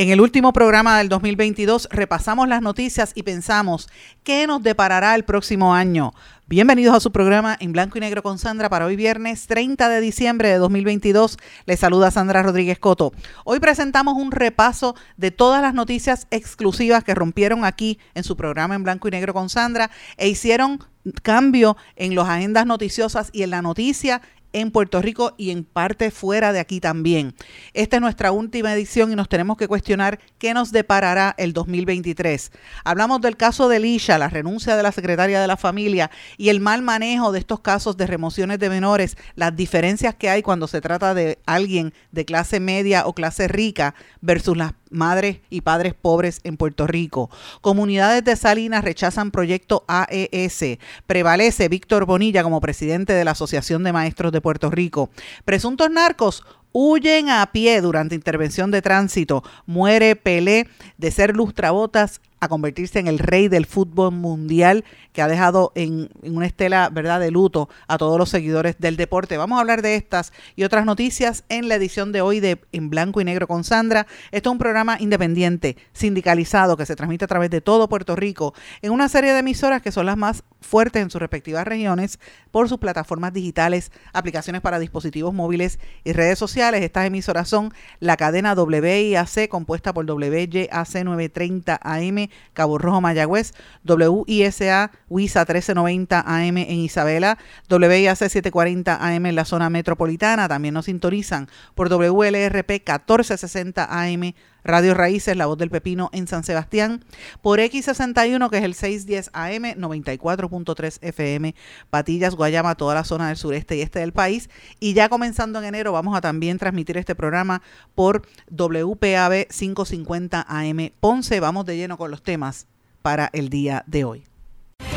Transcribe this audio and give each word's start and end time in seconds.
En 0.00 0.08
el 0.08 0.22
último 0.22 0.54
programa 0.54 0.96
del 0.96 1.10
2022 1.10 1.86
repasamos 1.92 2.48
las 2.48 2.62
noticias 2.62 3.12
y 3.14 3.22
pensamos 3.22 3.90
qué 4.24 4.46
nos 4.46 4.62
deparará 4.62 5.14
el 5.14 5.26
próximo 5.26 5.74
año. 5.74 6.14
Bienvenidos 6.46 6.94
a 6.94 7.00
su 7.00 7.12
programa 7.12 7.54
en 7.60 7.72
blanco 7.72 7.98
y 7.98 8.00
negro 8.00 8.22
con 8.22 8.38
Sandra 8.38 8.70
para 8.70 8.86
hoy 8.86 8.96
viernes 8.96 9.46
30 9.46 9.90
de 9.90 10.00
diciembre 10.00 10.48
de 10.48 10.56
2022. 10.56 11.36
Les 11.66 11.80
saluda 11.80 12.10
Sandra 12.10 12.42
Rodríguez 12.42 12.78
Coto. 12.78 13.12
Hoy 13.44 13.60
presentamos 13.60 14.14
un 14.14 14.32
repaso 14.32 14.96
de 15.18 15.32
todas 15.32 15.60
las 15.60 15.74
noticias 15.74 16.26
exclusivas 16.30 17.04
que 17.04 17.14
rompieron 17.14 17.66
aquí 17.66 17.98
en 18.14 18.24
su 18.24 18.38
programa 18.38 18.76
en 18.76 18.84
blanco 18.84 19.06
y 19.06 19.10
negro 19.10 19.34
con 19.34 19.50
Sandra 19.50 19.90
e 20.16 20.28
hicieron 20.30 20.78
cambio 21.22 21.76
en 21.96 22.14
las 22.14 22.26
agendas 22.26 22.64
noticiosas 22.64 23.28
y 23.34 23.42
en 23.42 23.50
la 23.50 23.60
noticia 23.60 24.22
en 24.52 24.70
Puerto 24.70 25.00
Rico 25.02 25.34
y 25.36 25.50
en 25.50 25.64
parte 25.64 26.10
fuera 26.10 26.52
de 26.52 26.60
aquí 26.60 26.80
también. 26.80 27.34
Esta 27.74 27.96
es 27.96 28.02
nuestra 28.02 28.32
última 28.32 28.72
edición 28.72 29.12
y 29.12 29.16
nos 29.16 29.28
tenemos 29.28 29.56
que 29.56 29.68
cuestionar 29.68 30.18
qué 30.38 30.54
nos 30.54 30.72
deparará 30.72 31.34
el 31.38 31.52
2023. 31.52 32.52
Hablamos 32.84 33.20
del 33.20 33.36
caso 33.36 33.68
de 33.68 33.80
Lisha, 33.80 34.18
la 34.18 34.28
renuncia 34.28 34.76
de 34.76 34.82
la 34.82 34.92
secretaria 34.92 35.40
de 35.40 35.46
la 35.46 35.56
familia 35.56 36.10
y 36.36 36.48
el 36.48 36.60
mal 36.60 36.82
manejo 36.82 37.32
de 37.32 37.38
estos 37.38 37.60
casos 37.60 37.96
de 37.96 38.06
remociones 38.06 38.58
de 38.58 38.70
menores, 38.70 39.16
las 39.34 39.54
diferencias 39.54 40.14
que 40.14 40.30
hay 40.30 40.42
cuando 40.42 40.66
se 40.66 40.80
trata 40.80 41.14
de 41.14 41.38
alguien 41.46 41.92
de 42.12 42.24
clase 42.24 42.60
media 42.60 43.06
o 43.06 43.14
clase 43.14 43.48
rica 43.48 43.94
versus 44.20 44.56
las 44.56 44.72
madres 44.90 45.38
y 45.48 45.62
padres 45.62 45.94
pobres 45.94 46.40
en 46.44 46.56
Puerto 46.56 46.86
Rico. 46.86 47.30
Comunidades 47.60 48.24
de 48.24 48.36
Salinas 48.36 48.84
rechazan 48.84 49.30
proyecto 49.30 49.84
AES. 49.88 50.78
Prevalece 51.06 51.68
Víctor 51.68 52.04
Bonilla 52.04 52.42
como 52.42 52.60
presidente 52.60 53.12
de 53.12 53.24
la 53.24 53.32
Asociación 53.32 53.82
de 53.82 53.92
Maestros 53.92 54.32
de 54.32 54.40
Puerto 54.40 54.70
Rico. 54.70 55.10
Presuntos 55.44 55.90
narcos 55.90 56.44
huyen 56.72 57.30
a 57.30 57.50
pie 57.52 57.80
durante 57.80 58.14
intervención 58.14 58.70
de 58.70 58.82
tránsito. 58.82 59.42
Muere 59.66 60.16
Pelé 60.16 60.68
de 60.98 61.10
ser 61.10 61.34
lustrabotas 61.34 62.20
a 62.40 62.48
convertirse 62.48 62.98
en 62.98 63.06
el 63.06 63.18
rey 63.18 63.48
del 63.48 63.66
fútbol 63.66 64.12
mundial 64.12 64.84
que 65.12 65.22
ha 65.22 65.28
dejado 65.28 65.72
en, 65.74 66.10
una 66.22 66.46
estela 66.46 66.88
verdad 66.90 67.20
de 67.20 67.30
luto 67.30 67.68
a 67.86 67.98
todos 67.98 68.18
los 68.18 68.28
seguidores 68.28 68.76
del 68.78 68.96
deporte. 68.96 69.36
Vamos 69.36 69.58
a 69.58 69.60
hablar 69.60 69.82
de 69.82 69.94
estas 69.96 70.32
y 70.56 70.64
otras 70.64 70.86
noticias 70.86 71.44
en 71.48 71.68
la 71.68 71.74
edición 71.74 72.12
de 72.12 72.22
hoy 72.22 72.40
de 72.40 72.60
En 72.72 72.90
Blanco 72.90 73.20
y 73.20 73.24
Negro 73.24 73.46
con 73.46 73.64
Sandra. 73.64 74.06
Esto 74.30 74.50
es 74.50 74.52
un 74.52 74.58
programa 74.58 74.96
independiente, 75.00 75.76
sindicalizado, 75.92 76.76
que 76.76 76.86
se 76.86 76.96
transmite 76.96 77.24
a 77.24 77.28
través 77.28 77.50
de 77.50 77.60
todo 77.60 77.88
Puerto 77.88 78.16
Rico 78.16 78.54
en 78.82 78.92
una 78.92 79.08
serie 79.08 79.32
de 79.32 79.40
emisoras 79.40 79.82
que 79.82 79.92
son 79.92 80.06
las 80.06 80.16
más 80.16 80.42
fuertes 80.60 81.02
en 81.02 81.10
sus 81.10 81.20
respectivas 81.20 81.66
regiones 81.66 82.18
por 82.50 82.68
sus 82.68 82.78
plataformas 82.78 83.32
digitales, 83.32 83.90
aplicaciones 84.12 84.60
para 84.60 84.78
dispositivos 84.78 85.32
móviles 85.34 85.78
y 86.04 86.12
redes 86.12 86.38
sociales. 86.38 86.82
Estas 86.82 87.06
emisoras 87.06 87.48
son 87.48 87.72
la 87.98 88.16
cadena 88.16 88.54
WIAC 88.54 89.48
compuesta 89.48 89.92
por 89.92 90.04
WYAC 90.04 91.04
930 91.04 91.80
AM 91.82 92.28
Cabo 92.52 92.78
Rojo 92.78 93.00
Mayagüez, 93.00 93.52
WISA 93.84 94.90
WISA 95.08 95.40
1390 95.40 96.20
AM 96.20 96.56
en 96.58 96.78
Isabela, 96.78 97.38
WIAC 97.68 98.16
740 98.16 98.96
AM 98.96 99.26
en 99.26 99.34
la 99.34 99.44
zona 99.44 99.70
metropolitana. 99.70 100.48
También 100.48 100.74
nos 100.74 100.86
sintonizan 100.86 101.48
por 101.74 101.88
WLRP 101.88 102.70
1460 102.70 103.88
AM 103.90 104.34
Radio 104.64 104.94
Raíces, 104.94 105.36
La 105.36 105.46
Voz 105.46 105.58
del 105.58 105.70
Pepino 105.70 106.10
en 106.12 106.26
San 106.26 106.44
Sebastián, 106.44 107.04
por 107.42 107.58
X61, 107.60 108.50
que 108.50 108.58
es 108.58 108.64
el 108.64 108.74
610 108.74 109.30
AM, 109.32 109.80
94.3 109.80 110.98
FM, 111.02 111.54
Patillas, 111.90 112.34
Guayama, 112.34 112.74
toda 112.74 112.94
la 112.94 113.04
zona 113.04 113.28
del 113.28 113.36
sureste 113.36 113.76
y 113.76 113.82
este 113.82 114.00
del 114.00 114.12
país. 114.12 114.50
Y 114.78 114.94
ya 114.94 115.08
comenzando 115.08 115.58
en 115.58 115.66
enero 115.66 115.92
vamos 115.92 116.16
a 116.16 116.20
también 116.20 116.58
transmitir 116.58 116.96
este 116.96 117.14
programa 117.14 117.62
por 117.94 118.22
WPAB 118.50 119.48
550 119.48 120.46
AM 120.48 120.90
Ponce. 121.00 121.40
Vamos 121.40 121.66
de 121.66 121.76
lleno 121.76 121.96
con 121.96 122.10
los 122.10 122.22
temas 122.22 122.66
para 123.02 123.30
el 123.32 123.48
día 123.48 123.84
de 123.86 124.04
hoy. 124.04 124.24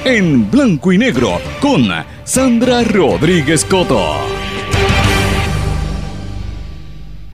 En 0.06 0.50
blanco 0.52 0.92
y 0.92 0.98
negro 0.98 1.40
con 1.62 1.88
Sandra 2.26 2.84
Rodríguez 2.84 3.64
Coto. 3.66 4.33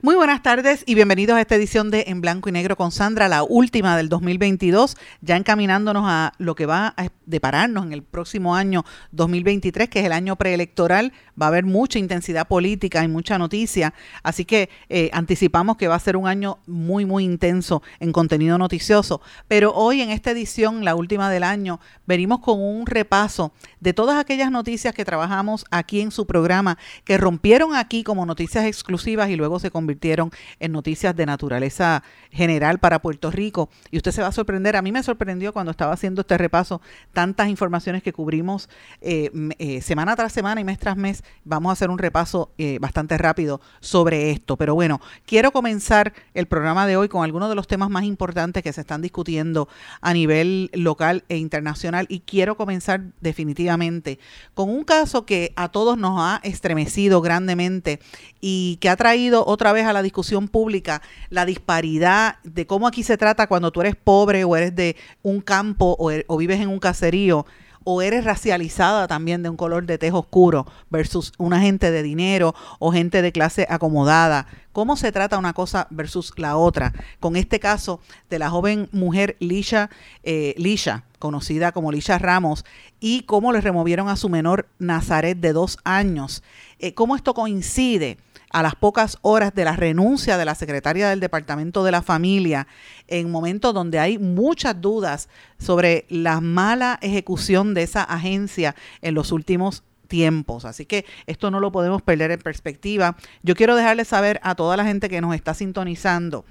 Muy 0.02 0.14
buenas 0.14 0.42
tardes 0.42 0.82
y 0.86 0.94
bienvenidos 0.94 1.36
a 1.36 1.42
esta 1.42 1.56
edición 1.56 1.90
de 1.90 2.04
En 2.06 2.22
Blanco 2.22 2.48
y 2.48 2.52
Negro 2.52 2.74
con 2.74 2.90
Sandra, 2.90 3.28
la 3.28 3.42
última 3.42 3.98
del 3.98 4.08
2022, 4.08 4.96
ya 5.20 5.36
encaminándonos 5.36 6.04
a 6.06 6.32
lo 6.38 6.54
que 6.54 6.64
va 6.64 6.94
a 6.96 7.08
depararnos 7.26 7.84
en 7.84 7.92
el 7.92 8.02
próximo 8.02 8.56
año 8.56 8.86
2023, 9.12 9.90
que 9.90 10.00
es 10.00 10.06
el 10.06 10.12
año 10.12 10.36
preelectoral. 10.36 11.12
Va 11.40 11.46
a 11.46 11.48
haber 11.48 11.66
mucha 11.66 11.98
intensidad 11.98 12.48
política 12.48 13.04
y 13.04 13.08
mucha 13.08 13.36
noticia, 13.36 13.92
así 14.22 14.46
que 14.46 14.70
eh, 14.88 15.10
anticipamos 15.12 15.76
que 15.76 15.86
va 15.86 15.96
a 15.96 16.00
ser 16.00 16.16
un 16.16 16.26
año 16.26 16.60
muy, 16.66 17.04
muy 17.04 17.24
intenso 17.24 17.82
en 17.98 18.12
contenido 18.12 18.56
noticioso. 18.56 19.20
Pero 19.48 19.74
hoy 19.74 20.00
en 20.00 20.08
esta 20.08 20.30
edición, 20.30 20.82
la 20.82 20.94
última 20.94 21.28
del 21.28 21.42
año, 21.42 21.78
venimos 22.06 22.40
con 22.40 22.58
un 22.58 22.86
repaso 22.86 23.52
de 23.80 23.92
todas 23.92 24.18
aquellas 24.18 24.50
noticias 24.50 24.94
que 24.94 25.04
trabajamos 25.04 25.66
aquí 25.70 26.00
en 26.00 26.10
su 26.10 26.26
programa, 26.26 26.78
que 27.04 27.18
rompieron 27.18 27.74
aquí 27.74 28.02
como 28.02 28.24
noticias 28.24 28.64
exclusivas 28.64 29.28
y 29.28 29.36
luego 29.36 29.58
se 29.58 29.70
convirtieron 29.70 29.89
convirtieron 29.90 30.30
en 30.60 30.70
noticias 30.70 31.16
de 31.16 31.26
naturaleza 31.26 32.04
general 32.30 32.78
para 32.78 33.00
Puerto 33.00 33.28
Rico. 33.32 33.68
Y 33.90 33.96
usted 33.96 34.12
se 34.12 34.22
va 34.22 34.28
a 34.28 34.32
sorprender. 34.32 34.76
A 34.76 34.82
mí 34.82 34.92
me 34.92 35.02
sorprendió 35.02 35.52
cuando 35.52 35.72
estaba 35.72 35.92
haciendo 35.92 36.20
este 36.20 36.38
repaso 36.38 36.80
tantas 37.12 37.48
informaciones 37.48 38.04
que 38.04 38.12
cubrimos 38.12 38.68
eh, 39.00 39.32
eh, 39.58 39.80
semana 39.80 40.14
tras 40.14 40.32
semana 40.32 40.60
y 40.60 40.64
mes 40.64 40.78
tras 40.78 40.96
mes. 40.96 41.24
Vamos 41.44 41.70
a 41.70 41.72
hacer 41.72 41.90
un 41.90 41.98
repaso 41.98 42.52
eh, 42.56 42.78
bastante 42.80 43.18
rápido 43.18 43.60
sobre 43.80 44.30
esto. 44.30 44.56
Pero 44.56 44.76
bueno, 44.76 45.00
quiero 45.26 45.50
comenzar 45.50 46.12
el 46.34 46.46
programa 46.46 46.86
de 46.86 46.96
hoy 46.96 47.08
con 47.08 47.24
algunos 47.24 47.48
de 47.48 47.56
los 47.56 47.66
temas 47.66 47.90
más 47.90 48.04
importantes 48.04 48.62
que 48.62 48.72
se 48.72 48.82
están 48.82 49.02
discutiendo 49.02 49.68
a 50.00 50.12
nivel 50.14 50.70
local 50.72 51.24
e 51.28 51.36
internacional. 51.36 52.06
Y 52.08 52.20
quiero 52.20 52.56
comenzar 52.56 53.02
definitivamente 53.20 54.20
con 54.54 54.70
un 54.70 54.84
caso 54.84 55.26
que 55.26 55.52
a 55.56 55.68
todos 55.68 55.98
nos 55.98 56.20
ha 56.20 56.40
estremecido 56.44 57.20
grandemente 57.20 57.98
y 58.40 58.78
que 58.80 58.88
ha 58.88 58.96
traído 58.96 59.44
otra 59.46 59.72
vez 59.72 59.79
a 59.86 59.92
la 59.92 60.02
discusión 60.02 60.48
pública 60.48 61.02
la 61.28 61.44
disparidad 61.44 62.36
de 62.44 62.66
cómo 62.66 62.86
aquí 62.86 63.02
se 63.02 63.16
trata 63.16 63.46
cuando 63.46 63.70
tú 63.70 63.80
eres 63.80 63.96
pobre 63.96 64.44
o 64.44 64.56
eres 64.56 64.74
de 64.74 64.96
un 65.22 65.40
campo 65.40 65.96
o, 65.98 66.10
er, 66.10 66.26
vives 66.38 66.60
en 66.60 66.68
un 66.68 66.78
caserío 66.78 67.46
o 67.84 68.02
eres 68.02 68.24
racializada 68.24 69.06
también 69.08 69.42
de 69.42 69.48
un 69.48 69.56
color 69.56 69.86
de 69.86 69.98
tez 69.98 70.12
oscuro 70.12 70.66
versus 70.90 71.32
una 71.38 71.60
gente 71.60 71.90
de 71.90 72.02
dinero 72.02 72.54
o 72.78 72.92
gente 72.92 73.22
de 73.22 73.32
clase 73.32 73.66
acomodada. 73.70 74.46
¿Cómo 74.72 74.96
se 74.96 75.10
trata 75.10 75.38
una 75.38 75.52
cosa 75.52 75.88
versus 75.90 76.32
la 76.36 76.56
otra? 76.56 76.92
Con 77.18 77.34
este 77.34 77.58
caso 77.58 78.00
de 78.28 78.38
la 78.38 78.50
joven 78.50 78.88
mujer 78.92 79.36
Lisha, 79.40 79.90
eh, 80.22 80.54
Lisha 80.56 81.04
conocida 81.18 81.72
como 81.72 81.92
Lisha 81.92 82.18
Ramos, 82.18 82.64
y 83.00 83.22
cómo 83.22 83.52
le 83.52 83.60
removieron 83.60 84.08
a 84.08 84.16
su 84.16 84.28
menor 84.28 84.68
Nazaret 84.78 85.38
de 85.38 85.52
dos 85.52 85.78
años. 85.84 86.42
Eh, 86.78 86.94
¿Cómo 86.94 87.16
esto 87.16 87.34
coincide? 87.34 88.18
a 88.52 88.64
las 88.64 88.74
pocas 88.74 89.16
horas 89.22 89.54
de 89.54 89.64
la 89.64 89.76
renuncia 89.76 90.36
de 90.36 90.44
la 90.44 90.56
secretaria 90.56 91.08
del 91.08 91.20
Departamento 91.20 91.84
de 91.84 91.92
la 91.92 92.02
Familia, 92.02 92.66
en 93.06 93.30
momentos 93.30 93.72
donde 93.72 94.00
hay 94.00 94.18
muchas 94.18 94.80
dudas 94.80 95.28
sobre 95.58 96.04
la 96.08 96.40
mala 96.40 96.98
ejecución 97.00 97.74
de 97.74 97.84
esa 97.84 98.02
agencia 98.02 98.74
en 99.02 99.14
los 99.14 99.30
últimos 99.30 99.84
tiempos. 100.10 100.66
Así 100.66 100.84
que 100.84 101.06
esto 101.26 101.50
no 101.50 101.60
lo 101.60 101.72
podemos 101.72 102.02
perder 102.02 102.32
en 102.32 102.40
perspectiva. 102.40 103.16
Yo 103.42 103.54
quiero 103.54 103.74
dejarles 103.76 104.08
saber 104.08 104.40
a 104.42 104.54
toda 104.54 104.76
la 104.76 104.84
gente 104.84 105.08
que 105.08 105.22
nos 105.22 105.34
está 105.34 105.54
sintonizando 105.54 106.44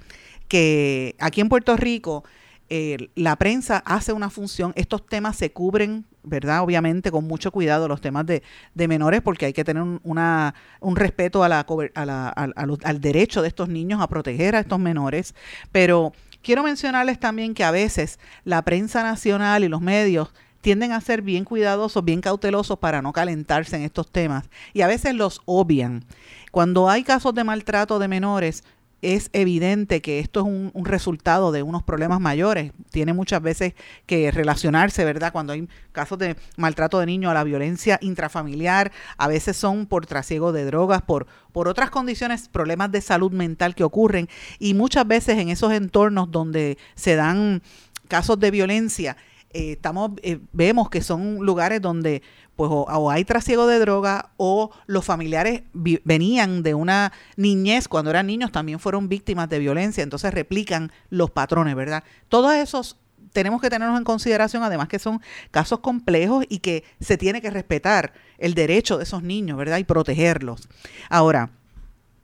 que 0.48 1.14
aquí 1.20 1.40
en 1.40 1.48
Puerto 1.48 1.76
Rico 1.76 2.24
eh, 2.68 3.10
la 3.14 3.36
prensa 3.36 3.82
hace 3.84 4.12
una 4.12 4.30
función, 4.30 4.72
estos 4.74 5.06
temas 5.06 5.36
se 5.36 5.52
cubren, 5.52 6.06
¿verdad? 6.22 6.62
Obviamente 6.62 7.12
con 7.12 7.24
mucho 7.24 7.52
cuidado 7.52 7.86
los 7.86 8.00
temas 8.00 8.26
de, 8.26 8.42
menores 8.74 9.22
porque 9.22 9.46
hay 9.46 9.52
que 9.52 9.64
tener 9.64 9.82
un, 9.82 10.00
una, 10.02 10.54
un 10.80 10.96
respeto 10.96 11.44
a 11.44 11.48
la, 11.48 11.60
al 11.64 13.00
derecho 13.00 13.42
de 13.42 13.48
estos 13.48 13.68
niños 13.68 14.00
a 14.00 14.08
proteger 14.08 14.56
a 14.56 14.60
estos 14.60 14.78
menores, 14.78 15.34
pero 15.70 16.12
quiero 16.42 16.62
mencionarles 16.62 17.18
también 17.18 17.54
que 17.54 17.64
a 17.64 17.70
veces 17.70 18.18
la 18.44 18.62
prensa 18.62 19.02
nacional 19.02 19.64
y 19.64 19.68
los 19.68 19.80
medios 19.80 20.32
tienden 20.60 20.92
a 20.92 21.00
ser 21.00 21.22
bien 21.22 21.44
cuidadosos, 21.44 22.04
bien 22.04 22.20
cautelosos 22.20 22.78
para 22.78 23.02
no 23.02 23.12
calentarse 23.12 23.76
en 23.76 23.82
estos 23.82 24.10
temas 24.10 24.48
y 24.72 24.82
a 24.82 24.86
veces 24.86 25.14
los 25.14 25.40
obvian. 25.44 26.04
Cuando 26.50 26.88
hay 26.88 27.04
casos 27.04 27.34
de 27.34 27.44
maltrato 27.44 27.98
de 27.98 28.08
menores, 28.08 28.64
es 29.02 29.30
evidente 29.32 30.02
que 30.02 30.18
esto 30.18 30.40
es 30.40 30.46
un, 30.46 30.84
resultado 30.84 31.52
de 31.52 31.62
unos 31.62 31.82
problemas 31.82 32.20
mayores. 32.20 32.72
Tiene 32.90 33.12
muchas 33.12 33.40
veces 33.40 33.74
que 34.06 34.30
relacionarse, 34.30 35.04
¿verdad? 35.04 35.32
Cuando 35.32 35.52
hay 35.52 35.68
casos 35.92 36.18
de 36.18 36.36
maltrato 36.56 36.98
de 36.98 37.06
niños 37.06 37.30
a 37.30 37.34
la 37.34 37.44
violencia 37.44 37.98
intrafamiliar, 38.02 38.92
a 39.16 39.28
veces 39.28 39.56
son 39.56 39.86
por 39.86 40.06
trasiego 40.06 40.52
de 40.52 40.64
drogas, 40.64 41.02
por, 41.02 41.26
por 41.52 41.68
otras 41.68 41.90
condiciones, 41.90 42.48
problemas 42.48 42.92
de 42.92 43.00
salud 43.00 43.32
mental 43.32 43.74
que 43.74 43.84
ocurren. 43.84 44.28
Y 44.58 44.74
muchas 44.74 45.06
veces 45.06 45.38
en 45.38 45.48
esos 45.48 45.72
entornos 45.72 46.30
donde 46.30 46.76
se 46.94 47.16
dan 47.16 47.62
casos 48.08 48.38
de 48.38 48.50
violencia, 48.50 49.16
eh, 49.52 49.72
estamos, 49.72 50.12
eh, 50.22 50.38
vemos 50.52 50.90
que 50.90 51.02
son 51.02 51.38
lugares 51.44 51.82
donde 51.82 52.22
pues 52.54 52.70
o, 52.72 53.10
hay 53.10 53.24
trasiego 53.24 53.66
de 53.66 53.78
droga 53.78 54.30
o 54.36 54.70
los 54.86 55.04
familiares 55.04 55.62
venían 55.72 56.62
de 56.62 56.74
una 56.74 57.12
niñez 57.36 57.88
cuando 57.88 58.10
eran 58.10 58.26
niños 58.26 58.52
también 58.52 58.78
fueron 58.78 59.08
víctimas 59.08 59.48
de 59.48 59.58
violencia, 59.58 60.02
entonces 60.02 60.32
replican 60.32 60.92
los 61.08 61.30
patrones, 61.30 61.74
¿verdad? 61.74 62.04
Todos 62.28 62.54
esos 62.54 62.98
tenemos 63.32 63.60
que 63.60 63.70
tenerlos 63.70 63.96
en 63.96 64.04
consideración, 64.04 64.62
además 64.62 64.88
que 64.88 64.98
son 64.98 65.20
casos 65.50 65.80
complejos 65.80 66.44
y 66.48 66.58
que 66.58 66.84
se 67.00 67.16
tiene 67.16 67.40
que 67.40 67.50
respetar 67.50 68.12
el 68.38 68.54
derecho 68.54 68.98
de 68.98 69.04
esos 69.04 69.22
niños, 69.22 69.56
¿verdad? 69.56 69.78
Y 69.78 69.84
protegerlos. 69.84 70.68
Ahora, 71.08 71.50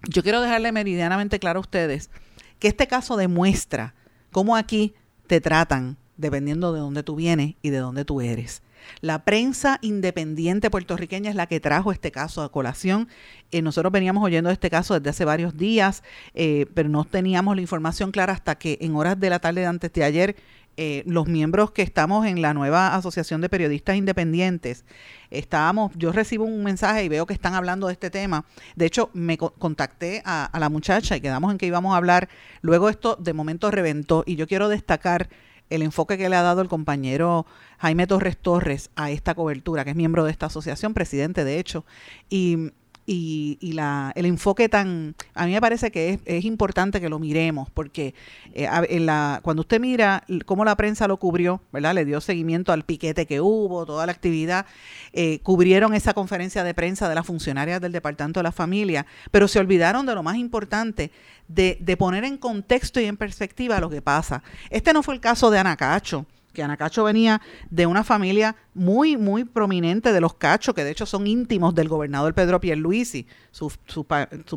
yo 0.09 0.23
quiero 0.23 0.41
dejarle 0.41 0.71
meridianamente 0.71 1.39
claro 1.39 1.59
a 1.59 1.63
ustedes 1.63 2.11
que 2.59 2.69
este 2.69 2.87
caso 2.87 3.17
demuestra 3.17 3.95
cómo 4.31 4.57
aquí 4.57 4.95
te 5.27 5.41
tratan 5.41 5.97
dependiendo 6.17 6.73
de 6.73 6.81
dónde 6.81 7.03
tú 7.03 7.17
vienes 7.17 7.55
y 7.63 7.71
de 7.71 7.79
dónde 7.79 8.05
tú 8.05 8.21
eres. 8.21 8.63
La 9.01 9.25
prensa 9.25 9.79
independiente 9.83 10.71
puertorriqueña 10.71 11.31
es 11.31 11.37
la 11.37 11.47
que 11.47 11.61
trajo 11.61 11.93
este 11.93 12.11
caso 12.11 12.43
a 12.43 12.51
colación. 12.51 13.09
Eh, 13.51 13.63
nosotros 13.63 13.93
veníamos 13.93 14.25
oyendo 14.25 14.51
este 14.51 14.71
caso 14.71 14.95
desde 14.95 15.11
hace 15.11 15.25
varios 15.25 15.57
días, 15.57 16.03
eh, 16.35 16.67
pero 16.75 16.89
no 16.89 17.05
teníamos 17.05 17.57
la 17.57 17.63
información 17.63 18.11
clara 18.11 18.33
hasta 18.33 18.57
que 18.57 18.79
en 18.81 18.95
horas 18.97 19.19
de 19.19 19.31
la 19.31 19.39
tarde 19.39 19.63
de 19.63 19.67
antes 19.67 19.93
de 19.93 20.05
ayer 20.05 20.37
eh, 20.79 21.05
los 21.07 21.27
miembros 21.27 21.71
que 21.71 21.81
estamos 21.81 22.27
en 22.27 22.43
la 22.43 22.53
nueva 22.53 22.95
Asociación 22.95 23.41
de 23.41 23.49
Periodistas 23.49 23.97
Independientes, 23.97 24.85
estábamos, 25.31 25.93
yo 25.97 26.13
recibo 26.13 26.45
un 26.45 26.65
mensaje 26.65 27.03
y 27.03 27.09
veo 27.09 27.25
que 27.25 27.33
están 27.33 27.55
hablando 27.55 27.87
de 27.87 27.95
este 27.95 28.11
tema. 28.11 28.45
De 28.75 28.85
hecho, 28.85 29.09
me 29.15 29.39
contacté 29.39 30.23
a, 30.27 30.45
a 30.45 30.59
la 30.59 30.69
muchacha 30.69 31.17
y 31.17 31.23
quedamos 31.23 31.51
en 31.51 31.57
que 31.57 31.67
íbamos 31.67 31.95
a 31.95 31.97
hablar. 31.97 32.29
Luego 32.61 32.91
esto 32.91 33.17
de 33.17 33.33
momento 33.33 33.71
reventó 33.71 34.23
y 34.27 34.37
yo 34.37 34.47
quiero 34.47 34.69
destacar 34.69 35.31
el 35.71 35.83
enfoque 35.83 36.19
que 36.19 36.29
le 36.29 36.37
ha 36.37 36.43
dado 36.43 36.61
el 36.63 36.69
compañero 36.69 37.47
Jaime 37.79 38.07
Torres 38.07 38.37
Torres 38.37 38.91
a 38.97 39.11
esta 39.11 39.35
cobertura, 39.35 39.85
que 39.85 39.91
es 39.91 39.97
miembro 39.97 40.25
de 40.25 40.31
esta 40.31 40.47
asociación, 40.47 40.95
presidente 40.95 41.45
de 41.45 41.59
hecho, 41.59 41.85
y 42.29 42.73
y, 43.07 43.57
y 43.61 43.73
la, 43.73 44.13
el 44.17 44.27
enfoque 44.27 44.69
tan, 44.69 45.15
a 45.35 45.47
mí 45.47 45.53
me 45.53 45.61
parece 45.61 45.91
que 45.91 46.11
es, 46.11 46.21
es 46.25 46.45
importante 46.45 47.01
que 47.01 47.09
lo 47.09 47.19
miremos, 47.19 47.71
porque 47.71 48.15
eh, 48.53 49.01
la, 49.01 49.41
cuando 49.43 49.61
usted 49.61 49.81
mira 49.81 50.25
cómo 50.45 50.65
la 50.65 50.77
prensa 50.77 51.07
lo 51.07 51.17
cubrió, 51.17 51.63
¿verdad? 51.73 51.95
Le 51.95 52.05
dio 52.05 52.21
seguimiento 52.21 52.73
al 52.73 52.83
piquete 52.85 53.27
que 53.27 53.41
hubo, 53.41 53.87
toda 53.87 54.07
la 54.07 54.13
actividad, 54.13 54.67
eh, 55.13 55.39
cubrieron 55.41 55.95
esa 55.95 56.15
conferencia 56.15 56.65
de 56.65 56.75
prensa 56.75 57.09
de 57.09 57.15
las 57.15 57.27
funcionarias 57.27 57.81
del 57.81 57.93
Departamento 57.93 58.41
de 58.41 58.45
la 58.45 58.53
Familia, 58.53 59.07
pero 59.31 59.49
se 59.49 59.61
olvidaron 59.61 60.05
de 60.05 60.15
lo 60.15 60.23
más 60.23 60.37
importante, 60.37 61.11
de, 61.49 61.79
de 61.81 61.97
poner 61.97 62.25
en 62.25 62.39
contexto 62.39 63.01
y 63.01 63.05
en 63.05 63.17
perspectiva 63.17 63.79
lo 63.79 63.89
que 63.89 64.03
pasa. 64.03 64.43
Este 64.69 64.93
no 64.93 65.05
fue 65.05 65.15
el 65.15 65.21
caso 65.21 65.51
de 65.51 65.59
Ana 65.59 65.77
Cacho 65.77 66.27
que 66.57 66.63
Ana 66.63 66.79
Cacho 66.79 67.05
venía 67.05 67.43
de 67.71 67.87
una 67.87 68.03
familia 68.03 68.57
muy, 68.73 69.19
muy 69.19 69.45
prominente 69.45 70.13
de 70.13 70.21
los 70.23 70.35
Cachos, 70.35 70.75
que 70.75 70.85
de 70.85 70.91
hecho 70.91 71.05
son 71.05 71.27
íntimos 71.27 71.75
del 71.75 71.89
gobernador 71.89 72.33
Pedro 72.33 72.61
Pierluisi, 72.61 73.27
su, 73.51 73.71
su, 73.87 74.07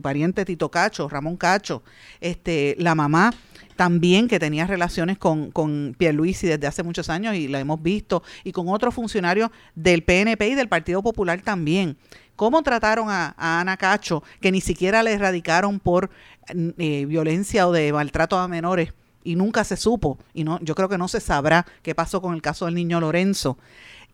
pariente 0.02 0.46
Tito 0.46 0.72
Cacho, 0.72 1.10
Ramón 1.10 1.36
Cacho, 1.36 1.84
este, 2.22 2.76
la 2.80 2.96
mamá 2.96 3.34
también 3.76 4.30
que 4.30 4.40
tenía 4.40 4.66
relaciones 4.66 5.18
con, 5.18 5.52
con 5.52 5.94
Pierluisi 5.98 6.48
desde 6.48 6.68
hace 6.68 6.84
muchos 6.84 7.10
años 7.10 7.36
y 7.36 7.50
la 7.50 7.60
hemos 7.60 7.82
visto, 7.84 8.24
y 8.46 8.54
con 8.54 8.70
otros 8.70 8.96
funcionarios 8.96 9.52
del 9.76 10.04
PNP 10.04 10.48
y 10.48 10.56
del 10.56 10.70
Partido 10.70 11.04
Popular 11.04 11.42
también. 11.42 11.98
¿Cómo 12.38 12.64
trataron 12.64 13.10
a, 13.10 13.36
Ana 13.38 13.76
Cacho, 13.76 14.24
que 14.40 14.54
ni 14.54 14.62
siquiera 14.62 15.04
le 15.04 15.12
erradicaron 15.12 15.82
por 15.82 16.10
eh, 16.48 17.06
violencia 17.06 17.68
o 17.68 17.74
de 17.74 17.92
maltrato 17.92 18.38
a 18.38 18.48
menores? 18.48 18.94
Y 19.24 19.36
nunca 19.36 19.64
se 19.64 19.78
supo, 19.78 20.18
y 20.34 20.44
no, 20.44 20.60
yo 20.62 20.76
creo 20.76 20.90
que 20.90 20.98
no 20.98 21.08
se 21.08 21.20
sabrá 21.20 21.66
qué 21.82 21.96
pasó 21.96 22.22
con 22.22 22.34
el 22.34 22.42
caso 22.42 22.66
del 22.66 22.76
niño 22.76 23.00
Lorenzo, 23.00 23.58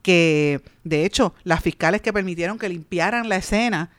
que 0.01 0.61
de 0.83 1.05
hecho 1.05 1.33
las 1.43 1.61
fiscales 1.61 2.01
que 2.01 2.13
permitieron 2.13 2.59
que 2.59 2.69
limpiaran 2.69 3.29
la 3.29 3.37
escena, 3.37 3.89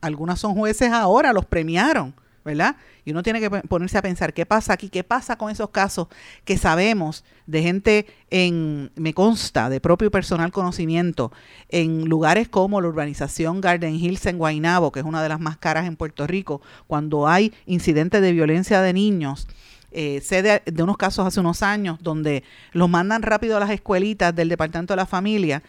algunas 0.00 0.40
son 0.40 0.54
jueces 0.54 0.90
ahora, 0.90 1.32
los 1.32 1.46
premiaron, 1.46 2.14
¿verdad? 2.44 2.76
Y 3.04 3.12
uno 3.12 3.22
tiene 3.22 3.40
que 3.40 3.50
ponerse 3.50 3.98
a 3.98 4.02
pensar 4.02 4.32
qué 4.32 4.46
pasa 4.46 4.72
aquí, 4.72 4.88
qué 4.88 5.04
pasa 5.04 5.36
con 5.36 5.50
esos 5.50 5.70
casos 5.70 6.08
que 6.44 6.58
sabemos 6.58 7.24
de 7.46 7.62
gente 7.62 8.06
en, 8.30 8.90
me 8.96 9.14
consta, 9.14 9.68
de 9.68 9.80
propio 9.80 10.10
personal 10.10 10.52
conocimiento, 10.52 11.32
en 11.68 12.08
lugares 12.08 12.48
como 12.48 12.80
la 12.80 12.88
urbanización 12.88 13.60
Garden 13.60 13.94
Hills 13.94 14.26
en 14.26 14.38
Guaynabo, 14.38 14.92
que 14.92 15.00
es 15.00 15.06
una 15.06 15.22
de 15.22 15.28
las 15.28 15.40
más 15.40 15.56
caras 15.56 15.86
en 15.86 15.96
Puerto 15.96 16.26
Rico, 16.26 16.60
cuando 16.86 17.28
hay 17.28 17.52
incidentes 17.66 18.20
de 18.20 18.32
violencia 18.32 18.80
de 18.82 18.92
niños 18.92 19.46
eh, 19.94 20.20
sé 20.22 20.42
de, 20.42 20.82
unos 20.82 20.96
casos 20.96 21.26
hace 21.26 21.40
unos 21.40 21.62
años 21.62 21.98
donde 22.00 22.44
los 22.72 22.88
mandan 22.88 23.22
rápido 23.22 23.56
a 23.56 23.60
las 23.60 23.70
escuelitas 23.70 24.34
del 24.34 24.48
Departamento 24.48 24.92
de 24.92 24.96
la 24.96 25.06
Familia 25.06 25.62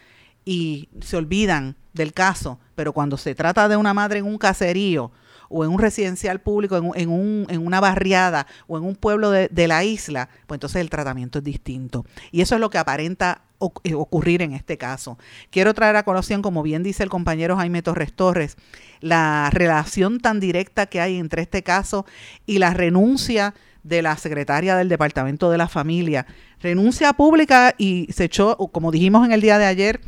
y 0.44 0.88
se 1.00 1.16
olvidan 1.16 1.76
del 1.92 2.12
caso, 2.12 2.58
pero 2.74 2.92
cuando 2.92 3.16
se 3.16 3.34
trata 3.34 3.68
de 3.68 3.76
una 3.76 3.94
madre 3.94 4.18
en 4.18 4.26
un 4.26 4.38
caserío 4.38 5.10
o 5.48 5.64
en 5.64 5.70
un 5.70 5.78
residencial 5.78 6.40
público, 6.40 6.76
en, 6.76 7.46
en 7.48 7.66
una 7.66 7.80
barriada 7.80 8.46
o 8.66 8.76
en 8.76 8.84
un 8.84 8.96
pueblo 8.96 9.30
de, 9.30 9.48
de, 9.48 9.68
la 9.68 9.84
isla, 9.84 10.28
pues 10.46 10.56
entonces 10.56 10.80
el 10.80 10.90
tratamiento 10.90 11.38
es 11.38 11.44
distinto. 11.44 12.04
Y 12.32 12.40
eso 12.40 12.56
es 12.56 12.60
lo 12.60 12.70
que 12.70 12.78
aparenta 12.78 13.42
eh, 13.84 13.94
ocurrir 13.94 14.42
en 14.42 14.52
este 14.52 14.76
caso. 14.76 15.16
Quiero 15.50 15.74
traer 15.74 15.96
a 15.96 16.02
colación, 16.02 16.42
como 16.42 16.62
bien 16.62 16.82
dice 16.82 17.02
el 17.02 17.08
compañero 17.08 17.56
Jaime 17.56 17.82
Torres 17.82 18.12
Torres, 18.12 18.56
la 19.00 19.48
relación 19.52 20.18
tan 20.18 20.40
directa 20.40 20.86
que 20.86 21.00
hay 21.00 21.16
entre 21.16 21.42
este 21.42 21.62
caso 21.62 22.04
y 22.46 22.58
la 22.58 22.74
renuncia 22.74 23.54
de 23.84 24.02
la 24.02 24.16
secretaria 24.16 24.76
del 24.76 24.88
Departamento 24.88 25.50
de 25.50 25.58
la 25.58 25.68
Familia. 25.68 26.26
Renuncia 26.60 27.12
pública 27.12 27.74
y 27.78 28.08
se 28.12 28.24
echó, 28.24 28.56
como 28.56 28.90
dijimos 28.90 29.24
en 29.24 29.32
el 29.32 29.40
día 29.40 29.58
de 29.58 29.66
ayer, 29.66 30.00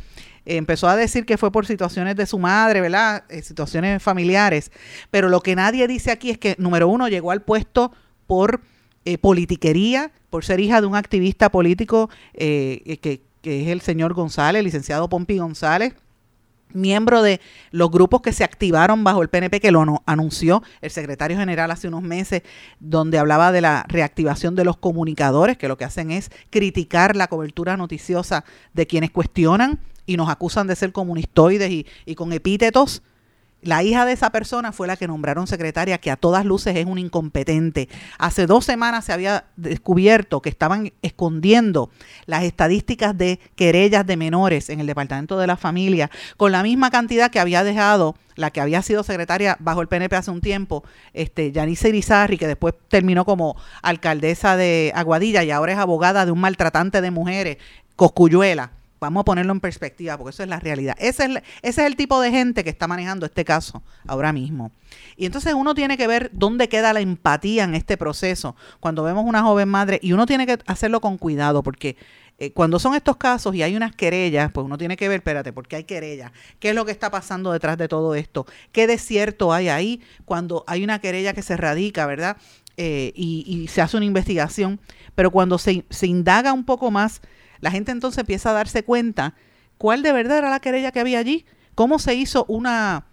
empezó 0.45 0.87
a 0.89 0.95
decir 0.95 1.25
que 1.25 1.37
fue 1.37 1.51
por 1.51 1.65
situaciones 1.65 2.15
de 2.15 2.25
su 2.25 2.39
madre, 2.39 2.81
¿verdad? 2.81 3.23
Eh, 3.29 3.41
situaciones 3.41 4.01
familiares. 4.01 4.71
Pero 5.11 5.29
lo 5.29 5.41
que 5.41 5.55
nadie 5.55 5.87
dice 5.87 6.11
aquí 6.11 6.31
es 6.31 6.37
que, 6.37 6.55
número 6.57 6.87
uno, 6.87 7.07
llegó 7.07 7.31
al 7.31 7.43
puesto 7.43 7.91
por 8.25 8.61
eh, 9.05 9.17
politiquería, 9.17 10.11
por 10.29 10.43
ser 10.43 10.59
hija 10.59 10.81
de 10.81 10.87
un 10.87 10.95
activista 10.95 11.49
político 11.49 12.09
eh, 12.33 12.97
que, 13.01 13.21
que 13.41 13.63
es 13.63 13.67
el 13.69 13.81
señor 13.81 14.13
González, 14.13 14.63
licenciado 14.63 15.07
Pompi 15.07 15.37
González 15.37 15.93
miembro 16.77 17.21
de 17.21 17.41
los 17.71 17.91
grupos 17.91 18.21
que 18.21 18.31
se 18.31 18.43
activaron 18.43 19.03
bajo 19.03 19.21
el 19.21 19.29
PNP, 19.29 19.59
que 19.59 19.71
lo 19.71 20.01
anunció 20.05 20.63
el 20.81 20.91
secretario 20.91 21.37
general 21.37 21.71
hace 21.71 21.87
unos 21.87 22.03
meses, 22.03 22.43
donde 22.79 23.17
hablaba 23.17 23.51
de 23.51 23.61
la 23.61 23.85
reactivación 23.87 24.55
de 24.55 24.63
los 24.63 24.77
comunicadores, 24.77 25.57
que 25.57 25.67
lo 25.67 25.77
que 25.77 25.85
hacen 25.85 26.11
es 26.11 26.31
criticar 26.49 27.15
la 27.15 27.27
cobertura 27.27 27.77
noticiosa 27.77 28.45
de 28.73 28.87
quienes 28.87 29.11
cuestionan 29.11 29.79
y 30.05 30.17
nos 30.17 30.29
acusan 30.29 30.67
de 30.67 30.75
ser 30.75 30.91
comunistoides 30.91 31.69
y, 31.69 31.85
y 32.05 32.15
con 32.15 32.31
epítetos 32.31 33.03
la 33.67 33.83
hija 33.83 34.05
de 34.05 34.13
esa 34.13 34.29
persona 34.29 34.71
fue 34.71 34.87
la 34.87 34.95
que 34.95 35.09
nombraron 35.09 35.45
secretaria, 35.45 35.97
que 35.97 36.09
a 36.09 36.15
todas 36.15 36.45
luces 36.45 36.73
es 36.77 36.85
un 36.85 36.99
incompetente. 36.99 37.89
Hace 38.17 38.45
dos 38.45 38.63
semanas 38.63 39.03
se 39.03 39.11
había 39.11 39.43
descubierto 39.57 40.41
que 40.41 40.47
estaban 40.47 40.93
escondiendo 41.01 41.89
las 42.27 42.45
estadísticas 42.45 43.17
de 43.17 43.41
querellas 43.57 44.07
de 44.07 44.15
menores 44.15 44.69
en 44.69 44.79
el 44.79 44.87
Departamento 44.87 45.37
de 45.37 45.47
la 45.47 45.57
Familia, 45.57 46.09
con 46.37 46.53
la 46.53 46.63
misma 46.63 46.91
cantidad 46.91 47.29
que 47.29 47.41
había 47.41 47.65
dejado 47.65 48.15
la 48.35 48.51
que 48.51 48.61
había 48.61 48.81
sido 48.83 49.03
secretaria 49.03 49.57
bajo 49.59 49.81
el 49.81 49.89
PNP 49.89 50.15
hace 50.15 50.31
un 50.31 50.39
tiempo, 50.39 50.85
este, 51.11 51.51
Yanice 51.51 51.89
Irizarri, 51.89 52.37
que 52.37 52.47
después 52.47 52.73
terminó 52.87 53.25
como 53.25 53.57
alcaldesa 53.81 54.55
de 54.55 54.93
Aguadilla 54.95 55.43
y 55.43 55.51
ahora 55.51 55.73
es 55.73 55.77
abogada 55.77 56.25
de 56.25 56.31
un 56.31 56.39
maltratante 56.39 57.01
de 57.01 57.11
mujeres, 57.11 57.57
Coscuyuela 57.97 58.76
Vamos 58.99 59.21
a 59.21 59.25
ponerlo 59.25 59.53
en 59.53 59.59
perspectiva, 59.59 60.17
porque 60.17 60.31
eso 60.31 60.43
es 60.43 60.49
la 60.49 60.59
realidad. 60.59 60.95
Ese 60.99 61.25
es, 61.25 61.31
ese 61.61 61.81
es 61.81 61.87
el 61.87 61.95
tipo 61.95 62.19
de 62.19 62.31
gente 62.31 62.63
que 62.63 62.69
está 62.69 62.87
manejando 62.87 63.25
este 63.25 63.45
caso 63.45 63.83
ahora 64.07 64.33
mismo. 64.33 64.71
Y 65.15 65.25
entonces 65.25 65.53
uno 65.53 65.75
tiene 65.75 65.97
que 65.97 66.07
ver 66.07 66.31
dónde 66.33 66.69
queda 66.69 66.93
la 66.93 67.01
empatía 67.01 67.63
en 67.63 67.75
este 67.75 67.97
proceso 67.97 68.55
cuando 68.79 69.03
vemos 69.03 69.25
una 69.25 69.43
joven 69.43 69.69
madre 69.69 69.99
y 70.01 70.13
uno 70.13 70.25
tiene 70.25 70.45
que 70.45 70.57
hacerlo 70.65 71.01
con 71.01 71.17
cuidado, 71.17 71.63
porque 71.63 71.97
eh, 72.39 72.51
cuando 72.51 72.77
son 72.77 72.93
estos 72.93 73.17
casos 73.17 73.55
y 73.55 73.63
hay 73.63 73.75
unas 73.75 73.95
querellas, 73.95 74.51
pues 74.51 74.63
uno 74.65 74.77
tiene 74.77 74.95
que 74.95 75.09
ver, 75.09 75.17
espérate, 75.17 75.51
¿por 75.53 75.67
qué 75.67 75.77
hay 75.77 75.83
querellas? 75.85 76.31
¿Qué 76.59 76.69
es 76.69 76.75
lo 76.75 76.85
que 76.85 76.91
está 76.91 77.09
pasando 77.09 77.51
detrás 77.51 77.77
de 77.77 77.87
todo 77.87 78.13
esto? 78.13 78.45
¿Qué 78.71 78.85
desierto 78.85 79.53
hay 79.53 79.69
ahí 79.69 80.01
cuando 80.25 80.63
hay 80.67 80.83
una 80.83 80.99
querella 80.99 81.33
que 81.33 81.41
se 81.41 81.57
radica, 81.57 82.05
verdad? 82.05 82.37
Eh, 82.77 83.11
y, 83.15 83.43
y, 83.47 83.67
se 83.69 83.81
hace 83.81 83.97
una 83.97 84.05
investigación, 84.05 84.79
pero 85.15 85.31
cuando 85.31 85.57
se, 85.57 85.83
se 85.89 86.05
indaga 86.05 86.53
un 86.53 86.63
poco 86.63 86.91
más 86.91 87.21
la 87.59 87.71
gente 87.71 87.91
entonces 87.91 88.19
empieza 88.19 88.49
a 88.51 88.53
darse 88.53 88.83
cuenta 88.83 89.33
cuál 89.77 90.03
de 90.03 90.11
verdad 90.11 90.39
era 90.39 90.49
la 90.49 90.59
querella 90.59 90.91
que 90.91 90.99
había 90.99 91.19
allí, 91.19 91.45
cómo 91.75 91.99
se 91.99 92.15
hizo 92.15 92.45
una, 92.47 93.05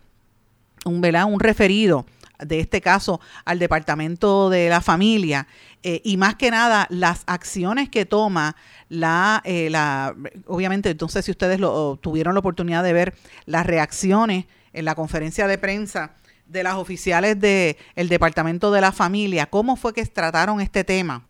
un, 0.84 1.04
un 1.04 1.40
referido 1.40 2.06
de 2.38 2.60
este 2.60 2.80
caso 2.80 3.20
al 3.44 3.58
Departamento 3.58 4.50
de 4.50 4.68
la 4.68 4.80
Familia 4.80 5.46
eh, 5.82 6.00
y 6.04 6.16
más 6.16 6.34
que 6.34 6.50
nada 6.50 6.86
las 6.90 7.22
acciones 7.26 7.88
que 7.88 8.06
toma 8.06 8.56
la, 8.88 9.40
eh, 9.44 9.68
la 9.70 10.14
obviamente 10.46 10.90
entonces 10.90 11.24
si 11.24 11.30
ustedes 11.30 11.60
lo, 11.60 11.96
tuvieron 11.96 12.34
la 12.34 12.40
oportunidad 12.40 12.82
de 12.82 12.92
ver 12.92 13.14
las 13.46 13.66
reacciones 13.66 14.46
en 14.72 14.84
la 14.84 14.94
conferencia 14.94 15.46
de 15.46 15.58
prensa 15.58 16.14
de 16.46 16.62
las 16.62 16.74
oficiales 16.74 17.38
del 17.40 18.08
Departamento 18.08 18.70
de 18.70 18.80
la 18.80 18.92
Familia, 18.92 19.46
cómo 19.46 19.76
fue 19.76 19.94
que 19.94 20.04
trataron 20.04 20.60
este 20.60 20.84
tema. 20.84 21.26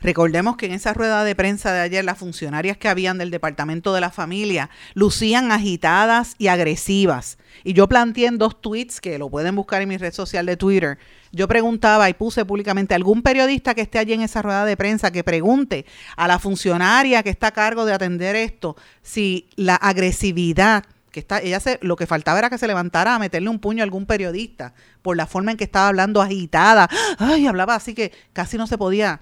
Recordemos 0.00 0.56
que 0.56 0.66
en 0.66 0.72
esa 0.72 0.94
rueda 0.94 1.24
de 1.24 1.34
prensa 1.34 1.72
de 1.72 1.80
ayer 1.80 2.04
las 2.04 2.18
funcionarias 2.18 2.76
que 2.76 2.88
habían 2.88 3.18
del 3.18 3.30
Departamento 3.30 3.92
de 3.94 4.00
la 4.00 4.10
Familia 4.10 4.70
lucían 4.94 5.52
agitadas 5.52 6.34
y 6.38 6.48
agresivas. 6.48 7.38
Y 7.64 7.72
yo 7.74 7.88
planteé 7.88 8.26
en 8.26 8.38
dos 8.38 8.60
tweets, 8.60 9.00
que 9.00 9.18
lo 9.18 9.30
pueden 9.30 9.54
buscar 9.56 9.82
en 9.82 9.88
mi 9.88 9.96
red 9.96 10.12
social 10.12 10.46
de 10.46 10.56
Twitter, 10.56 10.98
yo 11.32 11.48
preguntaba 11.48 12.10
y 12.10 12.14
puse 12.14 12.44
públicamente 12.44 12.94
algún 12.94 13.22
periodista 13.22 13.74
que 13.74 13.80
esté 13.80 13.98
allí 13.98 14.12
en 14.12 14.20
esa 14.20 14.42
rueda 14.42 14.66
de 14.66 14.76
prensa 14.76 15.10
que 15.10 15.24
pregunte 15.24 15.86
a 16.16 16.28
la 16.28 16.38
funcionaria 16.38 17.22
que 17.22 17.30
está 17.30 17.48
a 17.48 17.52
cargo 17.52 17.86
de 17.86 17.94
atender 17.94 18.36
esto 18.36 18.76
si 19.02 19.48
la 19.56 19.76
agresividad 19.76 20.84
que 21.10 21.20
está, 21.20 21.40
ella 21.40 21.60
se, 21.60 21.78
lo 21.82 21.96
que 21.96 22.06
faltaba 22.06 22.38
era 22.38 22.50
que 22.50 22.58
se 22.58 22.66
levantara 22.66 23.14
a 23.14 23.18
meterle 23.18 23.50
un 23.50 23.58
puño 23.58 23.82
a 23.82 23.84
algún 23.84 24.06
periodista 24.06 24.74
por 25.02 25.16
la 25.16 25.26
forma 25.26 25.50
en 25.50 25.56
que 25.58 25.64
estaba 25.64 25.88
hablando 25.88 26.22
agitada. 26.22 26.88
Ay, 27.18 27.46
hablaba 27.46 27.74
así 27.74 27.94
que 27.94 28.12
casi 28.32 28.56
no 28.56 28.66
se 28.66 28.78
podía 28.78 29.20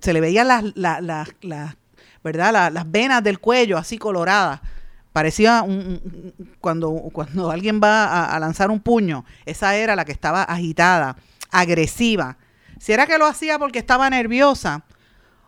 se 0.00 0.12
le 0.12 0.20
veían 0.20 0.48
las, 0.48 0.64
las, 0.74 1.28
las, 1.40 1.76
¿verdad? 2.22 2.70
Las, 2.72 2.90
venas 2.90 3.22
del 3.22 3.38
cuello 3.38 3.78
así 3.78 3.98
coloradas. 3.98 4.60
Parecía 5.12 5.62
un, 5.62 6.32
cuando, 6.60 6.90
cuando 7.12 7.50
alguien 7.50 7.80
va 7.82 8.26
a, 8.26 8.38
lanzar 8.38 8.70
un 8.70 8.80
puño, 8.80 9.24
esa 9.46 9.74
era 9.74 9.96
la 9.96 10.04
que 10.04 10.12
estaba 10.12 10.42
agitada, 10.42 11.16
agresiva. 11.50 12.36
Si 12.78 12.92
era 12.92 13.06
que 13.06 13.18
lo 13.18 13.26
hacía 13.26 13.58
porque 13.58 13.78
estaba 13.78 14.08
nerviosa, 14.10 14.84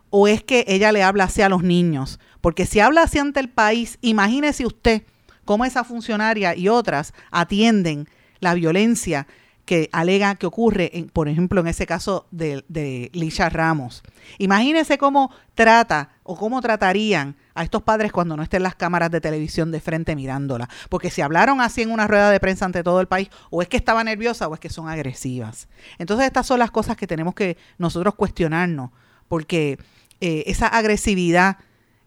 o 0.09 0.27
es 0.27 0.43
que 0.43 0.65
ella 0.67 0.91
le 0.91 1.03
habla 1.03 1.25
así 1.25 1.41
a 1.41 1.49
los 1.49 1.63
niños. 1.63 2.19
Porque 2.41 2.65
si 2.65 2.79
habla 2.79 3.03
así 3.03 3.19
ante 3.19 3.39
el 3.39 3.49
país, 3.49 3.97
imagínese 4.01 4.65
usted 4.65 5.03
cómo 5.45 5.63
esa 5.63 5.83
funcionaria 5.83 6.55
y 6.55 6.67
otras 6.67 7.13
atienden 7.31 8.09
la 8.39 8.53
violencia 8.53 9.27
que 9.71 9.89
alega 9.93 10.35
que 10.35 10.45
ocurre, 10.45 10.91
en, 10.97 11.07
por 11.07 11.29
ejemplo, 11.29 11.61
en 11.61 11.67
ese 11.67 11.87
caso 11.87 12.27
de, 12.29 12.65
de 12.67 13.09
Lisha 13.13 13.47
Ramos. 13.47 14.03
Imagínense 14.37 14.97
cómo 14.97 15.31
trata 15.55 16.09
o 16.23 16.35
cómo 16.35 16.59
tratarían 16.59 17.37
a 17.55 17.63
estos 17.63 17.81
padres 17.81 18.11
cuando 18.11 18.35
no 18.35 18.43
estén 18.43 18.63
las 18.63 18.75
cámaras 18.75 19.11
de 19.11 19.21
televisión 19.21 19.71
de 19.71 19.79
frente 19.79 20.13
mirándola. 20.13 20.67
Porque 20.89 21.09
si 21.09 21.21
hablaron 21.21 21.61
así 21.61 21.83
en 21.83 21.91
una 21.91 22.05
rueda 22.05 22.31
de 22.31 22.41
prensa 22.41 22.65
ante 22.65 22.83
todo 22.83 22.99
el 22.99 23.07
país, 23.07 23.29
o 23.49 23.61
es 23.61 23.69
que 23.69 23.77
estaba 23.77 24.03
nerviosa 24.03 24.49
o 24.49 24.53
es 24.53 24.59
que 24.59 24.67
son 24.67 24.89
agresivas. 24.89 25.69
Entonces 25.99 26.27
estas 26.27 26.45
son 26.45 26.59
las 26.59 26.71
cosas 26.71 26.97
que 26.97 27.07
tenemos 27.07 27.33
que 27.33 27.55
nosotros 27.77 28.15
cuestionarnos, 28.15 28.89
porque 29.29 29.79
eh, 30.19 30.43
esa 30.47 30.67
agresividad, 30.67 31.59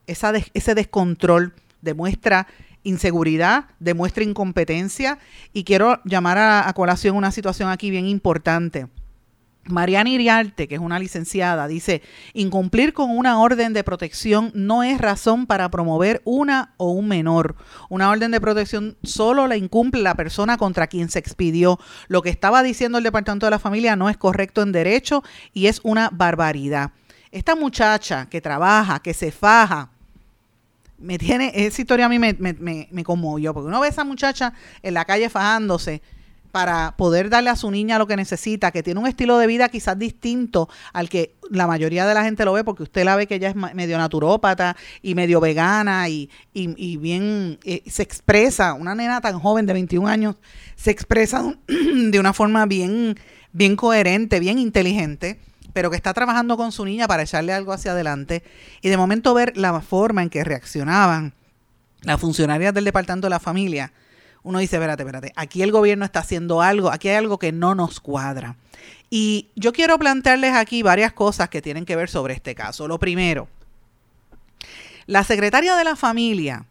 esa 0.06 0.34
ese 0.52 0.74
descontrol 0.74 1.54
demuestra 1.80 2.46
inseguridad, 2.84 3.66
demuestra 3.80 4.22
incompetencia 4.22 5.18
y 5.52 5.64
quiero 5.64 6.00
llamar 6.04 6.38
a, 6.38 6.72
colación 6.74 7.16
una 7.16 7.32
situación 7.32 7.70
aquí 7.70 7.90
bien 7.90 8.06
importante. 8.06 8.86
Mariana 9.66 10.10
Iriarte, 10.10 10.68
que 10.68 10.74
es 10.74 10.80
una 10.80 10.98
licenciada, 10.98 11.66
dice, 11.66 12.02
incumplir 12.34 12.92
con 12.92 13.10
una 13.10 13.40
orden 13.40 13.72
de 13.72 13.82
protección 13.82 14.52
no 14.54 14.82
es 14.82 15.00
razón 15.00 15.46
para 15.46 15.70
promover 15.70 16.20
una 16.24 16.74
o 16.76 16.90
un 16.90 17.08
menor. 17.08 17.56
Una 17.88 18.10
orden 18.10 18.30
de 18.30 18.42
protección 18.42 18.98
solo 19.02 19.46
la 19.46 19.56
incumple 19.56 20.02
la 20.02 20.16
persona 20.16 20.58
contra 20.58 20.86
quien 20.86 21.08
se 21.08 21.18
expidió. 21.18 21.78
Lo 22.08 22.20
que 22.20 22.28
estaba 22.28 22.62
diciendo 22.62 22.98
el 22.98 23.04
Departamento 23.04 23.46
de 23.46 23.50
la 23.52 23.58
Familia 23.58 23.96
no 23.96 24.10
es 24.10 24.18
correcto 24.18 24.60
en 24.60 24.72
derecho 24.72 25.22
y 25.54 25.66
es 25.66 25.80
una 25.82 26.10
barbaridad. 26.12 26.90
Esta 27.30 27.56
muchacha 27.56 28.28
que 28.28 28.42
trabaja, 28.42 29.00
que 29.00 29.14
se 29.14 29.32
faja, 29.32 29.93
me 30.98 31.18
tiene, 31.18 31.52
esa 31.54 31.80
historia 31.80 32.06
a 32.06 32.08
mí 32.08 32.18
me, 32.18 32.34
me, 32.38 32.88
me, 32.90 33.04
conmovió, 33.04 33.52
porque 33.52 33.68
uno 33.68 33.80
ve 33.80 33.88
a 33.88 33.90
esa 33.90 34.04
muchacha 34.04 34.52
en 34.82 34.94
la 34.94 35.04
calle 35.04 35.28
fajándose 35.28 36.02
para 36.54 36.94
poder 36.96 37.30
darle 37.30 37.50
a 37.50 37.56
su 37.56 37.68
niña 37.68 37.98
lo 37.98 38.06
que 38.06 38.14
necesita, 38.14 38.70
que 38.70 38.84
tiene 38.84 39.00
un 39.00 39.08
estilo 39.08 39.38
de 39.38 39.48
vida 39.48 39.68
quizás 39.68 39.98
distinto 39.98 40.68
al 40.92 41.08
que 41.08 41.34
la 41.50 41.66
mayoría 41.66 42.06
de 42.06 42.14
la 42.14 42.22
gente 42.22 42.44
lo 42.44 42.52
ve, 42.52 42.62
porque 42.62 42.84
usted 42.84 43.04
la 43.04 43.16
ve 43.16 43.26
que 43.26 43.34
ella 43.34 43.48
es 43.48 43.56
medio 43.56 43.98
naturópata 43.98 44.76
y 45.02 45.16
medio 45.16 45.40
vegana 45.40 46.08
y, 46.08 46.30
y, 46.52 46.96
bien 46.96 47.58
eh, 47.64 47.82
se 47.88 48.04
expresa, 48.04 48.74
una 48.74 48.94
nena 48.94 49.20
tan 49.20 49.40
joven 49.40 49.66
de 49.66 49.72
21 49.72 50.06
años, 50.06 50.36
se 50.76 50.92
expresa 50.92 51.42
de 51.66 52.20
una 52.20 52.32
forma 52.32 52.66
bien, 52.66 53.16
bien 53.52 53.74
coherente, 53.74 54.38
bien 54.38 54.60
inteligente 54.60 55.40
pero 55.74 55.90
que 55.90 55.96
está 55.96 56.14
trabajando 56.14 56.56
con 56.56 56.72
su 56.72 56.86
niña 56.86 57.06
para 57.06 57.24
echarle 57.24 57.52
algo 57.52 57.72
hacia 57.72 57.90
adelante, 57.92 58.42
y 58.80 58.88
de 58.88 58.96
momento 58.96 59.34
ver 59.34 59.54
la 59.58 59.78
forma 59.82 60.22
en 60.22 60.30
que 60.30 60.42
reaccionaban 60.42 61.34
las 62.00 62.18
funcionarias 62.20 62.72
del 62.72 62.84
Departamento 62.84 63.26
de 63.26 63.30
la 63.30 63.40
Familia, 63.40 63.92
uno 64.42 64.58
dice, 64.58 64.76
espérate, 64.76 65.02
espérate, 65.02 65.32
aquí 65.36 65.62
el 65.62 65.72
gobierno 65.72 66.04
está 66.04 66.20
haciendo 66.20 66.62
algo, 66.62 66.90
aquí 66.90 67.08
hay 67.08 67.16
algo 67.16 67.38
que 67.38 67.50
no 67.52 67.74
nos 67.74 68.00
cuadra. 68.00 68.56
Y 69.10 69.48
yo 69.56 69.72
quiero 69.72 69.98
plantearles 69.98 70.54
aquí 70.54 70.82
varias 70.82 71.12
cosas 71.12 71.48
que 71.48 71.62
tienen 71.62 71.84
que 71.84 71.96
ver 71.96 72.08
sobre 72.08 72.34
este 72.34 72.54
caso. 72.54 72.86
Lo 72.86 72.98
primero, 72.98 73.48
la 75.06 75.24
secretaria 75.24 75.76
de 75.76 75.84
la 75.84 75.96
familia, 75.96 76.66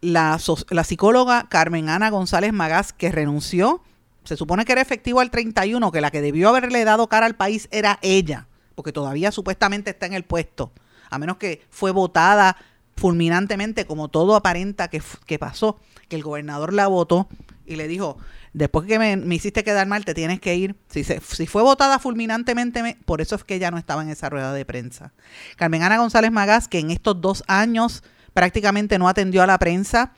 la, 0.00 0.38
la 0.70 0.84
psicóloga 0.84 1.46
Carmen 1.48 1.88
Ana 1.88 2.10
González 2.10 2.52
Magás, 2.52 2.92
que 2.92 3.12
renunció 3.12 3.82
se 4.24 4.36
supone 4.36 4.64
que 4.64 4.72
era 4.72 4.80
efectivo 4.80 5.20
al 5.20 5.30
31, 5.30 5.92
que 5.92 6.00
la 6.00 6.10
que 6.10 6.20
debió 6.20 6.48
haberle 6.48 6.84
dado 6.84 7.08
cara 7.08 7.26
al 7.26 7.36
país 7.36 7.68
era 7.70 7.98
ella, 8.02 8.48
porque 8.74 8.92
todavía 8.92 9.30
supuestamente 9.32 9.90
está 9.90 10.06
en 10.06 10.14
el 10.14 10.24
puesto, 10.24 10.72
a 11.10 11.18
menos 11.18 11.36
que 11.36 11.62
fue 11.70 11.90
votada 11.90 12.56
fulminantemente, 12.96 13.86
como 13.86 14.08
todo 14.08 14.36
aparenta 14.36 14.88
que, 14.88 15.02
que 15.26 15.38
pasó, 15.38 15.78
que 16.08 16.16
el 16.16 16.22
gobernador 16.22 16.72
la 16.72 16.86
votó 16.86 17.28
y 17.66 17.76
le 17.76 17.88
dijo, 17.88 18.18
después 18.52 18.86
que 18.86 18.98
me, 18.98 19.34
hiciste 19.34 19.64
quedar 19.64 19.86
mal, 19.86 20.04
te 20.04 20.14
tienes 20.14 20.40
que 20.40 20.54
ir. 20.54 20.76
Si, 20.88 21.04
se, 21.04 21.20
si 21.20 21.46
fue 21.46 21.62
votada 21.62 21.98
fulminantemente, 21.98 22.96
por 23.04 23.20
eso 23.20 23.34
es 23.36 23.44
que 23.44 23.56
ella 23.56 23.70
no 23.70 23.78
estaba 23.78 24.02
en 24.02 24.10
esa 24.10 24.28
rueda 24.30 24.52
de 24.52 24.64
prensa. 24.64 25.12
Carmen 25.56 25.82
Ana 25.82 25.98
González 25.98 26.30
Magás, 26.30 26.68
que 26.68 26.78
en 26.78 26.90
estos 26.90 27.20
dos 27.20 27.42
años 27.46 28.02
prácticamente 28.32 28.98
no 28.98 29.08
atendió 29.08 29.42
a 29.42 29.46
la 29.46 29.58
prensa, 29.58 30.12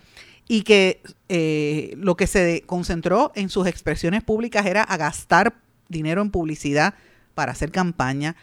y 0.48 0.62
que 0.62 1.02
eh, 1.28 1.94
lo 1.96 2.16
que 2.16 2.26
se 2.26 2.62
concentró 2.66 3.32
en 3.34 3.48
sus 3.48 3.66
expresiones 3.66 4.22
públicas 4.22 4.66
era 4.66 4.82
a 4.82 4.96
gastar 4.96 5.54
dinero 5.88 6.22
en 6.22 6.30
publicidad 6.30 6.94
para 7.34 7.52
hacer 7.52 7.70
campaña, 7.70 8.36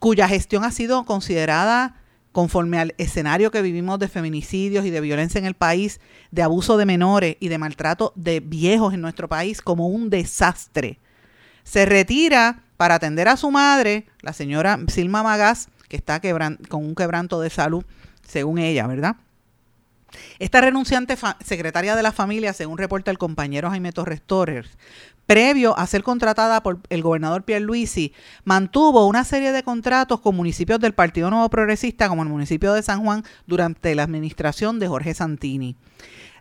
cuya 0.00 0.28
gestión 0.28 0.64
ha 0.64 0.70
sido 0.70 1.04
considerada 1.04 2.00
conforme 2.32 2.78
al 2.78 2.94
escenario 2.98 3.50
que 3.50 3.62
vivimos 3.62 3.98
de 4.00 4.08
feminicidios 4.08 4.84
y 4.84 4.90
de 4.90 5.00
violencia 5.00 5.38
en 5.38 5.46
el 5.46 5.54
país, 5.54 6.00
de 6.32 6.42
abuso 6.42 6.76
de 6.76 6.84
menores 6.84 7.36
y 7.38 7.48
de 7.48 7.58
maltrato 7.58 8.12
de 8.16 8.40
viejos 8.40 8.92
en 8.92 9.00
nuestro 9.00 9.28
país 9.28 9.62
como 9.62 9.86
un 9.86 10.10
desastre. 10.10 10.98
Se 11.62 11.86
retira 11.86 12.64
para 12.76 12.96
atender 12.96 13.28
a 13.28 13.36
su 13.36 13.52
madre, 13.52 14.06
la 14.20 14.32
señora 14.32 14.80
Silma 14.88 15.22
Magás, 15.22 15.68
que 15.88 15.96
está 15.96 16.20
con 16.68 16.84
un 16.84 16.94
quebranto 16.96 17.40
de 17.40 17.50
salud, 17.50 17.84
según 18.26 18.58
ella, 18.58 18.86
¿verdad? 18.88 19.16
Esta 20.38 20.60
renunciante 20.60 21.16
secretaria 21.44 21.96
de 21.96 22.02
la 22.02 22.12
familia, 22.12 22.52
según 22.52 22.78
reporta 22.78 23.10
el 23.10 23.18
compañero 23.18 23.70
Jaime 23.70 23.92
Torres 23.92 24.22
Torres, 24.22 24.66
previo 25.26 25.78
a 25.78 25.86
ser 25.86 26.02
contratada 26.02 26.62
por 26.62 26.80
el 26.90 27.02
gobernador 27.02 27.44
Pierre 27.44 27.64
Luisi, 27.64 28.12
mantuvo 28.44 29.06
una 29.06 29.24
serie 29.24 29.52
de 29.52 29.62
contratos 29.62 30.20
con 30.20 30.36
municipios 30.36 30.80
del 30.80 30.94
Partido 30.94 31.30
Nuevo 31.30 31.48
Progresista, 31.50 32.08
como 32.08 32.22
el 32.22 32.28
municipio 32.28 32.72
de 32.72 32.82
San 32.82 33.02
Juan, 33.02 33.24
durante 33.46 33.94
la 33.94 34.02
administración 34.02 34.78
de 34.78 34.88
Jorge 34.88 35.14
Santini. 35.14 35.76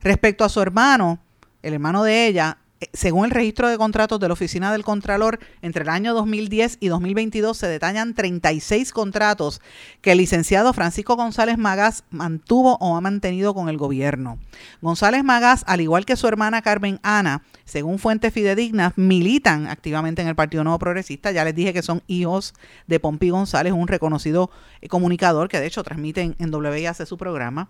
Respecto 0.02 0.44
a 0.44 0.50
su 0.50 0.62
hermano, 0.62 1.20
el 1.62 1.74
hermano 1.74 2.04
de 2.04 2.28
ella, 2.28 2.58
según 2.94 3.26
el 3.26 3.32
registro 3.32 3.70
de 3.70 3.78
contratos 3.78 4.20
de 4.20 4.28
la 4.28 4.34
Oficina 4.34 4.72
del 4.72 4.84
Contralor, 4.84 5.40
entre 5.62 5.84
el 5.84 5.90
año 5.90 6.14
2010 6.14 6.78
y 6.80 6.88
2022 6.88 7.58
se 7.58 7.68
detallan 7.68 8.14
36 8.14 8.92
contratos 8.92 9.62
que 10.02 10.12
el 10.12 10.18
licenciado 10.18 10.74
Francisco 10.74 11.16
González 11.16 11.58
Magás 11.58 12.04
mantuvo 12.10 12.78
o 12.80 12.96
ha 12.96 13.02
mantenido 13.02 13.54
con 13.54 13.70
el 13.70 13.78
gobierno. 13.78 14.40
González 14.82 15.24
Magás, 15.24 15.64
al 15.68 15.82
igual 15.82 16.06
que 16.06 16.16
su 16.16 16.28
hermana 16.28 16.62
Carmen 16.62 17.00
Ana, 17.04 17.44
según 17.66 18.00
fuentes 18.00 18.34
fidedignas, 18.34 18.94
militan 18.98 19.68
activamente 19.68 20.22
en 20.22 20.28
el 20.28 20.36
Partido 20.36 20.64
Nuevo 20.64 20.80
Progresista. 20.80 21.32
Ya 21.32 21.46
les 21.46 21.56
dije 21.56 21.74
que 21.74 21.82
son 21.82 22.04
hijos 22.08 22.54
de 22.88 23.00
Pompi 23.00 23.30
González, 23.30 23.74
un 23.74 23.88
reconocido 23.88 24.52
comunicador 24.90 25.48
que 25.50 25.60
de 25.60 25.68
hecho 25.68 25.84
transmite 25.84 26.36
en, 26.38 26.54
WIAC 26.54 27.06
su 27.06 27.18
programa. 27.18 27.70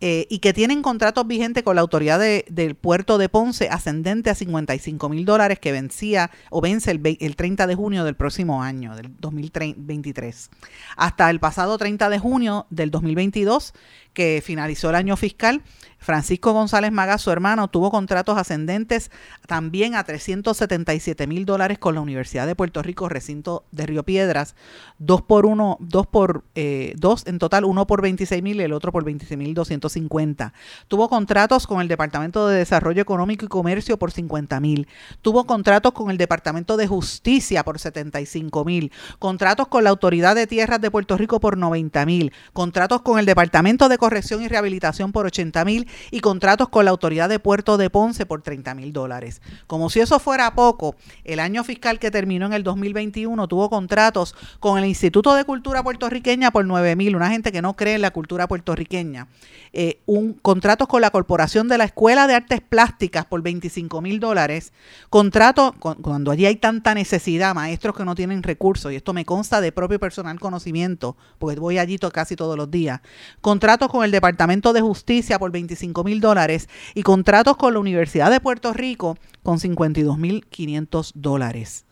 Eh, 0.00 0.26
y 0.30 0.38
que 0.38 0.52
tienen 0.52 0.80
contratos 0.82 1.26
vigentes 1.26 1.64
con 1.64 1.74
la 1.74 1.82
autoridad 1.82 2.20
del 2.20 2.74
puerto 2.76 3.18
de 3.18 3.28
Ponce 3.28 3.68
ascendente 3.68 4.30
a 4.30 4.36
55 4.36 5.08
mil 5.08 5.24
dólares 5.24 5.58
que 5.58 5.72
vencía 5.72 6.30
o 6.50 6.60
vence 6.60 6.92
el, 6.92 7.00
el, 7.20 7.34
30 7.34 7.66
de 7.66 7.74
junio 7.74 8.04
del 8.04 8.14
próximo 8.14 8.62
año, 8.62 8.94
del 8.94 9.10
2023. 9.18 10.50
Hasta 10.96 11.30
el 11.30 11.40
pasado 11.40 11.78
30 11.78 12.10
de 12.10 12.18
junio 12.20 12.66
del 12.70 12.92
2022, 12.92 13.74
que 14.12 14.40
finalizó 14.44 14.90
el 14.90 14.96
año 14.96 15.16
fiscal, 15.16 15.62
Francisco 15.98 16.52
González 16.52 16.92
Maga, 16.92 17.18
su 17.18 17.30
hermano, 17.30 17.68
tuvo 17.68 17.90
contratos 17.90 18.38
ascendentes 18.38 19.10
también 19.46 19.94
a 19.94 20.04
377 20.04 21.26
mil 21.26 21.44
dólares 21.44 21.78
con 21.78 21.94
la 21.94 22.00
Universidad 22.00 22.46
de 22.46 22.54
Puerto 22.54 22.82
Rico, 22.82 23.08
recinto 23.08 23.64
de 23.72 23.86
Río 23.86 24.04
Piedras, 24.04 24.54
dos 24.98 25.22
por 25.22 25.44
uno, 25.44 25.76
dos 25.80 26.06
por 26.06 26.44
eh, 26.54 26.94
dos 26.96 27.26
en 27.26 27.38
total, 27.38 27.64
uno 27.64 27.86
por 27.86 28.00
26 28.00 28.42
mil 28.42 28.60
y 28.60 28.62
el 28.62 28.72
otro 28.72 28.92
por 28.92 29.04
26 29.04 29.36
mil 29.36 29.54
250. 29.54 30.52
Tuvo 30.86 31.08
contratos 31.08 31.66
con 31.66 31.80
el 31.80 31.88
Departamento 31.88 32.46
de 32.46 32.58
Desarrollo 32.58 33.02
Económico 33.02 33.44
y 33.44 33.48
Comercio 33.48 33.98
por 33.98 34.12
50 34.12 34.60
mil. 34.60 34.86
Tuvo 35.20 35.44
contratos 35.44 35.92
con 35.92 36.10
el 36.10 36.16
Departamento 36.16 36.76
de 36.76 36.86
Justicia 36.86 37.64
por 37.64 37.78
75 37.78 38.64
mil. 38.64 38.92
Contratos 39.18 39.66
con 39.68 39.84
la 39.84 39.90
Autoridad 39.90 40.36
de 40.36 40.46
Tierras 40.46 40.80
de 40.80 40.90
Puerto 40.90 41.16
Rico 41.16 41.40
por 41.40 41.58
90 41.58 42.06
mil. 42.06 42.32
Contratos 42.52 43.02
con 43.02 43.18
el 43.18 43.26
Departamento 43.26 43.88
de 43.88 43.98
Corrección 43.98 44.42
y 44.42 44.48
Rehabilitación 44.48 45.12
por 45.12 45.26
80 45.26 45.64
mil 45.64 45.87
y 46.10 46.20
contratos 46.20 46.68
con 46.68 46.84
la 46.84 46.90
Autoridad 46.90 47.28
de 47.28 47.38
Puerto 47.38 47.76
de 47.76 47.90
Ponce 47.90 48.26
por 48.26 48.42
30 48.42 48.74
mil 48.74 48.92
dólares. 48.92 49.42
Como 49.66 49.90
si 49.90 50.00
eso 50.00 50.18
fuera 50.18 50.54
poco, 50.54 50.96
el 51.24 51.40
año 51.40 51.64
fiscal 51.64 51.98
que 51.98 52.10
terminó 52.10 52.46
en 52.46 52.52
el 52.54 52.62
2021 52.62 53.46
tuvo 53.48 53.68
contratos 53.70 54.34
con 54.60 54.78
el 54.78 54.84
Instituto 54.86 55.34
de 55.34 55.44
Cultura 55.44 55.82
Puertorriqueña 55.82 56.50
por 56.50 56.64
9 56.64 56.96
mil, 56.96 57.14
una 57.14 57.30
gente 57.30 57.52
que 57.52 57.62
no 57.62 57.74
cree 57.74 57.96
en 57.96 58.02
la 58.02 58.10
cultura 58.10 58.48
puertorriqueña. 58.48 59.28
Eh, 59.72 60.00
un 60.06 60.32
contratos 60.32 60.88
con 60.88 61.02
la 61.02 61.10
Corporación 61.10 61.68
de 61.68 61.76
la 61.76 61.84
Escuela 61.84 62.26
de 62.26 62.34
Artes 62.34 62.62
Plásticas 62.62 63.26
por 63.26 63.42
25 63.42 64.00
mil 64.00 64.18
dólares, 64.18 64.72
contratos 65.10 65.72
cuando 65.78 66.30
allí 66.30 66.46
hay 66.46 66.56
tanta 66.56 66.94
necesidad, 66.94 67.54
maestros 67.54 67.94
que 67.94 68.04
no 68.04 68.14
tienen 68.14 68.42
recursos, 68.42 68.92
y 68.92 68.96
esto 68.96 69.12
me 69.12 69.24
consta 69.24 69.60
de 69.60 69.72
propio 69.72 70.00
personal 70.00 70.40
conocimiento, 70.40 71.16
porque 71.38 71.60
voy 71.60 71.78
allí 71.78 71.98
casi 72.12 72.36
todos 72.36 72.56
los 72.56 72.70
días, 72.70 73.00
contratos 73.40 73.88
con 73.90 74.04
el 74.04 74.10
Departamento 74.10 74.72
de 74.72 74.80
Justicia 74.80 75.38
por 75.38 75.50
25 75.50 75.68
mil 76.04 76.20
dólares 76.20 76.68
y 76.94 77.02
contratos 77.02 77.56
con 77.56 77.74
la 77.74 77.80
Universidad 77.80 78.30
de 78.30 78.40
Puerto 78.40 78.72
Rico 78.72 79.16
con 79.42 79.60
52 79.60 80.18
mil 80.18 80.46
500 80.46 81.12
dólares. 81.14 81.84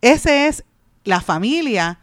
Esa 0.00 0.46
es 0.46 0.64
la 1.04 1.20
familia 1.20 2.00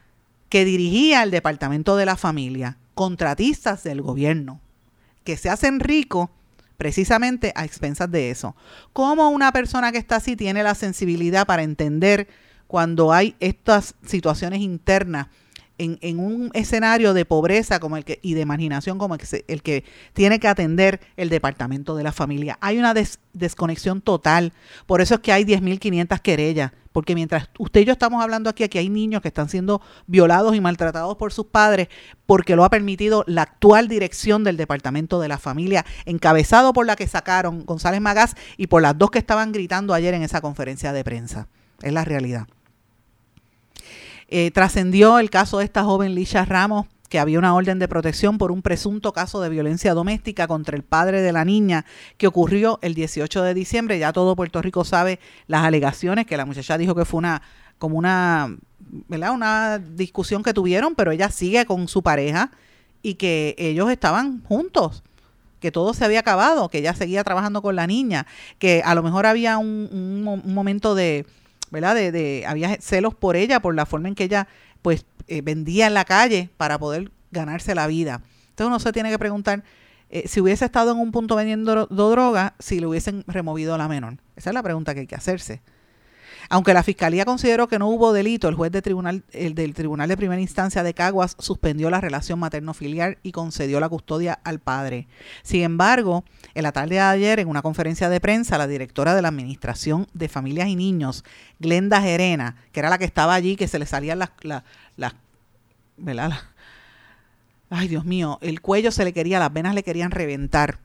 que 0.49 0.65
dirigía 0.65 1.23
el 1.23 1.31
Departamento 1.31 1.95
de 1.95 2.05
la 2.05 2.15
Familia, 2.15 2.77
contratistas 2.93 3.83
del 3.83 4.01
gobierno, 4.01 4.59
que 5.23 5.37
se 5.37 5.49
hacen 5.49 5.79
ricos 5.79 6.29
precisamente 6.77 7.53
a 7.55 7.65
expensas 7.65 8.11
de 8.11 8.29
eso. 8.29 8.55
¿Cómo 8.93 9.29
una 9.29 9.51
persona 9.51 9.91
que 9.91 9.97
está 9.97 10.17
así 10.17 10.35
tiene 10.35 10.63
la 10.63 10.75
sensibilidad 10.75 11.45
para 11.45 11.63
entender 11.63 12.27
cuando 12.67 13.13
hay 13.13 13.35
estas 13.39 13.95
situaciones 14.05 14.61
internas 14.61 15.27
en, 15.77 16.19
un 16.19 16.51
escenario 16.53 17.13
de 17.13 17.25
pobreza 17.25 17.79
como 17.79 17.97
el 17.97 18.05
que, 18.05 18.19
y 18.21 18.33
de 18.33 18.45
marginación 18.45 18.97
como 18.97 19.15
el 19.15 19.21
que, 19.21 19.45
el 19.47 19.61
que 19.61 19.83
tiene 20.13 20.39
que 20.39 20.47
atender 20.47 20.99
el 21.17 21.29
departamento 21.29 21.95
de 21.95 22.03
la 22.03 22.11
familia. 22.11 22.57
Hay 22.61 22.77
una 22.77 22.93
desconexión 23.33 24.01
total. 24.01 24.53
Por 24.85 25.01
eso 25.01 25.15
es 25.15 25.21
que 25.21 25.31
hay 25.31 25.43
10.500 25.43 26.19
querellas. 26.21 26.71
Porque 26.91 27.15
mientras 27.15 27.49
usted 27.57 27.81
y 27.81 27.85
yo 27.85 27.91
estamos 27.91 28.21
hablando 28.23 28.51
aquí, 28.51 28.63
aquí 28.63 28.77
hay 28.77 28.87
niños 28.87 29.23
que 29.23 29.27
están 29.27 29.49
siendo 29.49 29.81
violados 30.05 30.55
y 30.55 30.61
maltratados 30.61 31.17
por 31.17 31.33
sus 31.33 31.47
padres 31.47 31.87
porque 32.27 32.55
lo 32.55 32.63
ha 32.63 32.69
permitido 32.69 33.23
la 33.25 33.41
actual 33.41 33.87
dirección 33.87 34.43
del 34.43 34.57
Departamento 34.57 35.19
de 35.19 35.27
la 35.27 35.39
Familia, 35.39 35.85
encabezado 36.05 36.71
por 36.71 36.85
la 36.85 36.95
que 36.95 37.07
sacaron 37.07 37.65
González 37.65 37.99
Magás 37.99 38.35
y 38.57 38.67
por 38.67 38.83
las 38.83 38.95
dos 38.95 39.09
que 39.09 39.17
estaban 39.17 39.51
gritando 39.51 39.95
ayer 39.95 40.13
en 40.13 40.21
esa 40.21 40.39
conferencia 40.39 40.93
de 40.93 41.03
prensa. 41.03 41.47
Es 41.81 41.91
la 41.91 42.05
realidad. 42.05 42.47
Eh, 44.27 44.51
trascendió 44.51 45.19
el 45.19 45.29
caso 45.29 45.59
de 45.59 45.65
esta 45.65 45.83
joven 45.83 46.15
Lisha 46.15 46.45
Ramos, 46.45 46.87
que 47.09 47.19
había 47.19 47.37
una 47.37 47.53
orden 47.53 47.77
de 47.77 47.87
protección 47.87 48.39
por 48.39 48.51
un 48.51 48.63
presunto 48.63 49.13
caso 49.13 49.39
de 49.39 49.49
violencia 49.49 49.93
doméstica 49.93 50.47
contra 50.47 50.75
el 50.75 50.81
padre 50.81 51.21
de 51.21 51.31
la 51.31 51.45
niña 51.45 51.85
que 52.17 52.25
ocurrió 52.25 52.79
el 52.81 52.95
18 52.95 53.43
de 53.43 53.53
diciembre. 53.53 53.99
Ya 53.99 54.11
todo 54.13 54.35
Puerto 54.35 54.61
Rico 54.63 54.83
sabe 54.83 55.19
las 55.45 55.63
alegaciones 55.63 56.25
que 56.25 56.37
la 56.37 56.45
muchacha 56.45 56.75
dijo 56.75 56.95
que 56.95 57.05
fue 57.05 57.19
una 57.19 57.43
como 57.77 57.97
una, 57.97 58.57
¿verdad? 58.79 59.31
una 59.31 59.77
discusión 59.77 60.41
que 60.41 60.55
tuvieron, 60.55 60.95
pero 60.95 61.11
ella 61.11 61.29
sigue 61.29 61.65
con 61.65 61.87
su 61.87 62.01
pareja 62.01 62.49
y 63.03 63.15
que 63.15 63.53
ellos 63.59 63.91
estaban 63.91 64.41
juntos 64.45 65.03
que 65.59 65.71
todo 65.71 65.93
se 65.93 66.03
había 66.03 66.21
acabado, 66.21 66.67
que 66.67 66.79
ella 66.79 66.95
seguía 66.95 67.23
trabajando 67.23 67.61
con 67.61 67.75
la 67.75 67.85
niña, 67.85 68.25
que 68.57 68.81
a 68.83 68.95
lo 68.95 69.03
mejor 69.03 69.25
había 69.25 69.59
un 69.59 70.41
momento 70.45 70.95
de, 70.95 71.25
¿verdad? 71.73 71.95
De, 71.95 72.11
de, 72.11 72.45
había 72.47 72.77
celos 72.79 73.15
por 73.15 73.35
ella, 73.35 73.59
por 73.59 73.75
la 73.75 73.85
forma 73.85 74.07
en 74.07 74.15
que 74.15 74.23
ella, 74.23 74.47
pues, 74.81 75.05
eh, 75.27 75.41
vendía 75.41 75.87
en 75.87 75.95
la 75.95 76.05
calle 76.05 76.49
para 76.55 76.77
poder 76.77 77.11
ganarse 77.31 77.73
la 77.75 77.87
vida. 77.87 78.21
Entonces 78.49 78.67
uno 78.67 78.79
se 78.79 78.93
tiene 78.93 79.09
que 79.09 79.17
preguntar 79.17 79.63
eh, 80.09 80.27
si 80.27 80.39
hubiese 80.39 80.65
estado 80.65 80.91
en 80.91 80.99
un 80.99 81.11
punto 81.11 81.35
vendiendo 81.35 81.87
droga, 81.87 82.53
si 82.59 82.79
le 82.79 82.85
hubiesen 82.85 83.23
removido 83.25 83.73
a 83.73 83.79
la 83.79 83.87
menor. 83.87 84.19
Esa 84.35 84.51
es 84.51 84.53
la 84.53 84.61
pregunta 84.61 84.93
que 84.93 85.01
hay 85.01 85.07
que 85.07 85.15
hacerse. 85.15 85.61
Aunque 86.49 86.73
la 86.73 86.83
Fiscalía 86.83 87.25
consideró 87.25 87.67
que 87.67 87.79
no 87.79 87.87
hubo 87.87 88.13
delito, 88.13 88.47
el 88.47 88.55
juez 88.55 88.71
tribunal, 88.71 89.23
el 89.31 89.55
del 89.55 89.73
Tribunal 89.73 90.09
de 90.09 90.17
Primera 90.17 90.41
Instancia 90.41 90.83
de 90.83 90.93
Caguas 90.93 91.35
suspendió 91.39 91.89
la 91.89 92.01
relación 92.01 92.39
materno-filial 92.39 93.17
y 93.23 93.31
concedió 93.31 93.79
la 93.79 93.89
custodia 93.89 94.39
al 94.43 94.59
padre. 94.59 95.07
Sin 95.43 95.63
embargo, 95.63 96.23
en 96.53 96.63
la 96.63 96.71
tarde 96.71 96.95
de 96.95 97.01
ayer, 97.01 97.39
en 97.39 97.47
una 97.47 97.61
conferencia 97.61 98.09
de 98.09 98.19
prensa, 98.19 98.57
la 98.57 98.67
directora 98.67 99.15
de 99.15 99.21
la 99.21 99.29
Administración 99.29 100.07
de 100.13 100.29
Familias 100.29 100.67
y 100.67 100.75
Niños, 100.75 101.23
Glenda 101.59 102.01
Gerena, 102.01 102.57
que 102.71 102.79
era 102.79 102.89
la 102.89 102.97
que 102.97 103.05
estaba 103.05 103.33
allí, 103.33 103.55
que 103.55 103.67
se 103.67 103.79
le 103.79 103.85
salían 103.85 104.19
las... 104.19 104.31
las, 104.95 105.13
¿verdad? 105.97 106.31
ay, 107.69 107.87
Dios 107.87 108.05
mío, 108.05 108.37
el 108.41 108.61
cuello 108.61 108.91
se 108.91 109.03
le 109.03 109.13
quería, 109.13 109.39
las 109.39 109.51
venas 109.51 109.73
le 109.73 109.83
querían 109.83 110.11
reventar 110.11 110.77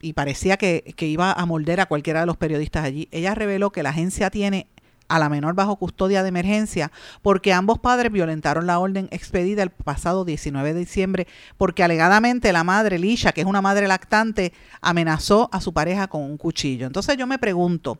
y 0.00 0.12
parecía 0.12 0.56
que, 0.56 0.94
que, 0.96 1.06
iba 1.06 1.32
a 1.32 1.46
morder 1.46 1.80
a 1.80 1.86
cualquiera 1.86 2.20
de 2.20 2.26
los 2.26 2.36
periodistas 2.36 2.84
allí. 2.84 3.08
Ella 3.10 3.34
reveló 3.34 3.70
que 3.70 3.82
la 3.82 3.90
agencia 3.90 4.30
tiene 4.30 4.68
a 5.08 5.18
la 5.18 5.28
menor 5.28 5.54
bajo 5.54 5.76
custodia 5.76 6.22
de 6.22 6.28
emergencia 6.28 6.92
porque 7.22 7.52
ambos 7.52 7.78
padres 7.78 8.12
violentaron 8.12 8.66
la 8.66 8.78
orden 8.78 9.08
expedida 9.10 9.62
el 9.62 9.70
pasado 9.70 10.24
19 10.24 10.74
de 10.74 10.80
diciembre 10.80 11.26
porque 11.56 11.82
alegadamente 11.82 12.52
la 12.52 12.64
madre 12.64 12.98
Lisha, 12.98 13.32
que 13.32 13.40
es 13.40 13.46
una 13.46 13.62
madre 13.62 13.88
lactante, 13.88 14.52
amenazó 14.80 15.48
a 15.52 15.60
su 15.60 15.72
pareja 15.72 16.08
con 16.08 16.22
un 16.22 16.36
cuchillo. 16.36 16.86
Entonces 16.86 17.16
yo 17.16 17.26
me 17.26 17.38
pregunto, 17.38 17.98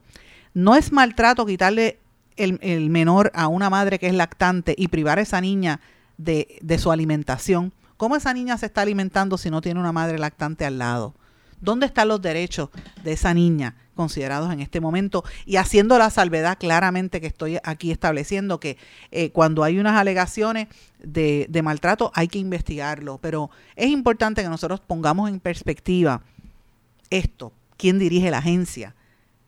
¿no 0.54 0.76
es 0.76 0.92
maltrato 0.92 1.46
quitarle 1.46 1.98
el, 2.36 2.90
menor 2.90 3.32
a 3.34 3.48
una 3.48 3.70
madre 3.70 3.98
que 3.98 4.06
es 4.06 4.14
lactante 4.14 4.74
y 4.76 4.88
privar 4.88 5.18
a 5.18 5.22
esa 5.22 5.40
niña 5.40 5.80
de, 6.16 6.58
de 6.60 6.78
su 6.78 6.92
alimentación? 6.92 7.72
¿Cómo 7.96 8.14
esa 8.14 8.32
niña 8.32 8.56
se 8.58 8.66
está 8.66 8.82
alimentando 8.82 9.38
si 9.38 9.50
no 9.50 9.60
tiene 9.60 9.80
una 9.80 9.92
madre 9.92 10.18
lactante 10.18 10.64
al 10.64 10.78
lado? 10.78 11.14
¿Dónde 11.60 11.86
están 11.86 12.08
los 12.08 12.22
derechos 12.22 12.70
de 13.02 13.12
esa 13.12 13.34
niña? 13.34 13.74
Considerados 13.98 14.52
en 14.52 14.61
este 14.61 14.80
momento 14.80 15.24
y 15.44 15.56
haciendo 15.56 15.98
la 15.98 16.08
salvedad 16.08 16.56
claramente 16.56 17.20
que 17.20 17.26
estoy 17.26 17.58
aquí 17.64 17.90
estableciendo 17.90 18.61
que 18.61 18.78
eh, 19.11 19.30
cuando 19.32 19.64
hay 19.64 19.80
unas 19.80 19.96
alegaciones 19.96 20.68
de, 21.02 21.46
de 21.48 21.62
maltrato 21.62 22.12
hay 22.14 22.28
que 22.28 22.38
investigarlo, 22.38 23.18
pero 23.18 23.50
es 23.74 23.88
importante 23.88 24.44
que 24.44 24.48
nosotros 24.48 24.78
pongamos 24.78 25.28
en 25.28 25.40
perspectiva 25.40 26.22
esto, 27.11 27.52
quién 27.76 27.98
dirige 27.98 28.30
la 28.30 28.38
agencia, 28.38 28.94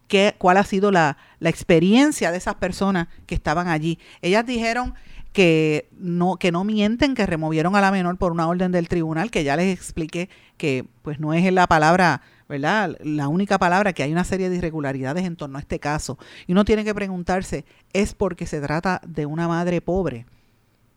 qué, 0.09 0.35
cuál 0.37 0.57
ha 0.57 0.65
sido 0.65 0.91
la, 0.91 1.17
la 1.39 1.49
experiencia 1.49 2.33
de 2.33 2.39
esas 2.39 2.57
personas 2.57 3.07
que 3.27 3.37
estaban 3.37 3.69
allí. 3.69 4.01
Ellas 4.21 4.45
dijeron 4.45 4.95
que 5.33 5.89
no, 5.97 6.39
que 6.39 6.51
no 6.51 6.65
mienten, 6.65 7.15
que 7.15 7.25
removieron 7.25 7.77
a 7.77 7.81
la 7.81 7.93
menor 7.93 8.17
por 8.17 8.33
una 8.33 8.49
orden 8.49 8.73
del 8.73 8.89
tribunal, 8.89 9.31
que 9.31 9.45
ya 9.45 9.55
les 9.55 9.73
expliqué 9.73 10.29
que 10.57 10.85
pues 11.03 11.21
no 11.21 11.35
es 11.35 11.53
la 11.53 11.69
palabra 11.69 12.23
¿verdad? 12.51 12.97
La 13.01 13.29
única 13.29 13.59
palabra 13.59 13.93
que 13.93 14.03
hay 14.03 14.11
una 14.11 14.25
serie 14.25 14.51
de 14.51 14.57
irregularidades 14.57 15.25
en 15.25 15.37
torno 15.37 15.57
a 15.57 15.61
este 15.61 15.79
caso. 15.79 16.19
Y 16.49 16.53
uno 16.53 16.65
tiene 16.65 16.85
que 16.85 16.93
preguntarse, 16.93 17.65
¿es 17.93 18.13
porque 18.13 18.45
se 18.45 18.61
trata 18.61 19.01
de 19.07 19.25
una 19.25 19.47
madre 19.47 19.81
pobre? 19.81 20.27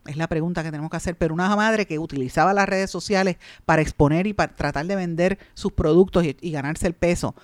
Es 0.07 0.17
la 0.17 0.27
pregunta 0.27 0.63
que 0.63 0.71
tenemos 0.71 0.89
que 0.89 0.97
hacer, 0.97 1.15
pero 1.15 1.33
una 1.33 1.55
madre 1.55 1.85
que 1.85 1.99
utilizaba 1.99 2.53
las 2.53 2.67
redes 2.67 2.89
sociales 2.89 3.37
para 3.65 3.83
exponer 3.83 4.25
y 4.25 4.33
para 4.33 4.55
tratar 4.55 4.87
de 4.87 4.95
vender 4.95 5.37
sus 5.53 5.71
productos 5.71 6.25
y, 6.25 6.35
y 6.41 6.51
ganarse 6.51 6.87
el 6.87 6.95
peso 6.95 7.35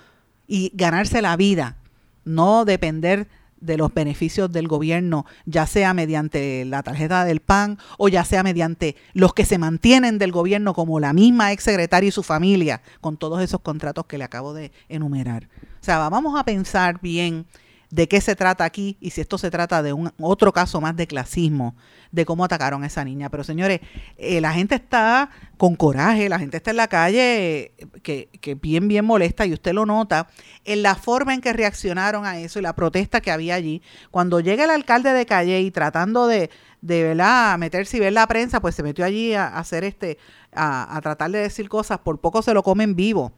y 0.48 0.72
ganarse 0.74 1.22
la 1.22 1.36
vida, 1.36 1.76
no 2.24 2.64
depender 2.64 3.28
de 3.60 3.76
los 3.76 3.92
beneficios 3.92 4.50
del 4.50 4.68
gobierno, 4.68 5.26
ya 5.44 5.66
sea 5.66 5.94
mediante 5.94 6.64
la 6.64 6.82
tarjeta 6.82 7.24
del 7.24 7.40
PAN 7.40 7.78
o 7.98 8.08
ya 8.08 8.24
sea 8.24 8.42
mediante 8.42 8.96
los 9.12 9.34
que 9.34 9.44
se 9.44 9.58
mantienen 9.58 10.18
del 10.18 10.32
gobierno, 10.32 10.74
como 10.74 11.00
la 11.00 11.12
misma 11.12 11.52
ex 11.52 11.64
secretaria 11.64 12.08
y 12.08 12.12
su 12.12 12.22
familia, 12.22 12.82
con 13.00 13.16
todos 13.16 13.42
esos 13.42 13.60
contratos 13.60 14.06
que 14.06 14.18
le 14.18 14.24
acabo 14.24 14.54
de 14.54 14.72
enumerar. 14.88 15.48
O 15.80 15.84
sea, 15.84 16.08
vamos 16.08 16.38
a 16.38 16.44
pensar 16.44 17.00
bien 17.00 17.46
de 17.90 18.08
qué 18.08 18.20
se 18.20 18.36
trata 18.36 18.64
aquí 18.64 18.96
y 19.00 19.10
si 19.10 19.20
esto 19.20 19.36
se 19.36 19.50
trata 19.50 19.82
de 19.82 19.92
un 19.92 20.12
otro 20.20 20.52
caso 20.52 20.80
más 20.80 20.96
de 20.96 21.06
clasismo, 21.06 21.74
de 22.12 22.24
cómo 22.24 22.44
atacaron 22.44 22.84
a 22.84 22.86
esa 22.86 23.04
niña. 23.04 23.28
Pero 23.30 23.44
señores, 23.44 23.80
eh, 24.16 24.40
la 24.40 24.52
gente 24.52 24.76
está 24.76 25.30
con 25.56 25.74
coraje, 25.74 26.28
la 26.28 26.38
gente 26.38 26.56
está 26.56 26.70
en 26.70 26.76
la 26.76 26.88
calle 26.88 27.72
que, 28.02 28.28
que 28.40 28.54
bien, 28.54 28.88
bien 28.88 29.04
molesta 29.04 29.44
y 29.44 29.52
usted 29.52 29.72
lo 29.72 29.86
nota 29.86 30.28
en 30.64 30.82
la 30.82 30.94
forma 30.94 31.34
en 31.34 31.40
que 31.40 31.52
reaccionaron 31.52 32.24
a 32.24 32.38
eso 32.38 32.58
y 32.58 32.62
la 32.62 32.74
protesta 32.74 33.20
que 33.20 33.30
había 33.30 33.56
allí. 33.56 33.82
Cuando 34.10 34.40
llega 34.40 34.64
el 34.64 34.70
alcalde 34.70 35.12
de 35.12 35.26
Calle 35.26 35.60
y 35.60 35.70
tratando 35.70 36.26
de, 36.26 36.50
de 36.80 37.02
¿verdad? 37.02 37.58
meterse 37.58 37.96
y 37.96 38.00
ver 38.00 38.12
la 38.12 38.26
prensa, 38.26 38.60
pues 38.60 38.74
se 38.74 38.82
metió 38.82 39.04
allí 39.04 39.34
a, 39.34 39.48
hacer 39.48 39.84
este, 39.84 40.18
a, 40.52 40.98
tratar 41.02 41.30
de 41.30 41.40
decir 41.40 41.68
cosas, 41.68 41.98
por 41.98 42.20
poco 42.20 42.42
se 42.42 42.54
lo 42.54 42.62
comen 42.62 42.94
vivo. 42.94 43.32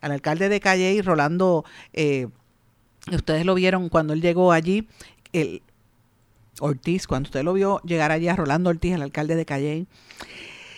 Al 0.00 0.10
alcalde 0.10 0.48
de 0.48 0.58
Calle 0.58 0.92
y 0.92 1.00
Rolando, 1.00 1.64
eh, 1.92 2.26
ustedes 3.10 3.44
lo 3.44 3.54
vieron 3.54 3.88
cuando 3.88 4.12
él 4.12 4.20
llegó 4.20 4.52
allí, 4.52 4.86
el 5.32 5.62
Ortiz, 6.60 7.06
cuando 7.06 7.28
usted 7.28 7.42
lo 7.42 7.52
vio 7.54 7.80
llegar 7.82 8.12
allí 8.12 8.28
a 8.28 8.36
Rolando 8.36 8.70
Ortiz, 8.70 8.94
el 8.94 9.02
alcalde 9.02 9.34
de 9.34 9.44
Calle, 9.44 9.86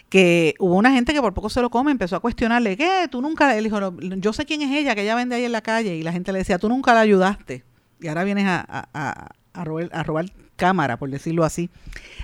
que 0.08 0.54
hubo 0.60 0.76
una 0.76 0.92
gente 0.92 1.12
que 1.12 1.20
por 1.20 1.34
poco 1.34 1.50
se 1.50 1.60
lo 1.60 1.70
come, 1.70 1.90
empezó 1.90 2.16
a 2.16 2.20
cuestionarle, 2.20 2.76
¿qué? 2.76 3.08
Tú 3.10 3.20
nunca, 3.20 3.56
él 3.56 3.64
dijo, 3.64 3.98
yo 4.00 4.32
sé 4.32 4.44
quién 4.44 4.62
es 4.62 4.70
ella, 4.70 4.94
que 4.94 5.02
ella 5.02 5.14
vende 5.14 5.34
ahí 5.34 5.44
en 5.44 5.52
la 5.52 5.62
calle, 5.62 5.96
y 5.96 6.02
la 6.02 6.12
gente 6.12 6.32
le 6.32 6.38
decía, 6.38 6.58
tú 6.58 6.68
nunca 6.68 6.94
la 6.94 7.00
ayudaste, 7.00 7.64
y 8.00 8.08
ahora 8.08 8.24
vienes 8.24 8.46
a, 8.46 8.64
a, 8.68 9.28
a, 9.52 9.64
robar, 9.64 9.90
a 9.92 10.02
robar 10.02 10.26
cámara, 10.56 10.98
por 10.98 11.10
decirlo 11.10 11.44
así, 11.44 11.70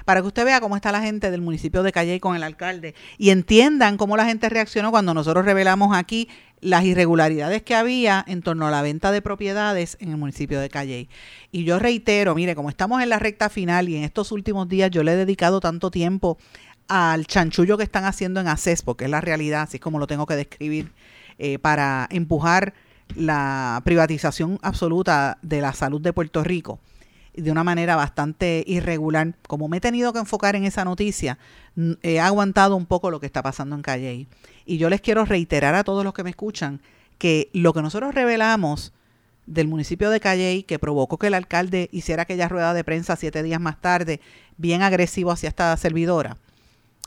para 0.05 0.21
que 0.21 0.29
usted 0.29 0.45
vea 0.45 0.61
cómo 0.61 0.77
está 0.77 0.93
la 0.93 1.03
gente 1.03 1.31
del 1.31 1.41
municipio 1.41 1.83
de 1.83 1.93
Calle 1.93 2.21
con 2.21 2.37
el 2.37 2.43
alcalde 2.43 2.95
y 3.19 3.31
entiendan 3.31 3.97
cómo 3.97 4.17
la 4.17 4.25
gente 4.25 4.49
reaccionó 4.49 4.91
cuando 4.91 5.15
nosotros 5.15 5.45
revelamos 5.45 5.97
aquí 5.97 6.29
las 6.61 6.85
irregularidades 6.85 7.63
que 7.63 7.75
había 7.75 8.25
en 8.27 8.43
torno 8.43 8.67
a 8.67 8.71
la 8.71 8.83
venta 8.83 9.13
de 9.13 9.23
propiedades 9.23 9.97
en 10.01 10.11
el 10.11 10.17
municipio 10.17 10.61
de 10.61 10.69
Calle. 10.69 11.09
Y 11.53 11.65
yo 11.65 11.79
reitero, 11.79 12.35
mire, 12.35 12.55
como 12.55 12.69
estamos 12.69 13.03
en 13.03 13.09
la 13.09 13.19
recta 13.19 13.49
final 13.49 13.89
y 13.89 13.97
en 13.97 14.05
estos 14.05 14.33
últimos 14.33 14.69
días 14.69 14.91
yo 14.91 15.03
le 15.03 15.13
he 15.13 15.17
dedicado 15.17 15.61
tanto 15.61 15.91
tiempo 15.91 16.39
al 16.89 17.27
chanchullo 17.27 17.79
que 17.79 17.85
están 17.85 18.05
haciendo 18.05 18.41
en 18.41 18.49
ACES, 18.49 18.83
porque 18.83 19.05
es 19.05 19.11
la 19.11 19.21
realidad, 19.21 19.63
así 19.63 19.77
es 19.77 19.81
como 19.81 19.99
lo 19.99 20.07
tengo 20.07 20.27
que 20.27 20.35
describir, 20.35 20.93
eh, 21.39 21.59
para 21.59 22.09
empujar 22.11 22.75
la 23.15 23.81
privatización 23.85 24.59
absoluta 24.63 25.39
de 25.43 25.61
la 25.61 25.73
salud 25.73 26.01
de 26.01 26.13
Puerto 26.13 26.45
Rico 26.45 26.81
de 27.35 27.51
una 27.51 27.65
manera 27.65 27.97
bastante 27.97 28.65
irregular. 28.67 29.35
Como 29.47 29.69
me 29.69 29.79
he 29.79 29.81
tenido 29.81 30.13
que 30.13 30.19
enfocar 30.19 30.57
en 30.57 30.65
esa 30.65 30.85
noticia, 30.85 31.39
he 32.03 32.21
aguantado 32.21 32.77
un 32.77 32.87
poco 32.87 33.11
lo 33.11 33.21
que 33.21 33.27
está 33.27 33.43
pasando 33.43 33.77
en 33.77 33.83
Calle. 33.83 34.27
Y 34.67 34.79
yo 34.79 34.91
les 34.91 35.01
quiero 35.01 35.25
reiterar 35.25 35.75
a 35.75 35.85
todos 35.85 36.05
los 36.05 36.15
que 36.15 36.25
me 36.25 36.31
escuchan 36.31 36.81
que 37.19 37.51
lo 37.53 37.73
que 37.73 37.83
nosotros 37.83 38.15
revelamos 38.15 38.93
del 39.47 39.69
municipio 39.69 40.11
de 40.11 40.21
Calley, 40.21 40.63
que 40.63 40.79
provocó 40.79 41.19
que 41.19 41.27
el 41.27 41.35
alcalde 41.35 41.89
hiciera 41.93 42.23
aquella 42.23 42.49
rueda 42.49 42.73
de 42.73 42.85
prensa 42.85 43.17
siete 43.17 43.43
días 43.43 43.61
más 43.61 43.81
tarde, 43.81 44.21
bien 44.57 44.83
agresivo 44.83 45.33
hacia 45.33 45.49
esta 45.49 45.77
servidora, 45.77 46.37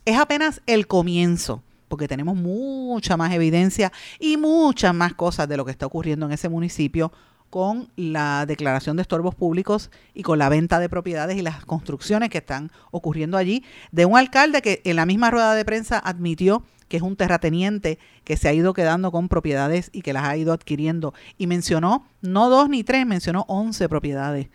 es 0.05 0.17
apenas 0.17 0.61
el 0.65 0.87
comienzo, 0.87 1.63
porque 1.87 2.07
tenemos 2.07 2.35
mucha 2.35 3.15
más 3.15 3.33
evidencia 3.33 3.93
y 4.19 4.37
muchas 4.37 4.93
más 4.93 5.13
cosas 5.13 5.47
de 5.47 5.57
lo 5.57 5.63
que 5.63 5.71
está 5.71 5.85
ocurriendo 5.85 6.25
en 6.25 6.33
ese 6.33 6.49
municipio 6.49 7.11
con 7.53 7.91
la 7.95 8.47
declaración 8.47 8.95
de 8.95 9.03
estorbos 9.03 9.35
públicos 9.35 9.91
y 10.15 10.23
con 10.23 10.39
la 10.39 10.49
venta 10.49 10.79
de 10.79 10.89
propiedades 10.89 11.37
y 11.37 11.43
las 11.43 11.63
construcciones 11.65 12.31
que 12.31 12.39
están 12.39 12.71
ocurriendo 12.89 13.37
allí, 13.37 13.63
de 13.91 14.07
un 14.07 14.17
alcalde 14.17 14.63
que 14.63 14.81
en 14.85 14.95
la 14.95 15.05
misma 15.05 15.29
rueda 15.29 15.53
de 15.53 15.63
prensa 15.63 15.99
admitió 15.99 16.63
que 16.87 16.97
es 16.97 17.03
un 17.03 17.15
terrateniente 17.15 17.99
que 18.23 18.37
se 18.37 18.49
ha 18.49 18.53
ido 18.53 18.73
quedando 18.73 19.11
con 19.11 19.29
propiedades 19.29 19.91
y 19.93 20.01
que 20.01 20.13
las 20.13 20.23
ha 20.23 20.35
ido 20.35 20.51
adquiriendo. 20.51 21.13
Y 21.37 21.45
mencionó 21.45 22.07
no 22.21 22.49
dos 22.49 22.69
ni 22.69 22.83
tres, 22.83 23.05
mencionó 23.05 23.45
once 23.47 23.87
propiedades 23.87 24.47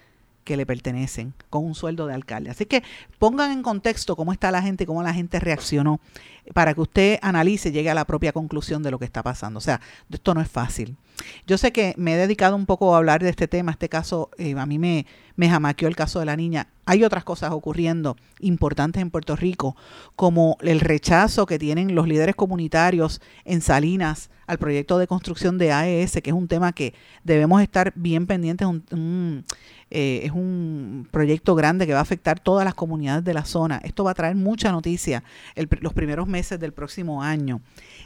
que 0.48 0.56
le 0.56 0.64
pertenecen 0.64 1.34
con 1.50 1.62
un 1.62 1.74
sueldo 1.74 2.06
de 2.06 2.14
alcalde. 2.14 2.48
Así 2.48 2.64
que 2.64 2.82
pongan 3.18 3.52
en 3.52 3.62
contexto 3.62 4.16
cómo 4.16 4.32
está 4.32 4.50
la 4.50 4.62
gente, 4.62 4.86
cómo 4.86 5.02
la 5.02 5.12
gente 5.12 5.38
reaccionó, 5.38 6.00
para 6.54 6.72
que 6.72 6.80
usted 6.80 7.18
analice 7.20 7.70
llegue 7.70 7.90
a 7.90 7.94
la 7.94 8.06
propia 8.06 8.32
conclusión 8.32 8.82
de 8.82 8.90
lo 8.90 8.98
que 8.98 9.04
está 9.04 9.22
pasando. 9.22 9.58
O 9.58 9.60
sea, 9.60 9.82
esto 10.10 10.32
no 10.32 10.40
es 10.40 10.48
fácil. 10.48 10.96
Yo 11.46 11.58
sé 11.58 11.70
que 11.70 11.92
me 11.98 12.14
he 12.14 12.16
dedicado 12.16 12.56
un 12.56 12.64
poco 12.64 12.94
a 12.94 12.96
hablar 12.96 13.22
de 13.22 13.28
este 13.28 13.46
tema, 13.46 13.72
este 13.72 13.90
caso, 13.90 14.30
eh, 14.38 14.54
a 14.56 14.64
mí 14.64 14.78
me, 14.78 15.04
me 15.38 15.48
jamaqueó 15.48 15.86
el 15.86 15.94
caso 15.94 16.18
de 16.18 16.26
la 16.26 16.36
niña. 16.36 16.66
Hay 16.84 17.04
otras 17.04 17.22
cosas 17.22 17.52
ocurriendo 17.52 18.16
importantes 18.40 19.00
en 19.00 19.10
Puerto 19.10 19.36
Rico, 19.36 19.76
como 20.16 20.56
el 20.62 20.80
rechazo 20.80 21.46
que 21.46 21.60
tienen 21.60 21.94
los 21.94 22.08
líderes 22.08 22.34
comunitarios 22.34 23.20
en 23.44 23.60
Salinas 23.60 24.30
al 24.48 24.58
proyecto 24.58 24.98
de 24.98 25.06
construcción 25.06 25.56
de 25.56 25.70
AES, 25.70 26.18
que 26.24 26.30
es 26.30 26.34
un 26.34 26.48
tema 26.48 26.72
que 26.72 26.92
debemos 27.22 27.62
estar 27.62 27.92
bien 27.94 28.26
pendientes. 28.26 28.66
Eh, 29.90 30.22
es 30.24 30.32
un 30.32 31.06
proyecto 31.12 31.54
grande 31.54 31.86
que 31.86 31.92
va 31.92 32.00
a 32.00 32.02
afectar 32.02 32.40
todas 32.40 32.64
las 32.64 32.74
comunidades 32.74 33.22
de 33.22 33.32
la 33.32 33.44
zona. 33.44 33.80
Esto 33.84 34.02
va 34.02 34.10
a 34.10 34.14
traer 34.14 34.34
mucha 34.34 34.72
noticia 34.72 35.22
los 35.54 35.92
primeros 35.92 36.26
meses 36.26 36.58
del 36.58 36.72
próximo 36.72 37.22
año. 37.22 37.60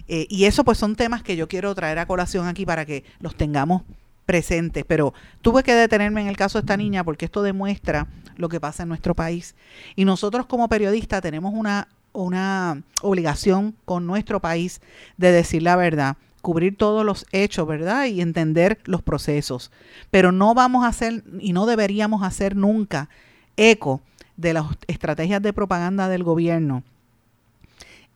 Eh, 0.07 0.27
y 0.29 0.45
eso 0.45 0.65
pues 0.65 0.77
son 0.77 0.97
temas 0.97 1.23
que 1.23 1.35
yo 1.35 1.49
quiero 1.49 1.75
traer 1.75 1.99
a 1.99 2.05
colación 2.05 2.47
aquí 2.47 2.67
para 2.67 2.85
que 2.85 3.05
los 3.21 3.37
tengamos 3.37 3.85
presentes. 4.33 4.85
Pero 4.89 5.13
tuve 5.43 5.63
que 5.63 5.75
detenerme 5.75 6.23
en 6.23 6.29
el 6.29 6.39
caso 6.39 6.59
de 6.59 6.63
esta 6.63 6.79
niña 6.79 7.05
porque 7.05 7.27
esto 7.27 7.43
demuestra 7.43 8.07
lo 8.37 8.49
que 8.49 8.61
pasa 8.61 8.83
en 8.83 8.89
nuestro 8.89 9.15
país. 9.15 9.55
Y 9.95 10.07
nosotros 10.07 10.47
como 10.47 10.69
periodistas 10.69 11.21
tenemos 11.21 11.53
una, 11.55 11.89
una 12.15 12.83
obligación 13.03 13.75
con 13.85 14.07
nuestro 14.07 14.41
país 14.41 14.81
de 15.19 15.33
decir 15.33 15.63
la 15.63 15.77
verdad 15.77 16.17
cubrir 16.41 16.77
todos 16.77 17.05
los 17.05 17.27
hechos, 17.31 17.69
¿verdad? 17.69 18.07
Y 18.07 18.23
entender 18.23 18.81
los 18.85 19.03
procesos. 19.03 19.71
Pero 20.11 20.33
no 20.33 20.55
vamos 20.55 20.85
a 20.85 20.89
hacer 20.89 21.23
y 21.39 21.53
no 21.53 21.67
deberíamos 21.67 22.23
hacer 22.23 22.57
nunca 22.57 23.11
eco 23.59 24.01
de 24.39 24.55
las 24.55 24.65
estrategias 24.89 25.43
de 25.43 25.53
propaganda 25.53 26.09
del 26.09 26.25
gobierno 26.25 26.83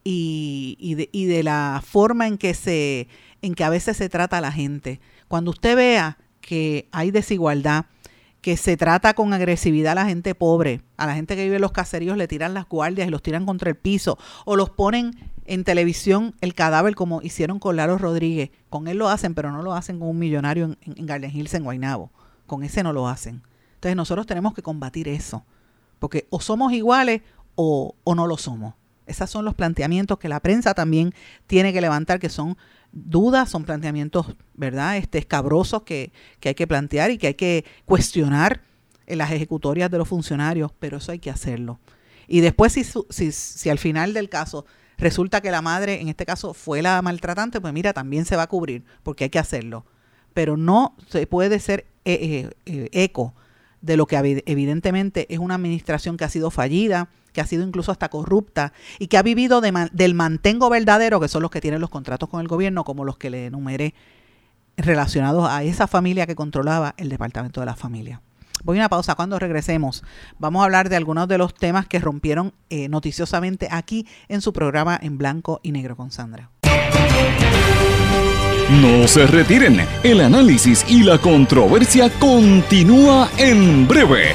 y, 0.02 0.94
de, 0.96 1.08
y 1.12 1.26
de 1.26 1.42
la 1.42 1.82
forma 1.84 2.26
en 2.26 2.38
que, 2.38 2.54
se, 2.54 3.06
en 3.42 3.54
que 3.54 3.64
a 3.64 3.70
veces 3.70 3.96
se 3.96 4.08
trata 4.08 4.38
a 4.38 4.40
la 4.40 4.52
gente. 4.52 5.00
Cuando 5.28 5.50
usted 5.50 5.76
vea 5.76 6.18
que 6.40 6.88
hay 6.92 7.10
desigualdad, 7.10 7.86
que 8.40 8.56
se 8.56 8.76
trata 8.76 9.14
con 9.14 9.32
agresividad 9.32 9.92
a 9.92 10.02
la 10.02 10.06
gente 10.06 10.36
pobre, 10.36 10.82
a 10.96 11.06
la 11.06 11.14
gente 11.14 11.34
que 11.34 11.42
vive 11.42 11.56
en 11.56 11.62
los 11.62 11.72
caseríos 11.72 12.16
le 12.16 12.28
tiran 12.28 12.54
las 12.54 12.68
guardias 12.68 13.08
y 13.08 13.10
los 13.10 13.20
tiran 13.20 13.44
contra 13.44 13.70
el 13.70 13.76
piso, 13.76 14.18
o 14.44 14.54
los 14.54 14.70
ponen 14.70 15.10
en 15.46 15.64
televisión 15.64 16.34
el 16.40 16.54
cadáver 16.54 16.94
como 16.94 17.22
hicieron 17.22 17.58
con 17.58 17.74
Lalo 17.76 17.98
Rodríguez. 17.98 18.50
Con 18.68 18.86
él 18.86 18.98
lo 18.98 19.08
hacen, 19.08 19.34
pero 19.34 19.50
no 19.50 19.62
lo 19.62 19.74
hacen 19.74 19.98
con 19.98 20.08
un 20.08 20.18
millonario 20.18 20.64
en, 20.64 20.78
en 20.84 21.06
Garden 21.06 21.34
Hills, 21.34 21.54
en 21.54 21.64
Guaynabo. 21.64 22.12
Con 22.46 22.62
ese 22.62 22.84
no 22.84 22.92
lo 22.92 23.08
hacen. 23.08 23.42
Entonces 23.74 23.96
nosotros 23.96 24.26
tenemos 24.26 24.54
que 24.54 24.62
combatir 24.62 25.08
eso, 25.08 25.44
porque 25.98 26.26
o 26.30 26.40
somos 26.40 26.72
iguales 26.72 27.22
o, 27.56 27.96
o 28.04 28.14
no 28.14 28.26
lo 28.26 28.36
somos. 28.36 28.74
Esos 29.06 29.30
son 29.30 29.44
los 29.44 29.54
planteamientos 29.54 30.18
que 30.18 30.28
la 30.28 30.40
prensa 30.40 30.74
también 30.74 31.14
tiene 31.46 31.72
que 31.72 31.80
levantar, 31.80 32.18
que 32.18 32.28
son 32.28 32.56
dudas, 32.96 33.50
son 33.50 33.64
planteamientos, 33.64 34.36
¿verdad?, 34.54 34.96
este, 34.96 35.18
escabrosos 35.18 35.82
que, 35.82 36.12
que 36.40 36.50
hay 36.50 36.54
que 36.54 36.66
plantear 36.66 37.10
y 37.10 37.18
que 37.18 37.28
hay 37.28 37.34
que 37.34 37.64
cuestionar 37.84 38.62
en 39.06 39.18
las 39.18 39.30
ejecutorias 39.30 39.90
de 39.90 39.98
los 39.98 40.08
funcionarios, 40.08 40.72
pero 40.78 40.96
eso 40.96 41.12
hay 41.12 41.18
que 41.18 41.30
hacerlo. 41.30 41.78
Y 42.26 42.40
después, 42.40 42.72
si, 42.72 42.84
si, 42.84 43.32
si 43.32 43.70
al 43.70 43.78
final 43.78 44.14
del 44.14 44.28
caso 44.28 44.66
resulta 44.98 45.40
que 45.40 45.50
la 45.50 45.62
madre, 45.62 46.00
en 46.00 46.08
este 46.08 46.26
caso, 46.26 46.54
fue 46.54 46.82
la 46.82 47.00
maltratante, 47.02 47.60
pues 47.60 47.72
mira, 47.72 47.92
también 47.92 48.24
se 48.24 48.34
va 48.34 48.42
a 48.42 48.48
cubrir, 48.48 48.84
porque 49.02 49.24
hay 49.24 49.30
que 49.30 49.38
hacerlo. 49.38 49.84
Pero 50.34 50.56
no 50.56 50.96
se 51.08 51.26
puede 51.26 51.60
ser 51.60 51.86
eh, 52.04 52.18
eh, 52.20 52.50
eh, 52.66 52.88
eco 52.92 53.34
de 53.80 53.96
lo 53.96 54.06
que 54.06 54.42
evidentemente 54.46 55.32
es 55.32 55.38
una 55.38 55.54
administración 55.54 56.16
que 56.16 56.24
ha 56.24 56.30
sido 56.30 56.50
fallida, 56.50 57.10
que 57.36 57.42
ha 57.42 57.46
sido 57.46 57.66
incluso 57.66 57.92
hasta 57.92 58.08
corrupta 58.08 58.72
y 58.98 59.08
que 59.08 59.18
ha 59.18 59.22
vivido 59.22 59.60
del 59.60 60.14
mantengo 60.14 60.70
verdadero, 60.70 61.20
que 61.20 61.28
son 61.28 61.42
los 61.42 61.50
que 61.50 61.60
tienen 61.60 61.82
los 61.82 61.90
contratos 61.90 62.30
con 62.30 62.40
el 62.40 62.48
gobierno, 62.48 62.82
como 62.82 63.04
los 63.04 63.18
que 63.18 63.28
le 63.28 63.44
enumeré 63.46 63.92
relacionados 64.78 65.46
a 65.46 65.62
esa 65.62 65.86
familia 65.86 66.26
que 66.26 66.34
controlaba 66.34 66.94
el 66.96 67.10
Departamento 67.10 67.60
de 67.60 67.66
la 67.66 67.76
Familia. 67.76 68.22
Voy 68.64 68.78
a 68.78 68.80
una 68.80 68.88
pausa. 68.88 69.16
Cuando 69.16 69.38
regresemos, 69.38 70.02
vamos 70.38 70.62
a 70.62 70.64
hablar 70.64 70.88
de 70.88 70.96
algunos 70.96 71.28
de 71.28 71.36
los 71.36 71.52
temas 71.52 71.86
que 71.86 71.98
rompieron 71.98 72.54
eh, 72.70 72.88
noticiosamente 72.88 73.68
aquí 73.70 74.06
en 74.28 74.40
su 74.40 74.54
programa 74.54 74.98
en 75.02 75.18
blanco 75.18 75.60
y 75.62 75.72
negro 75.72 75.94
con 75.94 76.10
Sandra. 76.10 76.48
No 78.70 79.06
se 79.06 79.26
retiren, 79.26 79.86
el 80.02 80.22
análisis 80.22 80.86
y 80.88 81.02
la 81.02 81.18
controversia 81.18 82.10
continúa 82.18 83.28
en 83.36 83.86
breve, 83.86 84.34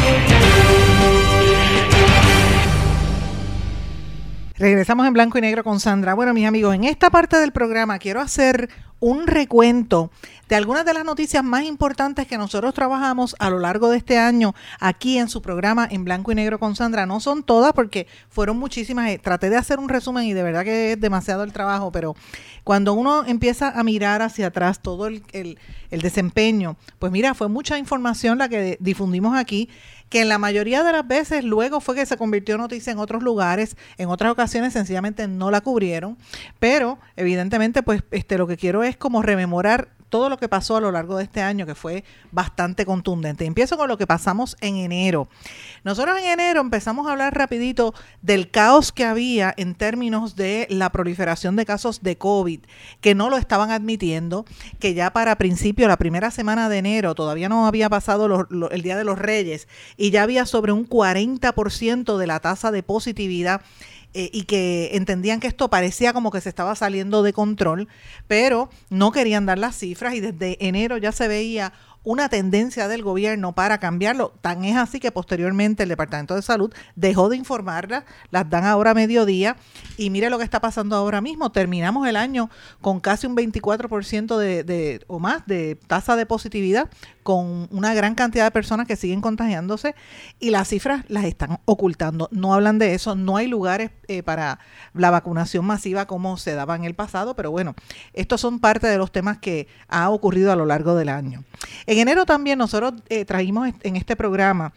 Regresamos 4.61 5.07
en 5.07 5.13
blanco 5.13 5.39
y 5.39 5.41
negro 5.41 5.63
con 5.63 5.79
Sandra. 5.79 6.13
Bueno, 6.13 6.35
mis 6.35 6.45
amigos, 6.45 6.75
en 6.75 6.83
esta 6.83 7.09
parte 7.09 7.35
del 7.37 7.51
programa 7.51 7.97
quiero 7.97 8.21
hacer 8.21 8.69
un 8.99 9.25
recuento 9.25 10.11
de 10.49 10.55
algunas 10.55 10.85
de 10.85 10.93
las 10.93 11.03
noticias 11.03 11.43
más 11.43 11.63
importantes 11.63 12.27
que 12.27 12.37
nosotros 12.37 12.71
trabajamos 12.75 13.35
a 13.39 13.49
lo 13.49 13.57
largo 13.57 13.89
de 13.89 13.97
este 13.97 14.19
año 14.19 14.53
aquí 14.79 15.17
en 15.17 15.29
su 15.29 15.41
programa 15.41 15.87
en 15.89 16.03
blanco 16.03 16.31
y 16.31 16.35
negro 16.35 16.59
con 16.59 16.75
Sandra. 16.75 17.07
No 17.07 17.19
son 17.19 17.41
todas 17.41 17.73
porque 17.73 18.05
fueron 18.29 18.59
muchísimas. 18.59 19.09
Eh, 19.09 19.17
traté 19.17 19.49
de 19.49 19.57
hacer 19.57 19.79
un 19.79 19.89
resumen 19.89 20.25
y 20.25 20.33
de 20.33 20.43
verdad 20.43 20.63
que 20.63 20.91
es 20.91 21.01
demasiado 21.01 21.41
el 21.41 21.53
trabajo, 21.53 21.91
pero 21.91 22.15
cuando 22.63 22.93
uno 22.93 23.25
empieza 23.25 23.69
a 23.69 23.83
mirar 23.83 24.21
hacia 24.21 24.45
atrás 24.45 24.79
todo 24.79 25.07
el, 25.07 25.23
el 25.33 26.01
desempeño, 26.01 26.77
pues 26.99 27.11
mira, 27.11 27.33
fue 27.33 27.49
mucha 27.49 27.79
información 27.79 28.37
la 28.37 28.47
que 28.47 28.77
difundimos 28.79 29.35
aquí 29.35 29.69
que 30.11 30.19
en 30.19 30.27
la 30.27 30.37
mayoría 30.37 30.83
de 30.83 30.91
las 30.91 31.07
veces 31.07 31.45
luego 31.45 31.79
fue 31.79 31.95
que 31.95 32.05
se 32.05 32.17
convirtió 32.17 32.55
en 32.55 32.61
noticia 32.61 32.91
en 32.91 32.99
otros 32.99 33.23
lugares, 33.23 33.77
en 33.97 34.09
otras 34.09 34.29
ocasiones 34.33 34.73
sencillamente 34.73 35.25
no 35.29 35.51
la 35.51 35.61
cubrieron, 35.61 36.17
pero 36.59 36.99
evidentemente 37.15 37.81
pues 37.81 38.03
este 38.11 38.37
lo 38.37 38.45
que 38.45 38.57
quiero 38.57 38.83
es 38.83 38.97
como 38.97 39.21
rememorar 39.21 39.87
todo 40.11 40.29
lo 40.29 40.37
que 40.37 40.49
pasó 40.49 40.77
a 40.77 40.81
lo 40.81 40.91
largo 40.91 41.17
de 41.17 41.23
este 41.23 41.41
año, 41.41 41.65
que 41.65 41.73
fue 41.73 42.03
bastante 42.31 42.85
contundente. 42.85 43.45
Empiezo 43.45 43.77
con 43.77 43.87
lo 43.87 43.97
que 43.97 44.05
pasamos 44.05 44.57
en 44.61 44.75
enero. 44.75 45.29
Nosotros 45.83 46.19
en 46.19 46.25
enero 46.25 46.61
empezamos 46.61 47.07
a 47.07 47.13
hablar 47.13 47.33
rapidito 47.33 47.95
del 48.21 48.51
caos 48.51 48.91
que 48.91 49.05
había 49.05 49.53
en 49.57 49.73
términos 49.73 50.35
de 50.35 50.67
la 50.69 50.91
proliferación 50.91 51.55
de 51.55 51.65
casos 51.65 52.03
de 52.03 52.17
COVID, 52.17 52.59
que 52.99 53.15
no 53.15 53.29
lo 53.29 53.37
estaban 53.37 53.71
admitiendo, 53.71 54.45
que 54.79 54.93
ya 54.93 55.13
para 55.13 55.37
principio, 55.37 55.87
la 55.87 55.97
primera 55.97 56.29
semana 56.29 56.67
de 56.67 56.79
enero, 56.79 57.15
todavía 57.15 57.47
no 57.47 57.65
había 57.65 57.89
pasado 57.89 58.47
el 58.69 58.81
Día 58.81 58.97
de 58.97 59.05
los 59.05 59.17
Reyes, 59.17 59.69
y 59.95 60.11
ya 60.11 60.23
había 60.23 60.45
sobre 60.45 60.73
un 60.73 60.87
40% 60.87 62.17
de 62.17 62.27
la 62.27 62.41
tasa 62.41 62.71
de 62.71 62.83
positividad 62.83 63.61
eh, 64.13 64.29
y 64.33 64.43
que 64.43 64.91
entendían 64.93 65.39
que 65.39 65.47
esto 65.47 65.69
parecía 65.69 66.13
como 66.13 66.31
que 66.31 66.41
se 66.41 66.49
estaba 66.49 66.75
saliendo 66.75 67.23
de 67.23 67.33
control, 67.33 67.87
pero 68.27 68.69
no 68.89 69.11
querían 69.11 69.45
dar 69.45 69.57
las 69.57 69.75
cifras 69.77 70.13
y 70.13 70.19
desde 70.19 70.57
enero 70.65 70.97
ya 70.97 71.11
se 71.11 71.27
veía 71.27 71.73
una 72.03 72.29
tendencia 72.29 72.87
del 72.87 73.03
gobierno 73.03 73.53
para 73.53 73.79
cambiarlo. 73.79 74.33
Tan 74.41 74.65
es 74.65 74.75
así 74.75 74.99
que 74.99 75.11
posteriormente 75.11 75.83
el 75.83 75.89
Departamento 75.89 76.35
de 76.35 76.41
Salud 76.41 76.73
dejó 76.95 77.29
de 77.29 77.37
informarlas, 77.37 78.05
las 78.31 78.49
dan 78.49 78.65
ahora 78.65 78.91
a 78.91 78.93
mediodía 78.95 79.55
y 79.97 80.09
mire 80.09 80.29
lo 80.29 80.37
que 80.37 80.43
está 80.43 80.59
pasando 80.59 80.95
ahora 80.95 81.21
mismo. 81.21 81.51
Terminamos 81.51 82.07
el 82.07 82.15
año 82.15 82.49
con 82.81 82.99
casi 82.99 83.27
un 83.27 83.35
24% 83.35 84.37
de, 84.37 84.63
de, 84.63 85.01
o 85.07 85.19
más 85.19 85.45
de 85.45 85.77
tasa 85.87 86.15
de 86.15 86.25
positividad, 86.25 86.89
con 87.23 87.67
una 87.69 87.93
gran 87.93 88.15
cantidad 88.15 88.45
de 88.45 88.51
personas 88.51 88.87
que 88.87 88.95
siguen 88.95 89.21
contagiándose 89.21 89.93
y 90.39 90.49
las 90.49 90.69
cifras 90.69 91.05
las 91.07 91.25
están 91.25 91.59
ocultando. 91.65 92.29
No 92.31 92.53
hablan 92.53 92.79
de 92.79 92.95
eso, 92.95 93.15
no 93.15 93.37
hay 93.37 93.47
lugares 93.47 93.91
eh, 94.17 94.23
para 94.23 94.59
la 94.93 95.09
vacunación 95.09 95.65
masiva 95.65 96.05
como 96.05 96.37
se 96.37 96.53
daba 96.53 96.75
en 96.75 96.83
el 96.83 96.93
pasado, 96.93 97.35
pero 97.35 97.51
bueno, 97.51 97.75
estos 98.13 98.41
son 98.41 98.59
parte 98.59 98.87
de 98.87 98.97
los 98.97 99.11
temas 99.11 99.37
que 99.37 99.67
ha 99.87 100.09
ocurrido 100.09 100.51
a 100.51 100.55
lo 100.55 100.65
largo 100.65 100.95
del 100.95 101.09
año. 101.09 101.43
En 101.85 101.97
enero 101.97 102.25
también 102.25 102.57
nosotros 102.57 102.93
eh, 103.09 103.25
trajimos 103.25 103.69
en 103.83 103.95
este 103.95 104.15
programa 104.15 104.73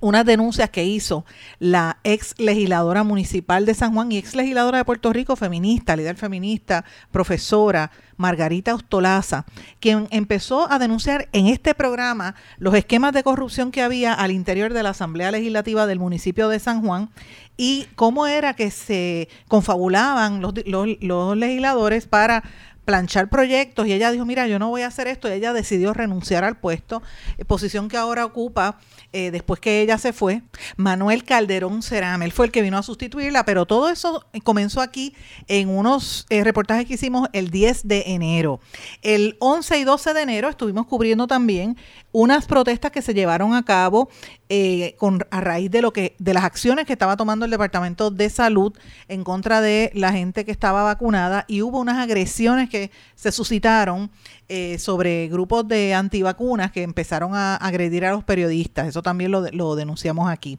unas 0.00 0.24
denuncias 0.24 0.70
que 0.70 0.84
hizo 0.84 1.24
la 1.58 1.98
ex 2.04 2.34
legisladora 2.38 3.04
municipal 3.04 3.66
de 3.66 3.74
San 3.74 3.94
Juan 3.94 4.12
y 4.12 4.18
ex 4.18 4.34
legisladora 4.34 4.78
de 4.78 4.84
Puerto 4.84 5.12
Rico, 5.12 5.36
feminista, 5.36 5.96
líder 5.96 6.16
feminista, 6.16 6.84
profesora, 7.10 7.90
Margarita 8.16 8.74
Ostolaza, 8.74 9.46
quien 9.80 10.08
empezó 10.10 10.70
a 10.70 10.78
denunciar 10.78 11.28
en 11.32 11.46
este 11.46 11.74
programa 11.74 12.34
los 12.58 12.74
esquemas 12.74 13.12
de 13.12 13.22
corrupción 13.22 13.70
que 13.70 13.82
había 13.82 14.12
al 14.12 14.32
interior 14.32 14.72
de 14.72 14.82
la 14.82 14.90
Asamblea 14.90 15.30
Legislativa 15.30 15.86
del 15.86 16.00
municipio 16.00 16.48
de 16.48 16.58
San 16.58 16.82
Juan 16.82 17.10
y 17.56 17.86
cómo 17.94 18.26
era 18.26 18.54
que 18.54 18.70
se 18.70 19.28
confabulaban 19.46 20.40
los, 20.40 20.54
los 20.66 21.36
legisladores 21.36 22.06
para 22.06 22.44
planchar 22.88 23.28
proyectos 23.28 23.86
y 23.86 23.92
ella 23.92 24.10
dijo, 24.10 24.24
mira, 24.24 24.46
yo 24.46 24.58
no 24.58 24.70
voy 24.70 24.80
a 24.80 24.86
hacer 24.86 25.08
esto 25.08 25.28
y 25.28 25.32
ella 25.32 25.52
decidió 25.52 25.92
renunciar 25.92 26.42
al 26.42 26.56
puesto, 26.56 27.02
eh, 27.36 27.44
posición 27.44 27.88
que 27.88 27.98
ahora 27.98 28.24
ocupa 28.24 28.78
eh, 29.12 29.30
después 29.30 29.60
que 29.60 29.82
ella 29.82 29.98
se 29.98 30.14
fue, 30.14 30.40
Manuel 30.78 31.22
Calderón 31.24 31.82
Cerame, 31.82 32.24
él 32.24 32.32
fue 32.32 32.46
el 32.46 32.52
que 32.52 32.62
vino 32.62 32.78
a 32.78 32.82
sustituirla, 32.82 33.44
pero 33.44 33.66
todo 33.66 33.90
eso 33.90 34.24
comenzó 34.42 34.80
aquí 34.80 35.14
en 35.48 35.68
unos 35.68 36.24
eh, 36.30 36.42
reportajes 36.42 36.86
que 36.86 36.94
hicimos 36.94 37.28
el 37.34 37.50
10 37.50 37.86
de 37.86 38.04
enero. 38.06 38.58
El 39.02 39.36
11 39.40 39.80
y 39.80 39.84
12 39.84 40.14
de 40.14 40.22
enero 40.22 40.48
estuvimos 40.48 40.86
cubriendo 40.86 41.26
también 41.26 41.76
unas 42.10 42.46
protestas 42.46 42.90
que 42.90 43.02
se 43.02 43.12
llevaron 43.12 43.52
a 43.52 43.66
cabo 43.66 44.08
eh, 44.50 44.94
con, 44.98 45.26
a 45.30 45.40
raíz 45.40 45.70
de 45.70 45.82
lo 45.82 45.92
que 45.92 46.16
de 46.18 46.32
las 46.32 46.44
acciones 46.44 46.86
que 46.86 46.92
estaba 46.92 47.16
tomando 47.16 47.44
el 47.44 47.50
Departamento 47.50 48.10
de 48.10 48.30
Salud 48.30 48.72
en 49.08 49.22
contra 49.22 49.60
de 49.60 49.90
la 49.94 50.12
gente 50.12 50.44
que 50.44 50.50
estaba 50.50 50.82
vacunada 50.82 51.44
y 51.48 51.62
hubo 51.62 51.78
unas 51.78 51.98
agresiones 51.98 52.70
que 52.70 52.90
se 53.14 53.30
suscitaron 53.30 54.10
eh, 54.48 54.78
sobre 54.78 55.28
grupos 55.28 55.68
de 55.68 55.94
antivacunas 55.94 56.72
que 56.72 56.82
empezaron 56.82 57.34
a 57.34 57.56
agredir 57.56 58.06
a 58.06 58.12
los 58.12 58.24
periodistas. 58.24 58.88
Eso 58.88 59.02
también 59.02 59.30
lo, 59.30 59.42
lo 59.52 59.76
denunciamos 59.76 60.30
aquí. 60.30 60.58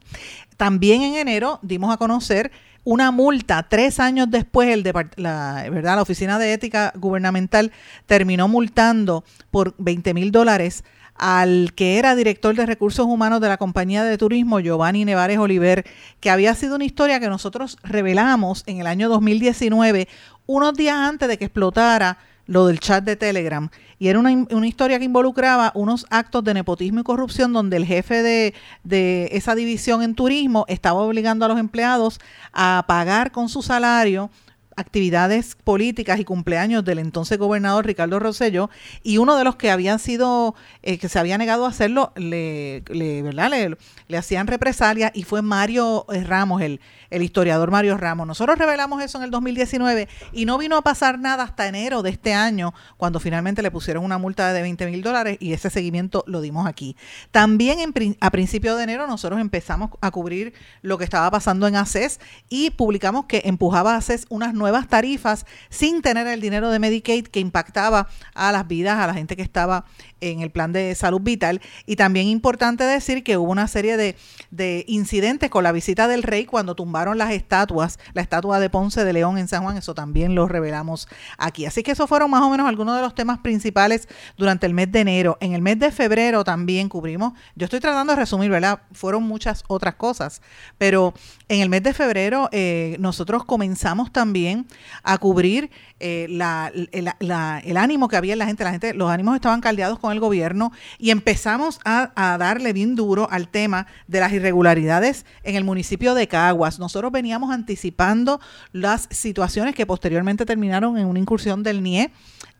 También 0.56 1.02
en 1.02 1.14
enero 1.16 1.58
dimos 1.62 1.92
a 1.92 1.96
conocer 1.96 2.52
una 2.84 3.10
multa 3.10 3.66
tres 3.68 4.00
años 4.00 4.30
después 4.30 4.68
el 4.68 4.82
la, 5.16 5.66
¿verdad? 5.70 5.96
la 5.96 6.02
Oficina 6.02 6.38
de 6.38 6.52
Ética 6.52 6.92
Gubernamental 6.96 7.72
terminó 8.06 8.48
multando 8.48 9.24
por 9.50 9.74
20 9.78 10.14
mil 10.14 10.32
dólares 10.32 10.84
al 11.20 11.74
que 11.74 11.98
era 11.98 12.16
director 12.16 12.56
de 12.56 12.64
recursos 12.64 13.04
humanos 13.04 13.42
de 13.42 13.48
la 13.48 13.58
compañía 13.58 14.02
de 14.02 14.16
turismo, 14.16 14.58
Giovanni 14.58 15.04
Nevares 15.04 15.38
Oliver, 15.38 15.84
que 16.18 16.30
había 16.30 16.54
sido 16.54 16.76
una 16.76 16.86
historia 16.86 17.20
que 17.20 17.28
nosotros 17.28 17.76
revelamos 17.82 18.62
en 18.66 18.80
el 18.80 18.86
año 18.86 19.10
2019, 19.10 20.08
unos 20.46 20.74
días 20.74 20.96
antes 20.96 21.28
de 21.28 21.36
que 21.36 21.44
explotara 21.44 22.16
lo 22.46 22.66
del 22.66 22.80
chat 22.80 23.04
de 23.04 23.16
Telegram. 23.16 23.68
Y 23.98 24.08
era 24.08 24.18
una, 24.18 24.30
una, 24.32 24.66
historia 24.66 24.98
que 24.98 25.04
involucraba 25.04 25.72
unos 25.74 26.06
actos 26.08 26.42
de 26.42 26.54
nepotismo 26.54 27.00
y 27.00 27.04
corrupción 27.04 27.52
donde 27.52 27.76
el 27.76 27.84
jefe 27.84 28.22
de, 28.22 28.54
de, 28.82 29.28
esa 29.32 29.54
división 29.54 30.02
en 30.02 30.14
turismo 30.14 30.64
estaba 30.68 31.02
obligando 31.02 31.44
a 31.44 31.48
los 31.48 31.58
empleados 31.58 32.18
a 32.54 32.82
pagar 32.88 33.30
con 33.30 33.50
su 33.50 33.60
salario 33.60 34.30
actividades 34.76 35.56
políticas 35.62 36.20
y 36.20 36.24
cumpleaños 36.24 36.84
del 36.84 36.98
entonces 36.98 37.38
gobernador 37.38 37.86
Ricardo 37.86 38.18
Rosello 38.18 38.70
y 39.02 39.18
uno 39.18 39.36
de 39.36 39.44
los 39.44 39.56
que 39.56 39.70
habían 39.70 39.98
sido, 39.98 40.54
eh, 40.82 40.98
que 40.98 41.08
se 41.08 41.18
había 41.18 41.38
negado 41.38 41.66
a 41.66 41.68
hacerlo, 41.68 42.12
le, 42.16 42.82
le 42.88 43.22
¿verdad? 43.22 43.50
Le, 43.50 43.76
le, 44.08 44.16
hacían 44.16 44.46
represalia 44.46 45.12
y 45.14 45.24
fue 45.24 45.42
Mario 45.42 46.06
eh, 46.12 46.24
Ramos, 46.24 46.62
el, 46.62 46.80
el 47.10 47.22
historiador 47.22 47.70
Mario 47.70 47.96
Ramos. 47.96 48.26
Nosotros 48.26 48.58
revelamos 48.58 49.02
eso 49.02 49.18
en 49.18 49.24
el 49.24 49.30
2019 49.30 50.08
y 50.32 50.44
no 50.46 50.58
vino 50.58 50.76
a 50.76 50.82
pasar 50.82 51.18
nada 51.18 51.44
hasta 51.44 51.66
enero 51.66 52.02
de 52.02 52.10
este 52.10 52.32
año, 52.32 52.72
cuando 52.96 53.20
finalmente 53.20 53.62
le 53.62 53.70
pusieron 53.70 54.04
una 54.04 54.18
multa 54.18 54.52
de 54.52 54.62
20 54.62 54.86
mil 54.86 55.02
dólares 55.02 55.36
y 55.40 55.52
ese 55.52 55.70
seguimiento 55.70 56.24
lo 56.26 56.40
dimos 56.40 56.66
aquí. 56.66 56.96
También 57.30 57.78
a 58.20 58.30
principios 58.30 58.76
de 58.76 58.84
enero 58.84 59.06
nosotros 59.06 59.40
empezamos 59.40 59.90
a 60.00 60.10
cubrir 60.10 60.54
lo 60.82 60.96
que 60.98 61.04
estaba 61.04 61.30
pasando 61.30 61.66
en 61.66 61.76
ACES 61.76 62.20
y 62.48 62.70
publicamos 62.70 63.26
que 63.26 63.42
empujaba 63.44 63.96
ACES 63.96 64.26
unas 64.28 64.54
nuevas 64.54 64.69
tarifas 64.88 65.46
sin 65.68 66.02
tener 66.02 66.26
el 66.26 66.40
dinero 66.40 66.70
de 66.70 66.78
Medicaid 66.78 67.26
que 67.26 67.40
impactaba 67.40 68.08
a 68.34 68.52
las 68.52 68.66
vidas, 68.66 68.98
a 68.98 69.06
la 69.06 69.14
gente 69.14 69.36
que 69.36 69.42
estaba 69.42 69.84
en 70.20 70.40
el 70.40 70.50
plan 70.50 70.72
de 70.72 70.94
salud 70.94 71.20
vital. 71.20 71.60
Y 71.86 71.96
también 71.96 72.26
importante 72.26 72.84
decir 72.84 73.22
que 73.24 73.36
hubo 73.36 73.50
una 73.50 73.68
serie 73.68 73.96
de, 73.96 74.16
de 74.50 74.84
incidentes 74.88 75.50
con 75.50 75.64
la 75.64 75.72
visita 75.72 76.08
del 76.08 76.22
rey 76.22 76.44
cuando 76.44 76.74
tumbaron 76.74 77.18
las 77.18 77.32
estatuas, 77.32 77.98
la 78.12 78.22
estatua 78.22 78.60
de 78.60 78.70
Ponce 78.70 79.04
de 79.04 79.12
León 79.12 79.38
en 79.38 79.48
San 79.48 79.62
Juan, 79.62 79.76
eso 79.76 79.94
también 79.94 80.34
lo 80.34 80.48
revelamos 80.48 81.08
aquí. 81.38 81.66
Así 81.66 81.82
que 81.82 81.92
esos 81.92 82.08
fueron 82.08 82.30
más 82.30 82.42
o 82.42 82.50
menos 82.50 82.68
algunos 82.68 82.96
de 82.96 83.02
los 83.02 83.14
temas 83.14 83.38
principales 83.38 84.08
durante 84.36 84.66
el 84.66 84.74
mes 84.74 84.90
de 84.92 85.00
enero. 85.00 85.38
En 85.40 85.54
el 85.54 85.62
mes 85.62 85.78
de 85.78 85.90
febrero 85.90 86.44
también 86.44 86.88
cubrimos, 86.88 87.34
yo 87.54 87.64
estoy 87.64 87.80
tratando 87.80 88.12
de 88.12 88.20
resumir, 88.20 88.50
¿verdad? 88.50 88.80
Fueron 88.92 89.22
muchas 89.22 89.64
otras 89.68 89.94
cosas, 89.94 90.42
pero 90.78 91.14
en 91.48 91.60
el 91.60 91.68
mes 91.68 91.82
de 91.82 91.94
febrero 91.94 92.48
eh, 92.52 92.96
nosotros 92.98 93.44
comenzamos 93.44 94.12
también 94.12 94.66
a 95.02 95.18
cubrir 95.18 95.70
eh, 96.00 96.26
el, 96.30 97.76
ánimo 97.76 98.08
que 98.08 98.16
había 98.16 98.32
en 98.32 98.38
la 98.38 98.46
gente, 98.46 98.64
la 98.64 98.72
gente, 98.72 98.94
los 98.94 99.10
ánimos 99.10 99.34
estaban 99.34 99.60
caldeados 99.60 99.98
con 99.98 100.12
el 100.12 100.20
gobierno 100.20 100.72
y 100.98 101.10
empezamos 101.10 101.78
a, 101.84 102.10
a, 102.14 102.38
darle 102.38 102.72
bien 102.72 102.96
duro 102.96 103.28
al 103.30 103.48
tema 103.48 103.86
de 104.08 104.20
las 104.20 104.32
irregularidades 104.32 105.26
en 105.42 105.56
el 105.56 105.64
municipio 105.64 106.14
de 106.14 106.26
Caguas. 106.26 106.78
Nosotros 106.78 107.12
veníamos 107.12 107.52
anticipando 107.52 108.40
las 108.72 109.08
situaciones 109.10 109.74
que 109.74 109.86
posteriormente 109.86 110.46
terminaron 110.46 110.98
en 110.98 111.06
una 111.06 111.18
incursión 111.18 111.62
del 111.62 111.82
NIE 111.82 112.10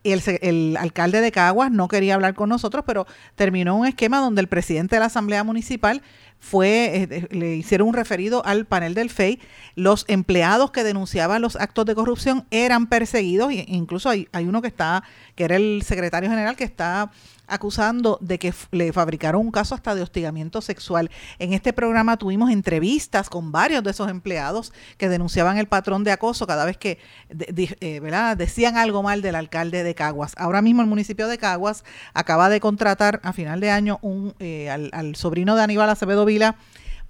el, 0.04 0.22
el, 0.40 0.76
alcalde 0.78 1.20
de 1.20 1.32
Caguas 1.32 1.70
no 1.70 1.88
quería 1.88 2.14
hablar 2.14 2.34
con 2.34 2.48
nosotros, 2.48 2.84
pero 2.86 3.06
terminó 3.34 3.76
un 3.76 3.86
esquema 3.86 4.18
donde 4.18 4.40
el 4.40 4.48
presidente 4.48 4.96
de 4.96 5.00
la 5.00 5.06
Asamblea 5.06 5.44
Municipal 5.44 6.02
fue, 6.40 7.06
eh, 7.10 7.28
le 7.30 7.54
hicieron 7.54 7.88
un 7.88 7.94
referido 7.94 8.44
al 8.44 8.64
panel 8.64 8.94
del 8.94 9.10
FEI, 9.10 9.38
los 9.76 10.04
empleados 10.08 10.70
que 10.70 10.82
denunciaban 10.82 11.42
los 11.42 11.54
actos 11.56 11.84
de 11.84 11.94
corrupción 11.94 12.46
eran 12.50 12.88
perseguidos, 12.88 13.52
e 13.52 13.66
incluso 13.68 14.08
hay, 14.08 14.26
hay 14.32 14.46
uno 14.46 14.62
que 14.62 14.68
está, 14.68 15.04
que 15.36 15.44
era 15.44 15.56
el 15.56 15.82
secretario 15.84 16.30
general, 16.30 16.56
que 16.56 16.64
está 16.64 17.12
acusando 17.50 18.18
de 18.20 18.38
que 18.38 18.54
le 18.70 18.92
fabricaron 18.92 19.42
un 19.42 19.50
caso 19.50 19.74
hasta 19.74 19.94
de 19.94 20.02
hostigamiento 20.02 20.60
sexual. 20.60 21.10
En 21.38 21.52
este 21.52 21.72
programa 21.72 22.16
tuvimos 22.16 22.50
entrevistas 22.50 23.28
con 23.28 23.52
varios 23.52 23.82
de 23.82 23.90
esos 23.90 24.08
empleados 24.08 24.72
que 24.96 25.08
denunciaban 25.08 25.58
el 25.58 25.66
patrón 25.66 26.04
de 26.04 26.12
acoso 26.12 26.46
cada 26.46 26.64
vez 26.64 26.76
que 26.76 26.98
eh, 27.28 28.34
decían 28.36 28.76
algo 28.76 29.02
mal 29.02 29.22
del 29.22 29.34
alcalde 29.34 29.82
de 29.82 29.94
Caguas. 29.94 30.32
Ahora 30.36 30.62
mismo 30.62 30.82
el 30.82 30.88
municipio 30.88 31.28
de 31.28 31.38
Caguas 31.38 31.84
acaba 32.14 32.48
de 32.48 32.60
contratar 32.60 33.20
a 33.22 33.32
final 33.32 33.60
de 33.60 33.70
año 33.70 33.98
un, 34.02 34.34
eh, 34.38 34.70
al, 34.70 34.90
al 34.92 35.16
sobrino 35.16 35.56
de 35.56 35.62
Aníbal 35.62 35.90
Acevedo 35.90 36.24
Vila 36.24 36.56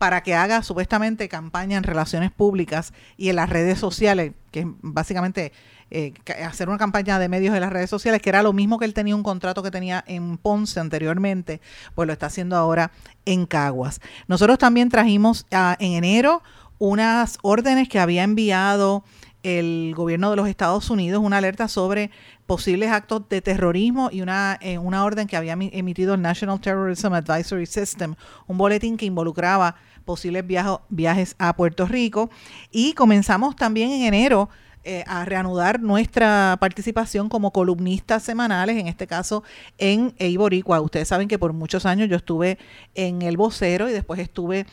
para 0.00 0.22
que 0.22 0.34
haga 0.34 0.62
supuestamente 0.62 1.28
campaña 1.28 1.76
en 1.76 1.82
relaciones 1.82 2.30
públicas 2.32 2.94
y 3.18 3.28
en 3.28 3.36
las 3.36 3.50
redes 3.50 3.78
sociales, 3.78 4.32
que 4.50 4.60
es 4.60 4.66
básicamente 4.80 5.52
eh, 5.90 6.14
hacer 6.42 6.70
una 6.70 6.78
campaña 6.78 7.18
de 7.18 7.28
medios 7.28 7.54
en 7.54 7.60
las 7.60 7.70
redes 7.70 7.90
sociales, 7.90 8.22
que 8.22 8.30
era 8.30 8.42
lo 8.42 8.54
mismo 8.54 8.78
que 8.78 8.86
él 8.86 8.94
tenía 8.94 9.14
un 9.14 9.22
contrato 9.22 9.62
que 9.62 9.70
tenía 9.70 10.02
en 10.06 10.38
Ponce 10.38 10.80
anteriormente, 10.80 11.60
pues 11.94 12.06
lo 12.06 12.14
está 12.14 12.26
haciendo 12.26 12.56
ahora 12.56 12.92
en 13.26 13.44
Caguas. 13.44 14.00
Nosotros 14.26 14.56
también 14.56 14.88
trajimos 14.88 15.44
ah, 15.52 15.76
en 15.78 15.92
enero 15.92 16.42
unas 16.78 17.36
órdenes 17.42 17.86
que 17.90 17.98
había 17.98 18.22
enviado 18.22 19.04
el 19.42 19.92
gobierno 19.94 20.30
de 20.30 20.36
los 20.36 20.48
Estados 20.48 20.88
Unidos, 20.88 21.22
una 21.22 21.36
alerta 21.36 21.68
sobre 21.68 22.10
posibles 22.46 22.90
actos 22.90 23.28
de 23.28 23.42
terrorismo 23.42 24.08
y 24.10 24.22
una, 24.22 24.58
eh, 24.62 24.78
una 24.78 25.04
orden 25.04 25.26
que 25.26 25.36
había 25.36 25.52
emitido 25.52 26.14
el 26.14 26.22
National 26.22 26.58
Terrorism 26.58 27.12
Advisory 27.12 27.66
System, 27.66 28.14
un 28.46 28.56
boletín 28.56 28.96
que 28.96 29.04
involucraba 29.06 29.76
posibles 30.04 30.44
viajes 30.88 31.36
a 31.38 31.54
Puerto 31.54 31.86
Rico. 31.86 32.30
Y 32.70 32.92
comenzamos 32.94 33.56
también 33.56 33.90
en 33.90 34.02
enero 34.02 34.48
eh, 34.82 35.04
a 35.06 35.26
reanudar 35.26 35.78
nuestra 35.82 36.56
participación 36.58 37.28
como 37.28 37.52
columnistas 37.52 38.22
semanales, 38.22 38.78
en 38.78 38.88
este 38.88 39.06
caso 39.06 39.42
en 39.76 40.14
Eiboricua. 40.16 40.80
Ustedes 40.80 41.06
saben 41.06 41.28
que 41.28 41.38
por 41.38 41.52
muchos 41.52 41.84
años 41.84 42.08
yo 42.08 42.16
estuve 42.16 42.56
en 42.94 43.20
El 43.20 43.36
Vocero 43.36 43.90
y 43.90 43.92
después 43.92 44.18
estuve 44.20 44.64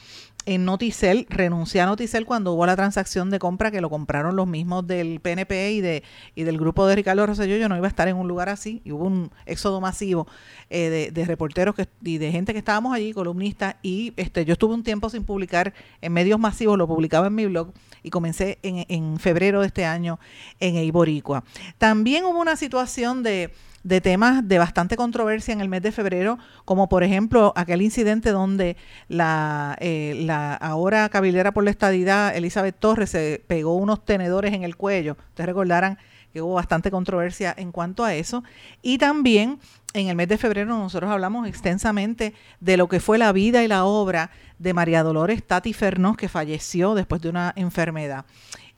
en 0.47 0.63
Noticel, 0.63 1.27
renuncié 1.29 1.81
a 1.81 1.85
Noticel 1.85 2.25
cuando 2.25 2.53
hubo 2.53 2.65
la 2.65 2.77
transacción 2.77 3.29
de 3.29 3.37
compra 3.37 3.69
que 3.69 3.81
lo 3.81 3.89
compraron 3.89 4.37
los 4.37 4.47
mismos 4.47 4.87
del 4.87 5.19
PNP 5.19 5.73
y 5.73 5.81
de 5.81 6.03
y 6.35 6.43
del 6.43 6.57
grupo 6.57 6.87
de 6.87 6.95
Ricardo 6.95 7.27
Rosselló. 7.27 7.57
Yo 7.57 7.67
no 7.67 7.75
iba 7.75 7.85
a 7.85 7.89
estar 7.89 8.07
en 8.07 8.15
un 8.15 8.29
lugar 8.29 8.47
así 8.47 8.81
y 8.85 8.93
hubo 8.93 9.03
un 9.03 9.29
éxodo 9.45 9.81
masivo 9.81 10.25
eh, 10.69 11.11
de, 11.13 11.25
reporteros 11.25 11.75
y 12.01 12.17
de 12.17 12.31
gente 12.31 12.53
que 12.53 12.59
estábamos 12.59 12.93
allí, 12.93 13.11
columnistas, 13.11 13.75
y 13.81 14.13
este 14.15 14.45
yo 14.45 14.53
estuve 14.53 14.73
un 14.73 14.83
tiempo 14.83 15.09
sin 15.09 15.25
publicar 15.25 15.73
en 15.99 16.13
medios 16.13 16.39
masivos, 16.39 16.77
lo 16.77 16.87
publicaba 16.87 17.27
en 17.27 17.35
mi 17.35 17.45
blog 17.45 17.73
y 18.01 18.09
comencé 18.09 18.57
en, 18.63 18.85
en 18.87 19.19
febrero 19.19 19.59
de 19.59 19.67
este 19.67 19.83
año 19.83 20.17
en 20.61 20.77
Eiboricua. 20.77 21.43
También 21.77 22.23
hubo 22.23 22.39
una 22.39 22.55
situación 22.55 23.21
de 23.21 23.51
de 23.87 24.01
temas 24.01 24.45
de 24.45 24.57
bastante 24.57 24.97
controversia 24.97 25.53
en 25.53 25.61
el 25.61 25.69
mes 25.69 25.81
de 25.81 25.93
febrero, 25.93 26.37
como 26.65 26.89
por 26.89 27.03
ejemplo 27.03 27.53
aquel 27.55 27.81
incidente 27.81 28.31
donde 28.31 28.75
la, 29.07 29.77
eh, 29.79 30.13
la 30.25 30.55
ahora 30.55 31.07
cabildera 31.07 31.53
por 31.53 31.63
la 31.63 31.71
estadidad, 31.71 32.35
Elizabeth 32.35 32.77
Torres, 32.77 33.11
se 33.11 33.41
pegó 33.47 33.75
unos 33.77 34.03
tenedores 34.03 34.53
en 34.53 34.63
el 34.63 34.75
cuello. 34.75 35.15
Ustedes 35.29 35.47
recordarán 35.47 35.97
que 36.33 36.41
hubo 36.41 36.55
bastante 36.55 36.91
controversia 36.91 37.53
en 37.57 37.71
cuanto 37.71 38.03
a 38.03 38.13
eso. 38.13 38.43
Y 38.81 38.97
también 38.97 39.57
en 39.93 40.09
el 40.09 40.17
mes 40.17 40.27
de 40.27 40.37
febrero 40.37 40.67
nosotros 40.67 41.09
hablamos 41.09 41.47
extensamente 41.47 42.33
de 42.59 42.75
lo 42.75 42.89
que 42.89 42.99
fue 42.99 43.17
la 43.17 43.31
vida 43.31 43.63
y 43.63 43.69
la 43.69 43.85
obra 43.85 44.31
de 44.59 44.73
María 44.73 45.01
Dolores 45.01 45.47
Tati 45.47 45.71
Fernós, 45.71 46.17
que 46.17 46.27
falleció 46.27 46.93
después 46.93 47.21
de 47.21 47.29
una 47.29 47.53
enfermedad. 47.55 48.25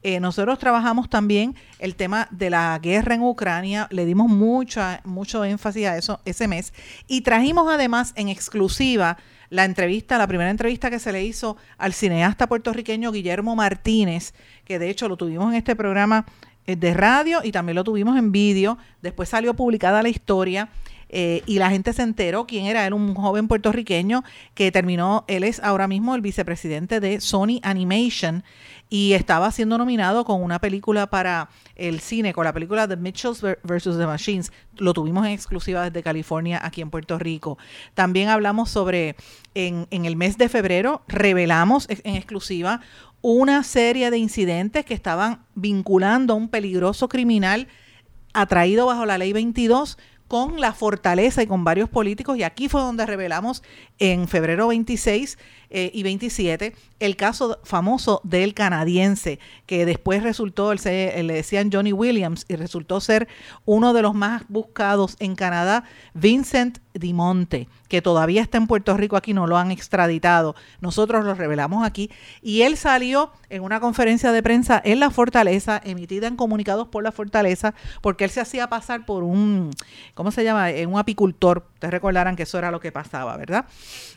Eh, 0.01 0.19
nosotros 0.19 0.59
trabajamos 0.59 1.09
también 1.09 1.55
el 1.79 1.95
tema 1.95 2.27
de 2.31 2.49
la 2.49 2.79
guerra 2.81 3.15
en 3.15 3.21
Ucrania, 3.21 3.87
le 3.91 4.05
dimos 4.05 4.29
mucho, 4.29 4.81
mucho 5.03 5.43
énfasis 5.43 5.87
a 5.87 5.97
eso 5.97 6.21
ese 6.25 6.47
mes. 6.47 6.73
Y 7.07 7.21
trajimos 7.21 7.67
además 7.71 8.13
en 8.15 8.29
exclusiva 8.29 9.17
la 9.49 9.65
entrevista, 9.65 10.17
la 10.17 10.27
primera 10.27 10.51
entrevista 10.51 10.89
que 10.89 10.99
se 10.99 11.11
le 11.11 11.23
hizo 11.23 11.57
al 11.77 11.93
cineasta 11.93 12.47
puertorriqueño 12.47 13.11
Guillermo 13.11 13.55
Martínez, 13.55 14.33
que 14.63 14.79
de 14.79 14.89
hecho 14.89 15.09
lo 15.09 15.17
tuvimos 15.17 15.51
en 15.51 15.57
este 15.57 15.75
programa 15.75 16.25
eh, 16.65 16.75
de 16.75 16.93
radio 16.93 17.41
y 17.43 17.51
también 17.51 17.75
lo 17.75 17.83
tuvimos 17.83 18.17
en 18.17 18.31
vídeo, 18.31 18.77
después 19.01 19.27
salió 19.27 19.53
publicada 19.53 20.03
la 20.03 20.09
historia. 20.09 20.69
Eh, 21.09 21.41
y 21.47 21.57
la 21.57 21.71
gente 21.71 21.91
se 21.91 22.03
enteró 22.03 22.45
quién 22.45 22.65
era 22.65 22.85
él, 22.85 22.93
un 22.93 23.15
joven 23.15 23.47
puertorriqueño 23.47 24.23
que 24.53 24.71
terminó, 24.71 25.25
él 25.27 25.43
es 25.43 25.59
ahora 25.61 25.87
mismo 25.87 26.13
el 26.13 26.21
vicepresidente 26.21 26.99
de 26.99 27.19
Sony 27.19 27.59
Animation 27.63 28.43
y 28.89 29.13
estaba 29.13 29.51
siendo 29.51 29.77
nominado 29.77 30.23
con 30.23 30.41
una 30.41 30.59
película 30.59 31.07
para 31.07 31.49
el 31.75 31.99
cine, 31.99 32.33
con 32.33 32.43
la 32.43 32.53
película 32.53 32.87
The 32.87 32.97
Mitchells 32.97 33.41
vs. 33.41 33.97
The 33.97 34.05
Machines. 34.05 34.51
Lo 34.77 34.93
tuvimos 34.93 35.25
en 35.25 35.31
exclusiva 35.31 35.83
desde 35.83 36.03
California, 36.03 36.59
aquí 36.63 36.81
en 36.81 36.89
Puerto 36.89 37.17
Rico. 37.19 37.57
También 37.93 38.29
hablamos 38.29 38.69
sobre, 38.69 39.15
en, 39.53 39.87
en 39.91 40.05
el 40.05 40.15
mes 40.15 40.37
de 40.37 40.49
febrero, 40.49 41.03
revelamos 41.07 41.87
en 41.89 42.15
exclusiva 42.15 42.81
una 43.21 43.63
serie 43.63 44.11
de 44.11 44.17
incidentes 44.17 44.85
que 44.85 44.93
estaban 44.93 45.43
vinculando 45.55 46.33
a 46.33 46.37
un 46.37 46.49
peligroso 46.49 47.09
criminal 47.09 47.67
atraído 48.33 48.85
bajo 48.85 49.05
la 49.05 49.17
ley 49.17 49.33
22 49.33 49.97
con 50.29 50.61
la 50.61 50.73
fortaleza 50.73 51.41
y 51.41 51.47
con 51.47 51.65
varios 51.65 51.89
políticos 51.89 52.37
y 52.37 52.43
aquí 52.43 52.69
fue 52.69 52.79
donde 52.79 53.05
revelamos 53.05 53.63
en 53.97 54.27
febrero 54.27 54.67
26 54.67 55.39
eh, 55.69 55.91
y 55.93 56.03
27 56.03 56.73
el 56.99 57.15
caso 57.15 57.59
famoso 57.63 58.21
del 58.23 58.53
canadiense, 58.53 59.39
que 59.65 59.85
después 59.85 60.21
resultó, 60.21 60.73
le 60.73 61.23
decían 61.23 61.69
Johnny 61.71 61.93
Williams, 61.93 62.45
y 62.47 62.55
resultó 62.55 62.99
ser 62.99 63.27
uno 63.65 63.93
de 63.93 64.01
los 64.01 64.13
más 64.13 64.43
buscados 64.49 65.15
en 65.19 65.35
Canadá, 65.35 65.85
Vincent 66.13 66.79
Dimonte, 66.93 67.69
que 67.87 68.01
todavía 68.01 68.41
está 68.41 68.57
en 68.57 68.67
Puerto 68.67 68.95
Rico, 68.97 69.15
aquí 69.15 69.33
no 69.33 69.47
lo 69.47 69.57
han 69.57 69.71
extraditado. 69.71 70.55
Nosotros 70.81 71.23
lo 71.23 71.33
revelamos 71.33 71.85
aquí. 71.85 72.11
Y 72.41 72.63
él 72.63 72.77
salió 72.77 73.31
en 73.49 73.63
una 73.63 73.79
conferencia 73.79 74.31
de 74.31 74.43
prensa 74.43 74.81
en 74.83 74.99
la 74.99 75.09
Fortaleza, 75.09 75.81
emitida 75.83 76.27
en 76.27 76.35
comunicados 76.35 76.89
por 76.89 77.03
la 77.03 77.11
Fortaleza, 77.11 77.73
porque 78.01 78.25
él 78.25 78.29
se 78.29 78.41
hacía 78.41 78.67
pasar 78.67 79.05
por 79.05 79.23
un, 79.23 79.71
¿cómo 80.13 80.31
se 80.31 80.43
llama? 80.43 80.67
Un 80.87 80.99
apicultor. 80.99 81.65
Ustedes 81.79 81.93
recordarán 81.93 82.35
que 82.35 82.43
eso 82.43 82.57
era 82.57 82.71
lo 82.71 82.81
que 82.81 82.91
pasaba, 82.91 83.37
¿verdad? 83.37 83.63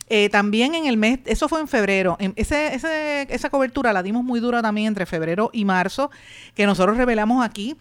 Eh, 0.09 0.27
también 0.27 0.75
en 0.75 0.85
el 0.85 0.97
mes, 0.97 1.19
eso 1.23 1.47
fue 1.47 1.61
en 1.61 1.69
febrero, 1.69 2.17
esa 2.35 3.49
cobertura 3.49 3.93
la 3.93 4.03
dimos 4.03 4.25
muy 4.25 4.41
dura 4.41 4.61
también 4.61 4.87
entre 4.87 5.05
febrero 5.05 5.49
y 5.53 5.63
marzo, 5.63 6.11
que 6.55 6.65
nosotros 6.65 6.97
revelamos 6.97 7.41
aquí 7.41 7.77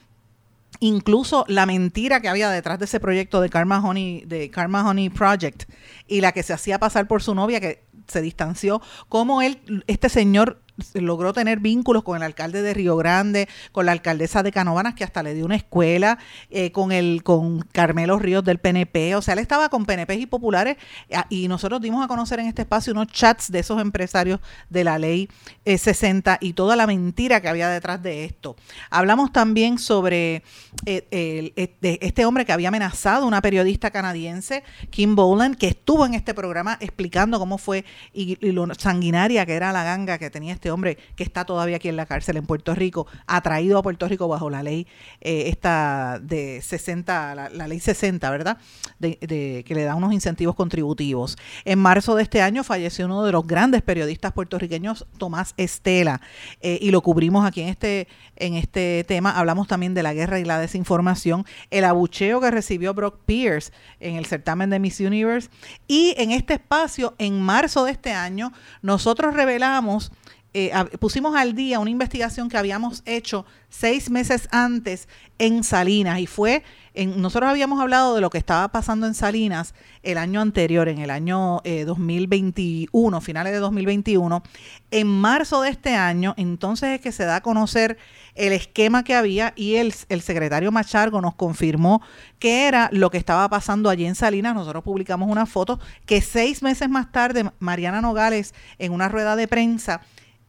incluso 0.79 1.45
la 1.49 1.67
mentira 1.67 2.21
que 2.21 2.29
había 2.29 2.49
detrás 2.49 2.79
de 2.79 2.85
ese 2.85 3.01
proyecto 3.01 3.41
de 3.41 3.51
Karma 3.51 3.85
Honey, 3.85 4.23
de 4.25 4.51
Karma 4.51 4.89
Honey 4.89 5.11
Project, 5.11 5.65
y 6.07 6.21
la 6.21 6.31
que 6.31 6.45
se 6.45 6.53
hacía 6.53 6.79
pasar 6.79 7.09
por 7.09 7.21
su 7.21 7.35
novia, 7.35 7.59
que 7.59 7.83
se 8.07 8.23
distanció, 8.23 8.81
cómo 9.09 9.43
él, 9.43 9.85
este 9.89 10.09
señor 10.09 10.63
logró 10.95 11.33
tener 11.33 11.61
vínculos 11.61 12.03
con 12.03 12.17
el 12.17 12.23
alcalde 12.23 12.63
de 12.63 12.75
Río 12.75 12.97
Grande, 12.97 13.49
con 13.73 13.87
la 13.87 13.93
alcaldesa 13.93 14.43
de 14.43 14.53
Canóvanas, 14.53 14.95
que 14.95 15.05
hasta 15.05 15.23
le 15.23 15.35
dio 15.35 15.45
una 15.45 15.57
escuela, 15.57 16.19
eh, 16.51 16.73
con 16.73 16.93
el 16.93 17.23
con 17.23 17.61
Carmelo 17.73 18.19
Ríos 18.19 18.45
del 18.45 18.59
PNP, 18.59 19.15
o 19.17 19.23
sea, 19.23 19.35
él 19.35 19.41
estaba 19.41 19.69
con 19.69 19.85
PNP 19.85 20.15
y 20.15 20.27
populares, 20.27 20.77
eh, 21.09 21.17
y 21.29 21.49
nosotros 21.49 21.81
dimos 21.81 22.05
a 22.05 22.09
conocer 22.09 22.41
en 22.41 22.47
este 22.47 22.63
espacio 22.63 22.93
unos 22.93 23.09
chats 23.09 23.51
de 23.51 23.61
esos 23.61 23.81
empresarios 23.81 24.41
de 24.71 24.85
la 24.85 24.99
ley 24.99 25.29
60 25.65 26.35
eh, 26.35 26.39
y 26.41 26.53
toda 26.55 26.77
la 26.77 26.87
mentira 26.87 27.41
que 27.41 27.49
había 27.49 27.69
detrás 27.69 28.03
de 28.03 28.25
esto. 28.25 28.57
Hablamos 28.91 29.33
también 29.33 29.79
sobre 29.79 30.43
este 30.85 32.27
hombre 32.27 32.45
que 32.45 32.53
había 32.53 32.69
amenazado 32.69 33.27
una 33.27 33.43
periodista 33.43 33.91
canadiense, 33.91 34.65
Kim 34.91 35.15
Boland, 35.15 35.57
que 35.57 35.69
estuvo 35.69 36.07
en 36.07 36.15
este 36.15 36.35
programa 36.35 36.77
explicando 36.81 37.39
cómo 37.39 37.59
fue 37.59 37.85
y, 38.13 38.39
y 38.41 38.53
lo 38.53 38.67
sanguinaria 38.75 39.47
que 39.47 39.55
era 39.55 39.73
la 39.73 39.85
ganga 39.85 40.19
que 40.19 40.31
tenía 40.31 40.55
este 40.55 40.71
hombre 40.73 40.99
que 41.17 41.23
está 41.23 41.45
todavía 41.45 41.77
aquí 41.77 41.89
en 41.89 41.97
la 41.97 42.07
cárcel 42.07 42.37
en 42.37 42.47
Puerto 42.47 42.75
Rico, 42.75 43.07
atraído 43.27 43.79
a 43.79 43.83
Puerto 43.83 44.09
Rico 44.09 44.29
bajo 44.29 44.51
la 44.51 44.63
ley 44.63 44.87
eh, 45.21 45.45
esta 45.49 46.19
de 46.21 46.61
60, 46.63 47.35
la, 47.35 47.69
ley 47.69 47.81
60, 47.81 48.31
¿verdad? 48.31 48.59
De, 48.99 49.19
que 49.67 49.75
le 49.75 49.85
da 49.85 49.95
unos 49.95 50.13
incentivos 50.13 50.55
contributivos. 50.55 51.37
En 51.65 51.79
marzo 51.79 52.15
de 52.15 52.23
este 52.23 52.43
año 52.43 52.65
falleció 52.65 53.07
uno 53.07 53.25
de 53.25 53.33
los 53.33 53.47
grandes 53.47 53.83
periodistas 53.83 54.33
puertorriqueños, 54.33 55.07
Tomás 55.19 55.55
Estela, 55.57 56.21
eh, 56.61 56.79
y 56.81 56.91
lo 56.91 57.01
cubrimos 57.03 57.47
aquí 57.47 57.63
en 57.63 57.69
este, 57.69 58.09
en 58.37 58.55
este 58.55 59.05
tema. 59.07 59.31
Hablamos 59.31 59.69
también 59.69 59.95
de 59.95 60.03
la 60.03 60.15
guerra 60.15 60.39
y 60.39 60.45
la 60.45 60.59
desinformación, 60.59 61.45
el 61.71 61.85
abucheo 61.85 62.41
que 62.41 62.51
recibió 62.51 62.95
Brock 62.95 63.21
Pierce 63.27 63.73
en 64.01 64.17
el 64.17 64.27
certamen 64.27 64.71
de 64.71 64.79
Miss 64.79 65.01
Universe. 65.01 65.49
Y 65.87 66.15
en 66.19 66.31
este 66.31 66.55
espacio, 66.55 67.15
en 67.19 67.41
marzo 67.41 67.85
de 67.85 67.93
este 67.93 68.13
año, 68.13 68.53
nosotros 68.83 69.35
revelamos 69.35 70.13
eh, 70.55 70.73
pusimos 70.99 71.35
al 71.35 71.55
día 71.55 71.79
una 71.79 71.91
investigación 71.91 72.49
que 72.49 72.59
habíamos 72.59 73.03
hecho 73.07 73.47
seis 73.69 74.11
meses 74.11 74.49
antes 74.51 75.09
en 75.39 75.65
Salinas 75.65 76.21
y 76.21 76.27
fue 76.27 76.63
nosotros 76.95 77.49
habíamos 77.49 77.81
hablado 77.81 78.15
de 78.15 78.21
lo 78.21 78.29
que 78.29 78.37
estaba 78.37 78.69
pasando 78.69 79.07
en 79.07 79.15
Salinas 79.15 79.75
el 80.03 80.19
año 80.19 80.43
anterior, 80.43 80.89
en 80.89 80.99
el 80.99 81.11
año 81.11 81.63
2021, 81.65 83.17
eh, 83.17 83.21
finales 83.23 83.53
de 83.55 83.59
2021. 83.61 84.43
En 84.91 85.07
marzo 85.07 85.63
de 85.63 85.71
este 85.71 85.95
año, 85.95 86.35
entonces 86.37 86.91
es 86.91 87.01
que 87.01 87.11
se 87.11 87.25
da 87.25 87.37
a 87.37 87.41
conocer 87.41 87.97
el 88.35 88.53
esquema 88.53 89.05
que 89.05 89.15
había 89.15 89.55
y 89.57 89.77
el, 89.77 89.95
el 90.11 90.21
secretario 90.21 90.71
Machargo 90.71 91.23
nos 91.23 91.35
confirmó 91.35 92.03
que 92.39 92.69
era 92.69 92.91
lo 92.93 93.11
que 93.11 93.19
estaba 93.19 93.49
pasando 93.49 93.89
allí 93.89 94.05
en 94.05 94.15
Salinas. 94.15 94.55
Nosotros 94.55 94.85
publicamos 94.85 95.31
una 95.31 95.47
foto 95.47 95.81
que 96.05 96.21
seis 96.21 96.63
meses 96.63 96.91
más 96.91 97.11
tarde 97.11 97.51
Mariana 97.59 98.03
Nogales 98.03 98.53
en 98.79 98.93
una 98.93 99.09
rueda 99.09 99.35
de 99.35 99.49
prensa 99.49 100.03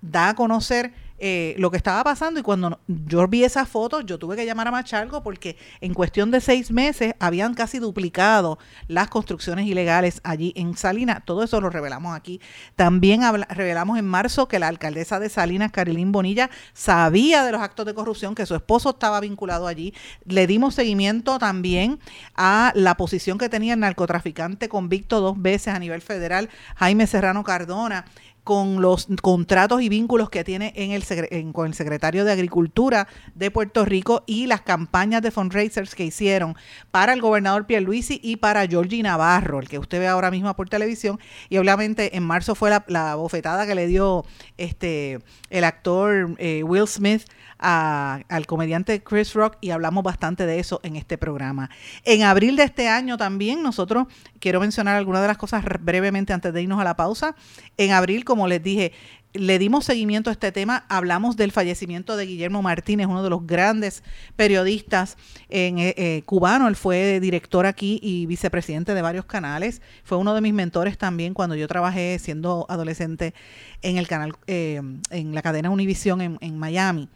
da 0.04 0.30
a 0.30 0.36
conocer 0.36 0.93
eh, 1.26 1.56
lo 1.58 1.72
que 1.72 1.78
estaba 1.78 2.04
pasando 2.04 2.38
y 2.38 2.43
cuando 2.43 2.82
yo 2.88 3.26
vi 3.30 3.45
esas 3.45 3.70
fotos 3.70 4.06
yo 4.06 4.20
tuve 4.20 4.36
que 4.36 4.45
llamar 4.45 4.68
a 4.68 4.72
Machalgo 4.72 5.24
porque 5.24 5.56
en 5.80 5.93
cuestión 5.93 6.32
de 6.32 6.41
seis 6.41 6.70
meses 6.70 7.14
habían 7.18 7.54
casi 7.54 7.80
duplicado 7.80 8.60
las 8.89 9.08
construcciones 9.08 9.66
ilegales 9.66 10.20
allí 10.26 10.51
en 10.58 10.76
Salinas. 10.76 11.22
Todo 11.24 11.43
eso 11.43 11.62
lo 11.62 11.70
revelamos 11.70 12.14
aquí. 12.14 12.41
También 12.76 13.22
revelamos 13.49 13.97
en 13.99 14.06
marzo 14.06 14.49
que 14.49 14.60
la 14.60 14.68
alcaldesa 14.68 15.22
de 15.22 15.30
Salinas, 15.30 15.72
Carilín 15.72 16.12
Bonilla, 16.12 16.49
sabía 16.74 17.45
de 17.45 17.54
los 17.54 17.62
actos 17.62 17.86
de 17.86 17.93
corrupción, 17.93 18.36
que 18.36 18.45
su 18.45 18.56
esposo 18.56 18.89
estaba 18.89 19.22
vinculado 19.22 19.68
allí. 19.68 19.93
Le 20.26 20.45
dimos 20.45 20.76
seguimiento 20.76 21.39
también 21.39 21.99
a 22.36 22.74
la 22.76 22.97
posición 22.97 23.38
que 23.38 23.47
tenía 23.47 23.76
el 23.76 23.80
narcotraficante 23.80 24.68
convicto 24.68 25.22
dos 25.22 25.41
veces 25.41 25.74
a 25.74 25.80
nivel 25.80 26.01
federal, 26.01 26.49
Jaime 26.76 27.08
Serrano 27.08 27.45
Cardona 27.45 28.04
con 28.43 28.81
los 28.81 29.07
contratos 29.21 29.81
y 29.81 29.89
vínculos 29.89 30.29
que 30.29 30.43
tiene 30.43 30.73
en 30.75 30.91
el, 30.91 31.53
con 31.53 31.67
el 31.67 31.73
secretario 31.73 32.25
de 32.25 32.31
Agricultura 32.31 33.07
de 33.35 33.51
Puerto 33.51 33.85
Rico 33.85 34.23
y 34.25 34.47
las 34.47 34.61
campañas 34.61 35.21
de 35.21 35.31
fundraisers 35.31 35.95
que 35.95 36.05
hicieron 36.05 36.55
para 36.91 37.13
el 37.13 37.21
gobernador 37.21 37.65
Pierluisi 37.65 38.19
y 38.21 38.37
para 38.37 38.67
Georgie 38.67 39.03
Navarro, 39.03 39.59
el 39.59 39.69
que 39.69 39.79
usted 39.79 39.99
ve 39.99 40.07
ahora 40.07 40.31
mismo 40.31 40.53
por 40.55 40.69
televisión. 40.69 41.19
Y 41.49 41.57
obviamente 41.57 42.17
en 42.17 42.23
marzo 42.23 42.55
fue 42.55 42.69
la, 42.69 43.15
bofetada 43.15 43.65
que 43.65 43.75
le 43.75 43.87
dio 43.87 44.25
este 44.57 45.19
el 45.49 45.63
actor 45.63 46.35
eh, 46.37 46.63
Will 46.63 46.87
Smith 46.87 47.23
al 47.63 48.45
comediante 48.45 49.01
Chris 49.03 49.33
Rock 49.33 49.57
y 49.61 49.69
hablamos 49.69 50.03
bastante 50.03 50.45
de 50.45 50.59
eso 50.59 50.81
en 50.83 50.97
este 50.97 51.17
programa. 51.17 51.69
En 52.03 52.23
abril 52.23 52.57
de 52.57 52.63
este 52.63 52.89
año 52.89 53.17
también 53.17 53.63
nosotros, 53.63 54.07
quiero 54.39 54.59
mencionar 54.59 54.97
algunas 54.97 55.21
de 55.21 55.29
las 55.29 55.37
cosas 55.37 55.63
brevemente 55.79 56.33
antes 56.33 56.53
de 56.53 56.61
irnos 56.61 56.81
a 56.81 56.83
la 56.83 56.95
pausa. 56.95 57.35
En 57.77 57.91
abril, 57.91 58.25
como 58.34 58.47
les 58.47 58.63
dije, 58.63 58.93
le 59.34 59.59
dimos 59.59 59.86
seguimiento 59.86 60.31
a 60.31 60.34
este 60.34 60.51
tema, 60.51 60.88
hablamos 60.89 61.38
del 61.38 61.51
fallecimiento 61.51 62.17
de 62.17 62.25
Guillermo 62.25 62.63
Martínez, 62.63 63.05
uno 63.05 63.21
de 63.21 63.29
los 63.29 63.45
grandes 63.45 64.01
periodistas 64.36 65.17
en, 65.49 65.77
eh, 65.77 65.93
eh, 65.97 66.23
cubano, 66.25 66.67
él 66.67 66.75
fue 66.75 67.19
director 67.19 67.67
aquí 67.67 67.99
y 68.01 68.25
vicepresidente 68.25 68.95
de 68.95 69.03
varios 69.03 69.25
canales, 69.25 69.84
fue 70.03 70.17
uno 70.17 70.34
de 70.34 70.41
mis 70.41 70.51
mentores 70.51 70.97
también 70.97 71.36
cuando 71.36 71.53
yo 71.55 71.67
trabajé 71.67 72.17
siendo 72.17 72.65
adolescente 72.69 73.36
en 73.84 73.97
el 73.97 74.07
canal, 74.07 74.34
eh, 74.47 74.81
en 75.11 75.36
la 75.36 75.43
cadena 75.43 75.69
Univisión 75.69 76.19
en, 76.19 76.39
en 76.41 76.57
Miami 76.57 77.07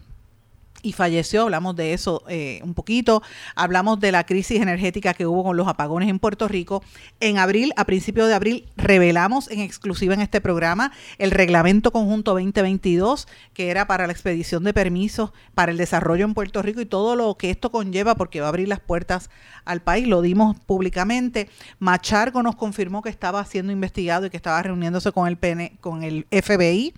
y 0.82 0.94
falleció, 0.94 1.44
hablamos 1.44 1.76
de 1.76 1.94
eso 1.94 2.24
eh, 2.28 2.60
un 2.64 2.74
poquito, 2.74 3.22
hablamos 3.56 4.00
de 4.00 4.12
la 4.12 4.26
crisis 4.26 4.62
energética 4.62 5.14
que 5.14 5.26
hubo 5.26 5.44
con 5.44 5.58
los 5.58 5.68
apagones 5.68 6.10
en 6.10 6.20
Puerto 6.20 6.48
Rico. 6.48 6.84
En 7.20 7.38
abril, 7.38 7.74
a 7.78 7.86
principios 7.86 8.28
de 8.28 8.34
abril, 8.34 8.66
revelamos 8.76 9.50
en 9.50 9.60
exclusiva 9.60 10.14
en 10.14 10.22
este 10.22 10.42
programa 10.42 10.92
el 11.18 11.32
reglamento 11.32 11.92
conjunto 11.92 12.34
2022, 12.34 13.28
que 13.54 13.70
era 13.70 13.88
para 13.88 14.08
la 14.08 14.14
expedición 14.14 14.64
de 14.64 14.74
permisos 14.74 15.32
para 15.54 15.72
el 15.72 15.78
desarrollo 15.78 16.26
en 16.26 16.34
Puerto 16.34 16.62
Rico 16.62 16.82
y 16.82 16.86
todo 16.86 17.16
lo 17.16 17.36
que 17.36 17.50
esto 17.50 17.72
conlleva, 17.72 18.16
porque 18.16 18.40
va 18.40 18.48
a 18.48 18.50
abrir 18.50 18.68
las 18.68 18.80
puertas 18.80 19.30
al 19.66 19.82
país, 19.82 20.08
lo 20.08 20.22
dimos 20.22 20.58
públicamente. 20.66 21.50
Machargo 21.80 22.44
nos 22.44 22.56
confirmó 22.56 23.02
que 23.02 23.10
estaba 23.10 23.44
siendo 23.46 23.72
investigado 23.72 24.26
y 24.26 24.30
que 24.30 24.38
estaba 24.38 24.62
reuniéndose 24.62 25.12
con 25.12 25.28
el, 25.28 25.38
PN, 25.38 25.78
con 25.82 26.04
el 26.04 26.26
FBI. 26.32 26.94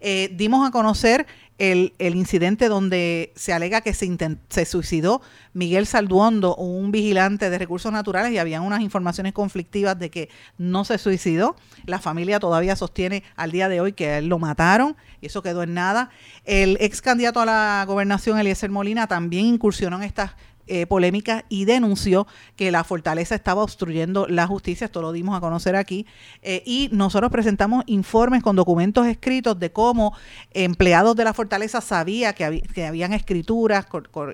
Eh, 0.00 0.30
dimos 0.34 0.66
a 0.66 0.70
conocer 0.70 1.26
el, 1.58 1.92
incidente 1.98 2.68
donde 2.68 3.32
se 3.36 3.52
alega 3.52 3.80
que 3.80 3.92
se, 3.92 4.16
se 4.48 4.64
suicidó 4.64 5.20
Miguel 5.52 5.86
Salduondo, 5.86 6.54
un 6.56 6.92
vigilante 6.92 7.50
de 7.50 7.58
recursos 7.58 7.92
naturales, 7.92 8.32
y 8.32 8.38
habían 8.38 8.62
unas 8.62 8.80
informaciones 8.80 9.32
conflictivas 9.32 9.98
de 9.98 10.10
que 10.10 10.28
no 10.56 10.84
se 10.84 10.98
suicidó. 10.98 11.56
La 11.84 11.98
familia 11.98 12.38
todavía 12.38 12.76
sostiene 12.76 13.24
al 13.36 13.50
día 13.50 13.68
de 13.68 13.80
hoy 13.80 13.92
que 13.92 14.18
él 14.18 14.26
lo 14.26 14.38
mataron 14.38 14.96
y 15.20 15.26
eso 15.26 15.42
quedó 15.42 15.62
en 15.62 15.74
nada. 15.74 16.10
El 16.44 16.78
ex 16.80 17.02
candidato 17.02 17.40
a 17.40 17.46
la 17.46 17.84
gobernación, 17.86 18.38
Eliezer 18.38 18.70
Molina, 18.70 19.08
también 19.08 19.46
incursionó 19.46 19.96
en 19.96 20.04
estas 20.04 20.32
eh, 20.68 20.86
polémica 20.86 21.44
y 21.48 21.64
denunció 21.64 22.26
que 22.56 22.70
la 22.70 22.84
fortaleza 22.84 23.34
estaba 23.34 23.62
obstruyendo 23.62 24.26
la 24.28 24.46
justicia, 24.46 24.84
esto 24.84 25.02
lo 25.02 25.12
dimos 25.12 25.36
a 25.36 25.40
conocer 25.40 25.76
aquí, 25.76 26.06
eh, 26.42 26.62
y 26.66 26.88
nosotros 26.92 27.30
presentamos 27.30 27.84
informes 27.86 28.42
con 28.42 28.56
documentos 28.56 29.06
escritos 29.06 29.58
de 29.58 29.72
cómo 29.72 30.14
empleados 30.52 31.16
de 31.16 31.24
la 31.24 31.34
fortaleza 31.34 31.80
sabía 31.80 32.32
que, 32.32 32.62
que 32.74 32.86
habían 32.86 33.12
escrituras, 33.12 33.86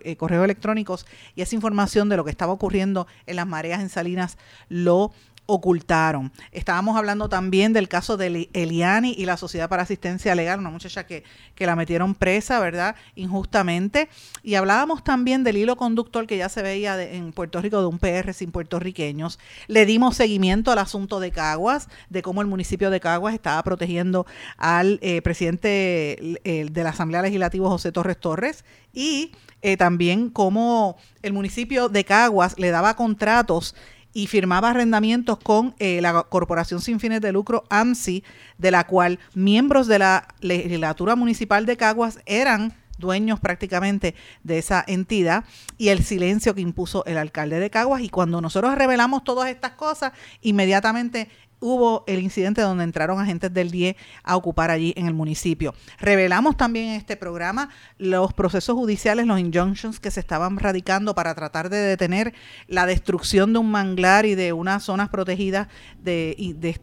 eh, 0.02 0.16
correos 0.16 0.44
electrónicos 0.44 1.06
y 1.34 1.42
esa 1.42 1.54
información 1.54 2.08
de 2.08 2.16
lo 2.16 2.24
que 2.24 2.30
estaba 2.30 2.52
ocurriendo 2.52 3.06
en 3.26 3.36
las 3.36 3.46
mareas 3.46 3.80
en 3.80 3.88
Salinas 3.88 4.38
lo 4.68 5.12
ocultaron. 5.46 6.32
Estábamos 6.52 6.96
hablando 6.96 7.28
también 7.28 7.72
del 7.72 7.88
caso 7.88 8.16
de 8.16 8.48
Eliani 8.52 9.14
y 9.16 9.26
la 9.26 9.36
Sociedad 9.36 9.68
para 9.68 9.82
Asistencia 9.82 10.34
Legal, 10.34 10.58
una 10.58 10.70
muchacha 10.70 11.06
que, 11.06 11.24
que 11.54 11.66
la 11.66 11.76
metieron 11.76 12.14
presa, 12.14 12.60
¿verdad? 12.60 12.96
Injustamente. 13.14 14.08
Y 14.42 14.54
hablábamos 14.54 15.04
también 15.04 15.44
del 15.44 15.56
hilo 15.56 15.76
conductor 15.76 16.26
que 16.26 16.36
ya 16.36 16.48
se 16.48 16.62
veía 16.62 17.00
en 17.02 17.32
Puerto 17.32 17.60
Rico 17.60 17.80
de 17.80 17.86
un 17.86 17.98
PR 17.98 18.32
sin 18.32 18.52
puertorriqueños. 18.52 19.38
Le 19.66 19.84
dimos 19.86 20.16
seguimiento 20.16 20.72
al 20.72 20.78
asunto 20.78 21.20
de 21.20 21.30
Caguas, 21.30 21.88
de 22.08 22.22
cómo 22.22 22.40
el 22.40 22.48
municipio 22.48 22.90
de 22.90 23.00
Caguas 23.00 23.34
estaba 23.34 23.62
protegiendo 23.62 24.26
al 24.56 24.98
eh, 25.02 25.20
presidente 25.22 26.38
de 26.44 26.82
la 26.82 26.90
Asamblea 26.90 27.22
Legislativa, 27.22 27.68
José 27.68 27.92
Torres 27.92 28.18
Torres, 28.18 28.64
y 28.92 29.32
eh, 29.62 29.76
también 29.78 30.28
cómo 30.28 30.98
el 31.22 31.32
municipio 31.32 31.88
de 31.88 32.04
Caguas 32.04 32.58
le 32.58 32.70
daba 32.70 32.96
contratos 32.96 33.74
y 34.14 34.28
firmaba 34.28 34.70
arrendamientos 34.70 35.38
con 35.38 35.74
eh, 35.78 36.00
la 36.00 36.22
Corporación 36.22 36.80
Sin 36.80 37.00
Fines 37.00 37.20
de 37.20 37.32
Lucro, 37.32 37.64
AMSI, 37.68 38.24
de 38.56 38.70
la 38.70 38.86
cual 38.86 39.18
miembros 39.34 39.88
de 39.88 39.98
la 39.98 40.28
legislatura 40.40 41.16
municipal 41.16 41.66
de 41.66 41.76
Caguas 41.76 42.20
eran 42.24 42.74
dueños 42.98 43.40
prácticamente 43.40 44.14
de 44.44 44.58
esa 44.58 44.84
entidad 44.86 45.44
y 45.78 45.88
el 45.88 46.04
silencio 46.04 46.54
que 46.54 46.60
impuso 46.60 47.04
el 47.06 47.18
alcalde 47.18 47.58
de 47.58 47.70
Caguas. 47.70 48.02
Y 48.02 48.08
cuando 48.08 48.40
nosotros 48.40 48.74
revelamos 48.76 49.24
todas 49.24 49.50
estas 49.50 49.72
cosas 49.72 50.12
inmediatamente 50.42 51.28
hubo 51.64 52.04
el 52.06 52.20
incidente 52.20 52.60
donde 52.60 52.84
entraron 52.84 53.18
agentes 53.18 53.52
del 53.54 53.70
DIE 53.70 53.96
a 54.22 54.36
ocupar 54.36 54.70
allí 54.70 54.92
en 54.98 55.06
el 55.06 55.14
municipio. 55.14 55.74
Revelamos 55.98 56.58
también 56.58 56.88
en 56.88 56.96
este 56.96 57.16
programa 57.16 57.70
los 57.96 58.34
procesos 58.34 58.76
judiciales, 58.76 59.26
los 59.26 59.40
injunctions 59.40 59.98
que 59.98 60.10
se 60.10 60.20
estaban 60.20 60.58
radicando 60.58 61.14
para 61.14 61.34
tratar 61.34 61.70
de 61.70 61.78
detener 61.78 62.34
la 62.68 62.84
destrucción 62.84 63.54
de 63.54 63.60
un 63.60 63.70
manglar 63.70 64.26
y 64.26 64.34
de 64.34 64.52
unas 64.52 64.82
zonas 64.82 65.08
protegidas 65.08 65.68
de, 66.02 66.36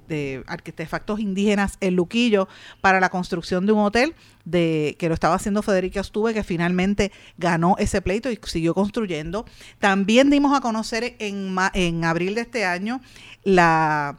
de, 0.08 0.44
artefactos 0.48 1.20
indígenas 1.20 1.78
en 1.80 1.96
Luquillo 1.96 2.48
para 2.82 3.00
la 3.00 3.10
construcción 3.10 3.68
de 3.68 3.74
un 3.74 3.82
hotel 3.82 4.16
de 4.46 4.96
que 4.98 5.10
lo 5.10 5.14
estaba 5.14 5.36
haciendo 5.36 5.62
Federica 5.62 6.00
Estuve, 6.00 6.34
que 6.34 6.44
finalmente 6.44 7.12
ganó 7.38 7.76
ese 7.78 8.02
pleito 8.02 8.32
y 8.32 8.40
siguió 8.46 8.74
construyendo. 8.74 9.46
También 9.78 10.32
dimos 10.32 10.58
a 10.58 10.62
conocer 10.62 11.16
en, 11.20 11.56
en 11.76 12.04
abril 12.04 12.34
de 12.34 12.42
este 12.42 12.66
año 12.66 13.00
la 13.44 14.18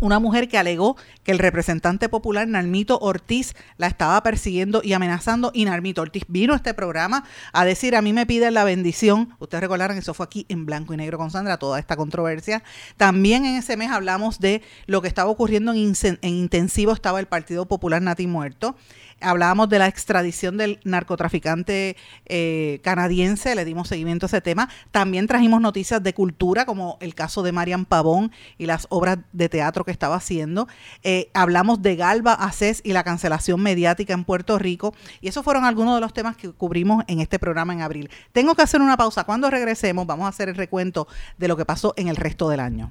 una 0.00 0.18
mujer 0.18 0.48
que 0.48 0.58
alegó 0.58 0.96
que 1.22 1.32
el 1.32 1.38
representante 1.38 2.08
popular 2.08 2.46
Narmito 2.48 2.98
Ortiz 2.98 3.54
la 3.76 3.86
estaba 3.86 4.22
persiguiendo 4.22 4.80
y 4.84 4.92
amenazando 4.92 5.50
y 5.54 5.64
Narmito 5.64 6.02
Ortiz 6.02 6.24
vino 6.28 6.52
a 6.52 6.56
este 6.56 6.74
programa 6.74 7.24
a 7.52 7.64
decir 7.64 7.96
a 7.96 8.02
mí 8.02 8.12
me 8.12 8.26
piden 8.26 8.54
la 8.54 8.64
bendición. 8.64 9.34
Ustedes 9.38 9.62
recordarán 9.62 9.96
eso 9.96 10.14
fue 10.14 10.24
aquí 10.24 10.46
en 10.48 10.66
blanco 10.66 10.94
y 10.94 10.96
negro 10.96 11.18
con 11.18 11.30
Sandra, 11.30 11.58
toda 11.58 11.78
esta 11.78 11.96
controversia. 11.96 12.62
También 12.96 13.44
en 13.44 13.56
ese 13.56 13.76
mes 13.76 13.90
hablamos 13.90 14.38
de 14.40 14.62
lo 14.86 15.02
que 15.02 15.08
estaba 15.08 15.30
ocurriendo 15.30 15.72
en, 15.72 15.94
en 16.02 16.34
intensivo, 16.34 16.92
estaba 16.92 17.20
el 17.20 17.26
Partido 17.26 17.66
Popular 17.66 18.02
Nati 18.02 18.26
Muerto 18.26 18.76
hablábamos 19.20 19.68
de 19.68 19.78
la 19.78 19.86
extradición 19.86 20.56
del 20.56 20.80
narcotraficante 20.84 21.96
eh, 22.26 22.80
canadiense, 22.82 23.54
le 23.54 23.64
dimos 23.64 23.88
seguimiento 23.88 24.26
a 24.26 24.28
ese 24.28 24.40
tema. 24.40 24.68
También 24.90 25.26
trajimos 25.26 25.60
noticias 25.60 26.02
de 26.02 26.14
cultura, 26.14 26.66
como 26.66 26.98
el 27.00 27.14
caso 27.14 27.42
de 27.42 27.52
Marian 27.52 27.84
Pavón 27.84 28.32
y 28.58 28.66
las 28.66 28.86
obras 28.90 29.18
de 29.32 29.48
teatro 29.48 29.84
que 29.84 29.90
estaba 29.90 30.16
haciendo. 30.16 30.68
Eh, 31.02 31.30
hablamos 31.34 31.82
de 31.82 31.96
Galba 31.96 32.34
Acés 32.34 32.80
y 32.84 32.92
la 32.92 33.04
cancelación 33.04 33.60
mediática 33.60 34.14
en 34.14 34.24
Puerto 34.24 34.58
Rico. 34.58 34.94
Y 35.20 35.28
esos 35.28 35.44
fueron 35.44 35.64
algunos 35.64 35.94
de 35.94 36.00
los 36.00 36.12
temas 36.12 36.36
que 36.36 36.52
cubrimos 36.52 37.04
en 37.08 37.20
este 37.20 37.38
programa 37.38 37.72
en 37.72 37.82
abril. 37.82 38.10
Tengo 38.32 38.54
que 38.54 38.62
hacer 38.62 38.80
una 38.80 38.96
pausa. 38.96 39.24
Cuando 39.24 39.50
regresemos, 39.50 40.06
vamos 40.06 40.26
a 40.26 40.28
hacer 40.28 40.48
el 40.48 40.56
recuento 40.56 41.06
de 41.38 41.48
lo 41.48 41.56
que 41.56 41.64
pasó 41.64 41.94
en 41.96 42.08
el 42.08 42.16
resto 42.16 42.48
del 42.48 42.60
año. 42.60 42.90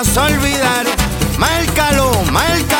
a 0.00 0.24
olvidar. 0.24 0.86
Márcalo, 1.36 2.10
márcalo, 2.32 2.79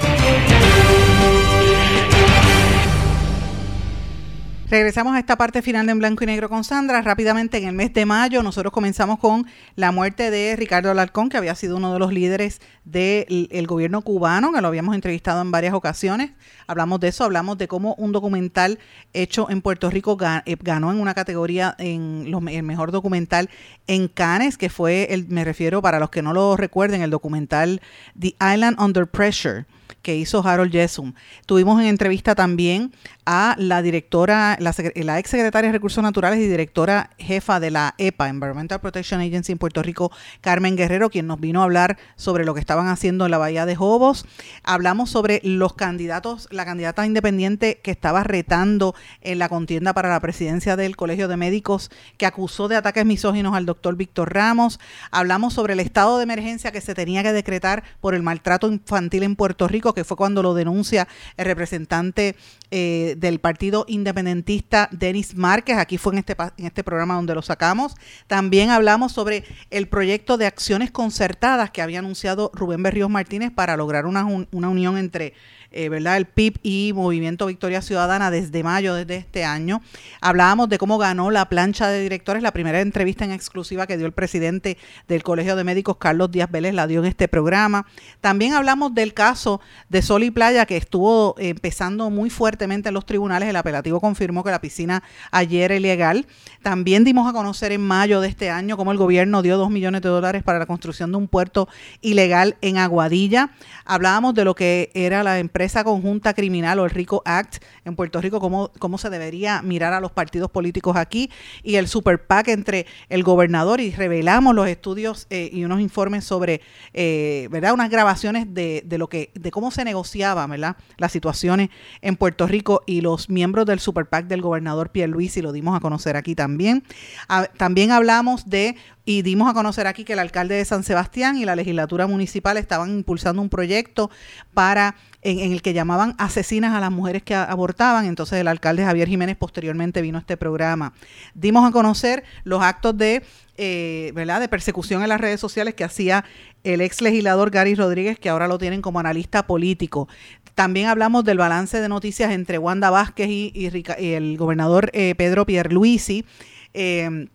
Regresamos 4.71 5.13
a 5.15 5.19
esta 5.19 5.35
parte 5.35 5.61
final 5.61 5.85
de 5.85 5.91
En 5.91 5.99
Blanco 5.99 6.23
y 6.23 6.27
Negro 6.27 6.47
con 6.47 6.63
Sandra. 6.63 7.01
Rápidamente, 7.01 7.57
en 7.57 7.67
el 7.67 7.75
mes 7.75 7.93
de 7.93 8.05
mayo, 8.05 8.41
nosotros 8.41 8.71
comenzamos 8.71 9.19
con 9.19 9.45
la 9.75 9.91
muerte 9.91 10.31
de 10.31 10.55
Ricardo 10.55 10.89
Alarcón, 10.89 11.27
que 11.27 11.35
había 11.35 11.55
sido 11.55 11.75
uno 11.75 11.91
de 11.91 11.99
los 11.99 12.13
líderes 12.13 12.61
del 12.85 13.67
gobierno 13.67 14.01
cubano, 14.01 14.53
que 14.53 14.61
lo 14.61 14.69
habíamos 14.69 14.95
entrevistado 14.95 15.41
en 15.41 15.51
varias 15.51 15.73
ocasiones. 15.73 16.31
Hablamos 16.67 17.01
de 17.01 17.09
eso, 17.09 17.25
hablamos 17.25 17.57
de 17.57 17.67
cómo 17.67 17.95
un 17.95 18.13
documental 18.13 18.79
hecho 19.11 19.49
en 19.49 19.61
Puerto 19.61 19.89
Rico 19.89 20.17
eh, 20.45 20.55
ganó 20.61 20.89
en 20.89 21.01
una 21.01 21.13
categoría, 21.15 21.75
en 21.77 22.31
los- 22.31 22.41
el 22.47 22.63
mejor 22.63 22.93
documental 22.93 23.49
en 23.87 24.07
Cannes, 24.07 24.57
que 24.57 24.69
fue, 24.69 25.13
el, 25.13 25.27
me 25.27 25.43
refiero, 25.43 25.81
para 25.81 25.99
los 25.99 26.11
que 26.11 26.21
no 26.21 26.31
lo 26.31 26.55
recuerden, 26.55 27.01
el 27.01 27.09
documental 27.09 27.81
The 28.17 28.35
Island 28.39 28.79
Under 28.79 29.05
Pressure 29.05 29.65
que 30.01 30.15
hizo 30.15 30.45
Harold 30.45 30.71
Jesum. 30.71 31.13
Tuvimos 31.45 31.81
en 31.81 31.87
entrevista 31.87 32.35
también 32.35 32.91
a 33.25 33.55
la 33.57 33.81
directora, 33.81 34.57
la, 34.59 34.73
la 34.95 35.19
ex 35.19 35.29
secretaria 35.29 35.69
de 35.69 35.73
Recursos 35.73 36.03
Naturales 36.03 36.39
y 36.39 36.47
directora 36.47 37.11
jefa 37.17 37.59
de 37.59 37.71
la 37.71 37.93
EPA, 37.97 38.29
Environmental 38.29 38.81
Protection 38.81 39.21
Agency 39.21 39.51
en 39.51 39.57
Puerto 39.57 39.83
Rico, 39.83 40.11
Carmen 40.41 40.75
Guerrero, 40.75 41.09
quien 41.09 41.27
nos 41.27 41.39
vino 41.39 41.61
a 41.61 41.65
hablar 41.65 41.97
sobre 42.15 42.45
lo 42.45 42.53
que 42.53 42.59
estaban 42.59 42.87
haciendo 42.87 43.25
en 43.25 43.31
la 43.31 43.37
Bahía 43.37 43.65
de 43.65 43.75
Jobos. 43.75 44.25
Hablamos 44.63 45.09
sobre 45.09 45.39
los 45.43 45.73
candidatos, 45.73 46.47
la 46.51 46.65
candidata 46.65 47.05
independiente 47.05 47.79
que 47.83 47.91
estaba 47.91 48.23
retando 48.23 48.95
en 49.21 49.39
la 49.39 49.49
contienda 49.49 49.93
para 49.93 50.09
la 50.09 50.19
presidencia 50.19 50.75
del 50.75 50.95
Colegio 50.95 51.27
de 51.27 51.37
Médicos, 51.37 51.91
que 52.17 52.25
acusó 52.25 52.67
de 52.67 52.75
ataques 52.75 53.05
misóginos 53.05 53.55
al 53.55 53.65
doctor 53.65 53.95
Víctor 53.95 54.33
Ramos. 54.33 54.79
Hablamos 55.11 55.53
sobre 55.53 55.73
el 55.73 55.79
estado 55.79 56.17
de 56.17 56.23
emergencia 56.23 56.71
que 56.71 56.81
se 56.81 56.95
tenía 56.95 57.23
que 57.23 57.33
decretar 57.33 57.83
por 57.99 58.15
el 58.15 58.23
maltrato 58.23 58.67
infantil 58.67 59.23
en 59.23 59.35
Puerto 59.35 59.67
Rico, 59.67 59.80
que 59.81 60.03
fue 60.03 60.15
cuando 60.17 60.43
lo 60.43 60.53
denuncia 60.53 61.07
el 61.37 61.45
representante 61.45 62.35
eh, 62.69 63.15
del 63.17 63.39
Partido 63.39 63.85
Independentista, 63.87 64.87
Denis 64.91 65.35
Márquez. 65.35 65.77
Aquí 65.77 65.97
fue 65.97 66.13
en 66.13 66.19
este, 66.19 66.35
en 66.57 66.65
este 66.67 66.83
programa 66.83 67.15
donde 67.15 67.35
lo 67.35 67.41
sacamos. 67.41 67.95
También 68.27 68.69
hablamos 68.69 69.11
sobre 69.11 69.43
el 69.71 69.87
proyecto 69.87 70.37
de 70.37 70.45
acciones 70.45 70.91
concertadas 70.91 71.71
que 71.71 71.81
había 71.81 71.99
anunciado 71.99 72.51
Rubén 72.53 72.83
Berríos 72.83 73.09
Martínez 73.09 73.51
para 73.51 73.75
lograr 73.75 74.05
una, 74.05 74.23
un- 74.25 74.47
una 74.51 74.69
unión 74.69 74.97
entre 74.97 75.33
eh, 75.73 75.87
¿verdad? 75.87 76.17
el 76.17 76.25
PIB 76.25 76.59
y 76.63 76.91
Movimiento 76.93 77.45
Victoria 77.45 77.81
Ciudadana 77.81 78.29
desde 78.29 78.61
mayo, 78.61 78.93
desde 78.93 79.15
este 79.15 79.45
año. 79.45 79.81
Hablábamos 80.19 80.67
de 80.67 80.77
cómo 80.77 80.97
ganó 80.97 81.31
la 81.31 81.47
plancha 81.47 81.87
de 81.87 82.01
directores, 82.01 82.43
la 82.43 82.51
primera 82.51 82.81
entrevista 82.81 83.23
en 83.23 83.31
exclusiva 83.31 83.87
que 83.87 83.95
dio 83.95 84.05
el 84.05 84.11
presidente 84.11 84.77
del 85.07 85.23
Colegio 85.23 85.55
de 85.55 85.63
Médicos, 85.63 85.95
Carlos 85.95 86.29
Díaz 86.29 86.51
Vélez, 86.51 86.73
la 86.73 86.87
dio 86.87 86.99
en 86.99 87.05
este 87.05 87.29
programa. 87.29 87.85
También 88.19 88.53
hablamos 88.53 88.93
del 88.93 89.13
caso 89.13 89.61
de 89.89 90.01
Sol 90.01 90.23
y 90.23 90.31
Playa, 90.31 90.65
que 90.65 90.77
estuvo 90.77 91.35
eh, 91.37 91.49
empezando 91.49 92.09
muy 92.09 92.29
fuertemente 92.29 92.89
en 92.89 92.93
los 92.93 93.05
tribunales. 93.05 93.49
El 93.49 93.55
apelativo 93.55 93.99
confirmó 93.99 94.43
que 94.43 94.51
la 94.51 94.61
piscina 94.61 95.03
ayer 95.31 95.71
era 95.71 95.75
ilegal. 95.75 96.25
También 96.61 97.03
dimos 97.03 97.29
a 97.29 97.33
conocer 97.33 97.71
en 97.71 97.81
mayo 97.81 98.21
de 98.21 98.27
este 98.27 98.49
año 98.49 98.77
cómo 98.77 98.91
el 98.91 98.97
gobierno 98.97 99.41
dio 99.41 99.57
dos 99.57 99.69
millones 99.69 100.01
de 100.01 100.09
dólares 100.09 100.43
para 100.43 100.59
la 100.59 100.65
construcción 100.65 101.11
de 101.11 101.17
un 101.17 101.27
puerto 101.27 101.67
ilegal 102.01 102.55
en 102.61 102.77
Aguadilla. 102.77 103.51
Hablábamos 103.85 104.33
de 104.33 104.45
lo 104.45 104.55
que 104.55 104.91
era 104.93 105.23
la 105.23 105.39
empresa 105.39 105.83
conjunta 105.83 106.33
criminal 106.33 106.79
o 106.79 106.85
el 106.85 106.91
RICO 106.91 107.21
Act 107.25 107.63
en 107.85 107.95
Puerto 107.95 108.21
Rico, 108.21 108.39
cómo, 108.39 108.71
cómo 108.79 108.97
se 108.97 109.09
debería 109.09 109.61
mirar 109.61 109.93
a 109.93 109.99
los 109.99 110.11
partidos 110.11 110.49
políticos 110.51 110.95
aquí 110.95 111.29
y 111.63 111.75
el 111.75 111.87
super 111.87 112.25
PAC 112.25 112.49
entre 112.49 112.85
el 113.09 113.23
gobernador 113.23 113.81
y 113.81 113.91
revelamos 113.91 114.55
los 114.55 114.67
estudios 114.67 115.27
eh, 115.29 115.49
y 115.51 115.63
unos 115.63 115.81
informes 115.81 116.23
sobre, 116.23 116.61
eh, 116.93 117.47
¿verdad? 117.51 117.73
Unas 117.73 117.89
grabaciones 117.89 118.53
de, 118.53 118.83
de 118.85 118.97
lo 118.97 119.07
que, 119.07 119.31
de 119.33 119.51
cómo 119.51 119.60
se 119.69 119.83
negociaba, 119.83 120.47
¿verdad? 120.47 120.77
Las 120.97 121.11
situaciones 121.11 121.69
en 122.01 122.15
Puerto 122.15 122.47
Rico 122.47 122.81
y 122.87 123.01
los 123.01 123.29
miembros 123.29 123.67
del 123.67 123.79
super 123.79 124.07
PAC 124.07 124.25
del 124.25 124.41
gobernador 124.41 124.89
Pierluisi 124.89 125.43
lo 125.43 125.51
dimos 125.51 125.77
a 125.77 125.79
conocer 125.79 126.15
aquí 126.15 126.33
también. 126.33 126.83
Ah, 127.29 127.47
también 127.57 127.91
hablamos 127.91 128.49
de 128.49 128.77
y 129.03 129.23
dimos 129.23 129.49
a 129.49 129.53
conocer 129.53 129.87
aquí 129.87 130.03
que 130.03 130.13
el 130.13 130.19
alcalde 130.19 130.55
de 130.55 130.65
San 130.65 130.83
Sebastián 130.83 131.37
y 131.37 131.45
la 131.45 131.55
legislatura 131.55 132.07
municipal 132.07 132.57
estaban 132.57 132.91
impulsando 132.91 133.41
un 133.41 133.49
proyecto 133.49 134.11
para 134.53 134.95
en, 135.23 135.51
el 135.51 135.61
que 135.61 135.73
llamaban 135.73 136.15
asesinas 136.17 136.73
a 136.75 136.79
las 136.79 136.91
mujeres 136.91 137.23
que 137.23 137.33
abortaban. 137.35 138.05
Entonces 138.05 138.39
el 138.39 138.47
alcalde 138.47 138.85
Javier 138.85 139.07
Jiménez 139.07 139.37
posteriormente 139.37 140.01
vino 140.01 140.17
a 140.17 140.21
este 140.21 140.37
programa. 140.37 140.93
Dimos 141.33 141.67
a 141.67 141.71
conocer 141.71 142.23
los 142.43 142.61
actos 142.61 142.97
de 142.97 143.23
eh, 143.57 144.11
¿verdad? 144.15 144.39
de 144.39 144.47
persecución 144.47 145.03
en 145.03 145.09
las 145.09 145.21
redes 145.21 145.39
sociales 145.39 145.75
que 145.75 145.83
hacía 145.83 146.23
el 146.63 146.81
ex 146.81 147.01
legislador 147.01 147.51
Gary 147.51 147.75
Rodríguez, 147.75 148.19
que 148.19 148.29
ahora 148.29 148.47
lo 148.47 148.57
tienen 148.57 148.81
como 148.81 148.99
analista 148.99 149.47
político. 149.47 150.07
También 150.55 150.87
hablamos 150.87 151.23
del 151.23 151.37
balance 151.37 151.79
de 151.79 151.89
noticias 151.89 152.31
entre 152.31 152.57
Wanda 152.57 152.89
Vázquez 152.89 153.29
y, 153.29 153.51
y 153.53 154.13
el 154.13 154.37
gobernador 154.37 154.89
eh, 154.93 155.15
Pedro 155.15 155.45
Pierluisi. 155.45 156.25
Eh, 156.73 157.27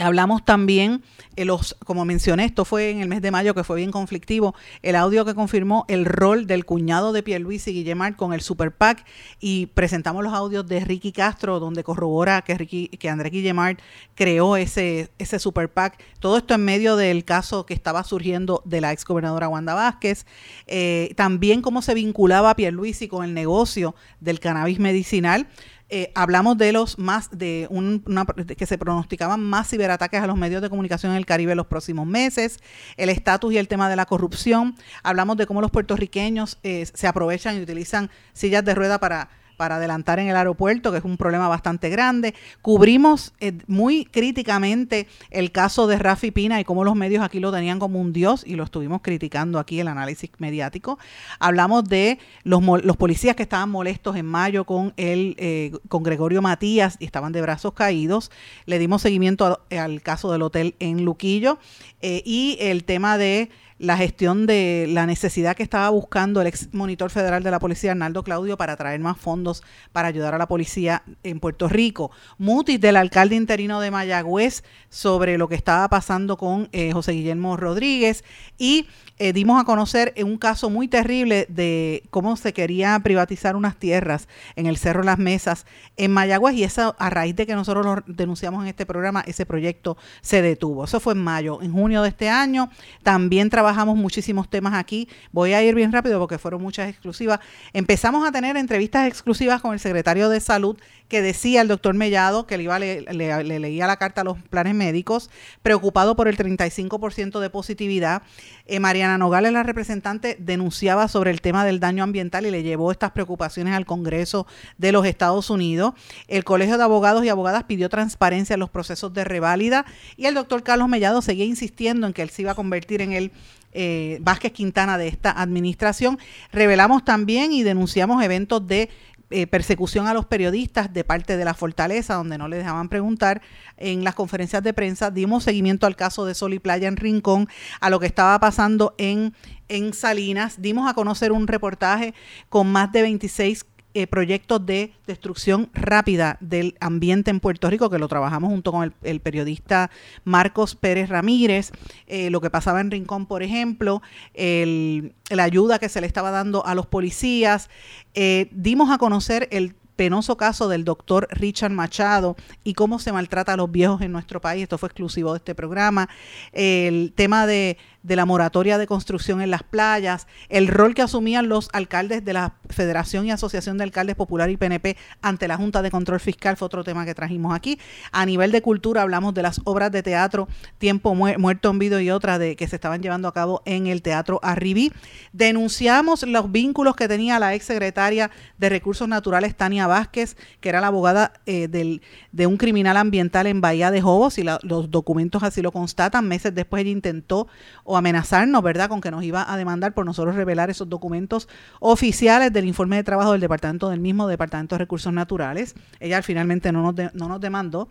Hablamos 0.00 0.44
también, 0.44 1.02
eh, 1.36 1.44
los, 1.44 1.76
como 1.84 2.04
mencioné, 2.04 2.44
esto 2.44 2.64
fue 2.64 2.90
en 2.90 3.00
el 3.00 3.08
mes 3.08 3.22
de 3.22 3.30
mayo 3.30 3.54
que 3.54 3.64
fue 3.64 3.76
bien 3.76 3.90
conflictivo, 3.90 4.54
el 4.82 4.96
audio 4.96 5.24
que 5.24 5.34
confirmó 5.34 5.84
el 5.88 6.04
rol 6.04 6.46
del 6.46 6.64
cuñado 6.64 7.12
de 7.12 7.22
Pierluisi, 7.22 7.72
Guillemard, 7.72 8.16
con 8.16 8.32
el 8.32 8.40
Super 8.40 8.72
PAC 8.72 9.04
y 9.40 9.66
presentamos 9.66 10.22
los 10.22 10.32
audios 10.32 10.66
de 10.66 10.80
Ricky 10.80 11.12
Castro, 11.12 11.60
donde 11.60 11.84
corrobora 11.84 12.42
que, 12.42 12.56
Ricky, 12.56 12.88
que 12.88 13.08
André 13.08 13.30
Guillemard 13.30 13.78
creó 14.14 14.56
ese, 14.56 15.10
ese 15.18 15.38
Super 15.38 15.68
PAC. 15.68 16.02
Todo 16.20 16.38
esto 16.38 16.54
en 16.54 16.64
medio 16.64 16.96
del 16.96 17.24
caso 17.24 17.66
que 17.66 17.74
estaba 17.74 18.04
surgiendo 18.04 18.62
de 18.64 18.80
la 18.80 18.92
ex 18.92 19.04
gobernadora 19.04 19.48
Wanda 19.48 19.74
Vázquez. 19.74 20.26
Eh, 20.66 21.12
también 21.16 21.62
cómo 21.62 21.82
se 21.82 21.94
vinculaba 21.94 22.54
Pierluisi 22.54 23.08
con 23.08 23.24
el 23.24 23.34
negocio 23.34 23.94
del 24.20 24.40
cannabis 24.40 24.78
medicinal. 24.78 25.48
Eh, 25.90 26.12
hablamos 26.14 26.58
de 26.58 26.72
los 26.72 26.98
más 26.98 27.30
de 27.30 27.66
un, 27.70 28.02
una, 28.06 28.26
que 28.26 28.66
se 28.66 28.76
pronosticaban 28.76 29.42
más 29.42 29.70
ciberataques 29.70 30.20
a 30.20 30.26
los 30.26 30.36
medios 30.36 30.60
de 30.60 30.68
comunicación 30.68 31.12
en 31.12 31.18
el 31.18 31.24
Caribe 31.24 31.52
en 31.52 31.56
los 31.56 31.66
próximos 31.66 32.06
meses, 32.06 32.58
el 32.98 33.08
estatus 33.08 33.54
y 33.54 33.58
el 33.58 33.68
tema 33.68 33.88
de 33.88 33.96
la 33.96 34.04
corrupción. 34.04 34.76
Hablamos 35.02 35.38
de 35.38 35.46
cómo 35.46 35.62
los 35.62 35.70
puertorriqueños 35.70 36.58
eh, 36.62 36.86
se 36.92 37.06
aprovechan 37.06 37.56
y 37.56 37.62
utilizan 37.62 38.10
sillas 38.34 38.64
de 38.64 38.74
rueda 38.74 39.00
para 39.00 39.30
para 39.58 39.76
adelantar 39.76 40.20
en 40.20 40.28
el 40.28 40.36
aeropuerto, 40.36 40.92
que 40.92 40.98
es 40.98 41.04
un 41.04 41.16
problema 41.18 41.48
bastante 41.48 41.90
grande. 41.90 42.32
Cubrimos 42.62 43.34
eh, 43.40 43.52
muy 43.66 44.04
críticamente 44.06 45.08
el 45.30 45.50
caso 45.50 45.88
de 45.88 45.98
Rafi 45.98 46.30
Pina 46.30 46.60
y 46.60 46.64
cómo 46.64 46.84
los 46.84 46.94
medios 46.94 47.22
aquí 47.22 47.40
lo 47.40 47.52
tenían 47.52 47.80
como 47.80 48.00
un 48.00 48.12
dios 48.12 48.44
y 48.46 48.54
lo 48.54 48.62
estuvimos 48.62 49.02
criticando 49.02 49.58
aquí 49.58 49.80
el 49.80 49.88
análisis 49.88 50.30
mediático. 50.38 50.98
Hablamos 51.40 51.84
de 51.84 52.18
los, 52.44 52.62
policías 52.96 53.34
que 53.34 53.42
estaban 53.42 53.68
molestos 53.68 54.16
en 54.16 54.26
mayo 54.26 54.64
con 54.64 54.94
el 54.96 55.34
eh, 55.38 55.72
con 55.88 56.04
Gregorio 56.04 56.40
Matías 56.40 56.96
y 57.00 57.04
estaban 57.04 57.32
de 57.32 57.42
brazos 57.42 57.74
caídos. 57.74 58.30
Le 58.64 58.78
dimos 58.78 59.02
seguimiento 59.02 59.60
al 59.70 60.02
caso 60.02 60.30
del 60.30 60.42
hotel 60.42 60.76
en 60.78 61.04
Luquillo 61.04 61.58
eh, 62.00 62.22
y 62.24 62.56
el 62.60 62.84
tema 62.84 63.18
de 63.18 63.50
la 63.78 63.96
gestión 63.96 64.46
de 64.46 64.86
la 64.88 65.06
necesidad 65.06 65.56
que 65.56 65.62
estaba 65.62 65.88
buscando 65.90 66.40
el 66.40 66.48
ex 66.48 66.74
monitor 66.74 67.10
federal 67.10 67.42
de 67.42 67.50
la 67.50 67.60
policía, 67.60 67.92
Arnaldo 67.92 68.24
Claudio, 68.24 68.56
para 68.56 68.76
traer 68.76 69.00
más 69.00 69.16
fondos 69.16 69.62
para 69.92 70.08
ayudar 70.08 70.34
a 70.34 70.38
la 70.38 70.48
policía 70.48 71.02
en 71.22 71.38
Puerto 71.38 71.68
Rico. 71.68 72.10
Mutis 72.38 72.80
del 72.80 72.96
alcalde 72.96 73.36
interino 73.36 73.80
de 73.80 73.90
Mayagüez 73.90 74.64
sobre 74.88 75.38
lo 75.38 75.48
que 75.48 75.54
estaba 75.54 75.88
pasando 75.88 76.36
con 76.36 76.68
eh, 76.72 76.92
José 76.92 77.12
Guillermo 77.12 77.56
Rodríguez 77.56 78.24
y 78.56 78.88
eh, 79.20 79.32
dimos 79.32 79.60
a 79.60 79.64
conocer 79.64 80.12
en 80.16 80.26
un 80.26 80.38
caso 80.38 80.70
muy 80.70 80.88
terrible 80.88 81.46
de 81.48 82.04
cómo 82.10 82.36
se 82.36 82.52
quería 82.52 82.98
privatizar 83.00 83.56
unas 83.56 83.76
tierras 83.76 84.28
en 84.56 84.66
el 84.66 84.76
Cerro 84.76 85.02
Las 85.02 85.18
Mesas 85.18 85.66
en 85.96 86.12
Mayagüez 86.12 86.54
y 86.54 86.64
eso 86.64 86.96
a 86.98 87.10
raíz 87.10 87.34
de 87.36 87.46
que 87.46 87.54
nosotros 87.54 87.84
lo 87.84 88.02
denunciamos 88.06 88.62
en 88.62 88.68
este 88.68 88.86
programa, 88.86 89.22
ese 89.26 89.46
proyecto 89.46 89.96
se 90.20 90.42
detuvo. 90.42 90.84
Eso 90.84 91.00
fue 91.00 91.14
en 91.14 91.22
mayo. 91.22 91.60
En 91.62 91.72
junio 91.72 92.02
de 92.02 92.08
este 92.08 92.28
año 92.28 92.70
también 93.02 93.50
trabajamos 93.50 93.67
muchísimos 93.96 94.48
temas 94.48 94.74
aquí. 94.74 95.08
Voy 95.32 95.52
a 95.52 95.62
ir 95.62 95.74
bien 95.74 95.92
rápido 95.92 96.18
porque 96.18 96.38
fueron 96.38 96.62
muchas 96.62 96.88
exclusivas. 96.88 97.40
Empezamos 97.72 98.26
a 98.26 98.32
tener 98.32 98.56
entrevistas 98.56 99.06
exclusivas 99.06 99.60
con 99.60 99.72
el 99.72 99.80
secretario 99.80 100.28
de 100.28 100.40
Salud 100.40 100.76
que 101.08 101.22
decía 101.22 101.62
el 101.62 101.68
doctor 101.68 101.94
Mellado 101.94 102.46
que 102.46 102.56
le, 102.58 102.64
iba 102.64 102.78
le, 102.78 103.00
le- 103.02 103.42
le 103.44 103.58
leía 103.58 103.86
la 103.86 103.96
carta 103.96 104.20
a 104.20 104.24
los 104.24 104.38
planes 104.42 104.74
médicos, 104.74 105.30
preocupado 105.62 106.16
por 106.16 106.28
el 106.28 106.36
35% 106.36 107.40
de 107.40 107.50
positividad. 107.50 108.22
Eh, 108.66 108.78
Mariana 108.80 109.16
Nogales, 109.18 109.52
la 109.52 109.62
representante, 109.62 110.36
denunciaba 110.38 111.08
sobre 111.08 111.30
el 111.30 111.40
tema 111.40 111.64
del 111.64 111.80
daño 111.80 112.04
ambiental 112.04 112.44
y 112.46 112.50
le 112.50 112.62
llevó 112.62 112.92
estas 112.92 113.12
preocupaciones 113.12 113.74
al 113.74 113.86
Congreso 113.86 114.46
de 114.76 114.92
los 114.92 115.06
Estados 115.06 115.48
Unidos. 115.50 115.94
El 116.28 116.44
Colegio 116.44 116.76
de 116.76 116.84
Abogados 116.84 117.24
y 117.24 117.28
Abogadas 117.30 117.64
pidió 117.64 117.88
transparencia 117.88 118.54
en 118.54 118.60
los 118.60 118.70
procesos 118.70 119.12
de 119.14 119.24
reválida 119.24 119.86
y 120.16 120.26
el 120.26 120.34
doctor 120.34 120.62
Carlos 120.62 120.88
Mellado 120.88 121.22
seguía 121.22 121.46
insistiendo 121.46 122.06
en 122.06 122.12
que 122.12 122.22
él 122.22 122.30
se 122.30 122.42
iba 122.42 122.52
a 122.52 122.54
convertir 122.54 123.00
en 123.00 123.12
el 123.12 123.32
eh, 123.72 124.18
Vázquez 124.20 124.52
Quintana 124.52 124.98
de 124.98 125.08
esta 125.08 125.30
administración. 125.30 126.18
Revelamos 126.52 127.04
también 127.04 127.52
y 127.52 127.62
denunciamos 127.62 128.22
eventos 128.22 128.66
de 128.66 128.88
eh, 129.30 129.46
persecución 129.46 130.06
a 130.06 130.14
los 130.14 130.24
periodistas 130.24 130.92
de 130.92 131.04
parte 131.04 131.36
de 131.36 131.44
la 131.44 131.54
Fortaleza, 131.54 132.14
donde 132.14 132.38
no 132.38 132.48
les 132.48 132.60
dejaban 132.60 132.88
preguntar 132.88 133.42
en 133.76 134.02
las 134.02 134.14
conferencias 134.14 134.62
de 134.62 134.72
prensa. 134.72 135.10
Dimos 135.10 135.44
seguimiento 135.44 135.86
al 135.86 135.96
caso 135.96 136.24
de 136.24 136.34
Sol 136.34 136.54
y 136.54 136.58
Playa 136.58 136.88
en 136.88 136.96
Rincón, 136.96 137.48
a 137.80 137.90
lo 137.90 138.00
que 138.00 138.06
estaba 138.06 138.38
pasando 138.40 138.94
en, 138.96 139.34
en 139.68 139.92
Salinas. 139.92 140.62
Dimos 140.62 140.88
a 140.88 140.94
conocer 140.94 141.32
un 141.32 141.46
reportaje 141.46 142.14
con 142.48 142.72
más 142.72 142.90
de 142.92 143.02
26 143.02 143.66
eh, 143.98 144.06
proyectos 144.06 144.64
de 144.64 144.92
destrucción 145.08 145.70
rápida 145.74 146.36
del 146.38 146.76
ambiente 146.78 147.32
en 147.32 147.40
Puerto 147.40 147.68
Rico, 147.68 147.90
que 147.90 147.98
lo 147.98 148.06
trabajamos 148.06 148.50
junto 148.50 148.70
con 148.70 148.94
el, 149.02 149.20
periodista 149.20 149.90
Marcos 150.22 150.76
Pérez 150.76 151.08
Ramírez, 151.08 151.72
eh, 152.06 152.30
lo 152.30 152.40
que 152.40 152.48
pasaba 152.48 152.80
en 152.80 152.92
Rincón, 152.92 153.26
por 153.26 153.42
ejemplo, 153.42 154.00
la 154.34 155.42
ayuda 155.42 155.80
que 155.80 155.88
se 155.88 156.00
le 156.00 156.06
estaba 156.06 156.30
dando 156.30 156.64
a 156.64 156.76
los 156.76 156.86
policías. 156.86 157.70
Eh, 158.14 158.48
dimos 158.52 158.88
a 158.92 158.98
conocer 158.98 159.48
el 159.50 159.74
penoso 159.96 160.36
caso 160.36 160.68
del 160.68 160.84
doctor 160.84 161.26
Richard 161.32 161.72
Machado 161.72 162.36
y 162.62 162.74
cómo 162.74 163.00
se 163.00 163.12
maltrata 163.12 163.54
a 163.54 163.56
los 163.56 163.68
viejos 163.68 164.00
en 164.00 164.12
nuestro 164.12 164.40
país. 164.40 164.62
Esto 164.62 164.78
fue 164.78 164.86
exclusivo 164.86 165.32
de 165.32 165.38
este 165.38 165.56
programa. 165.56 166.08
El 166.52 167.12
tema 167.16 167.48
de, 167.48 167.78
de 168.02 168.16
la 168.16 168.24
moratoria 168.24 168.78
de 168.78 168.86
construcción 168.86 169.40
en 169.40 169.50
las 169.50 169.62
playas, 169.62 170.26
el 170.48 170.68
rol 170.68 170.94
que 170.94 171.02
asumían 171.02 171.48
los 171.48 171.68
alcaldes 171.72 172.24
de 172.24 172.32
la 172.32 172.54
Federación 172.70 173.26
y 173.26 173.30
Asociación 173.32 173.76
de 173.76 173.84
Alcaldes 173.84 174.16
Popular 174.16 174.50
y 174.50 174.56
PNP 174.56 174.96
ante 175.20 175.48
la 175.48 175.56
Junta 175.56 175.82
de 175.82 175.90
Control 175.90 176.20
Fiscal 176.20 176.56
fue 176.56 176.66
otro 176.66 176.84
tema 176.84 177.04
que 177.04 177.14
trajimos 177.14 177.54
aquí. 177.54 177.78
A 178.12 178.24
nivel 178.24 178.52
de 178.52 178.62
cultura 178.62 179.02
hablamos 179.02 179.34
de 179.34 179.42
las 179.42 179.60
obras 179.64 179.90
de 179.92 180.02
teatro 180.02 180.48
Tiempo 180.78 181.14
Muer- 181.14 181.38
Muerto 181.38 181.70
en 181.70 181.78
Vida 181.78 182.00
y 182.02 182.10
otras 182.10 182.38
de, 182.38 182.56
que 182.56 182.68
se 182.68 182.76
estaban 182.76 183.02
llevando 183.02 183.28
a 183.28 183.34
cabo 183.34 183.62
en 183.64 183.86
el 183.86 184.02
Teatro 184.02 184.38
Arribí. 184.42 184.92
Denunciamos 185.32 186.22
los 186.22 186.50
vínculos 186.52 186.96
que 186.96 187.08
tenía 187.08 187.38
la 187.38 187.54
ex 187.54 187.64
secretaria 187.66 188.30
de 188.58 188.68
Recursos 188.68 189.08
Naturales, 189.08 189.56
Tania 189.56 189.86
Vázquez, 189.86 190.36
que 190.60 190.68
era 190.68 190.80
la 190.80 190.88
abogada 190.88 191.32
eh, 191.46 191.68
del, 191.68 192.02
de 192.32 192.46
un 192.46 192.56
criminal 192.56 192.96
ambiental 192.96 193.46
en 193.46 193.60
Bahía 193.60 193.90
de 193.90 194.00
Jobos, 194.00 194.38
y 194.38 194.44
los 194.44 194.90
documentos 194.90 195.42
así 195.42 195.62
lo 195.62 195.72
constatan. 195.72 196.26
Meses 196.28 196.54
después 196.54 196.82
ella 196.82 196.90
intentó 196.90 197.48
o 197.88 197.96
amenazarnos, 197.96 198.62
¿verdad?, 198.62 198.90
con 198.90 199.00
que 199.00 199.10
nos 199.10 199.24
iba 199.24 199.50
a 199.50 199.56
demandar 199.56 199.94
por 199.94 200.04
nosotros 200.04 200.34
revelar 200.34 200.68
esos 200.68 200.90
documentos 200.90 201.48
oficiales 201.80 202.52
del 202.52 202.66
informe 202.66 202.96
de 202.96 203.02
trabajo 203.02 203.32
del 203.32 203.40
departamento 203.40 203.88
del 203.88 203.98
mismo 203.98 204.28
Departamento 204.28 204.74
de 204.74 204.80
Recursos 204.80 205.10
Naturales. 205.10 205.74
Ella 205.98 206.20
finalmente 206.22 206.70
no 206.70 206.82
nos, 206.82 207.14
no 207.14 207.28
nos 207.28 207.40
demandó 207.40 207.88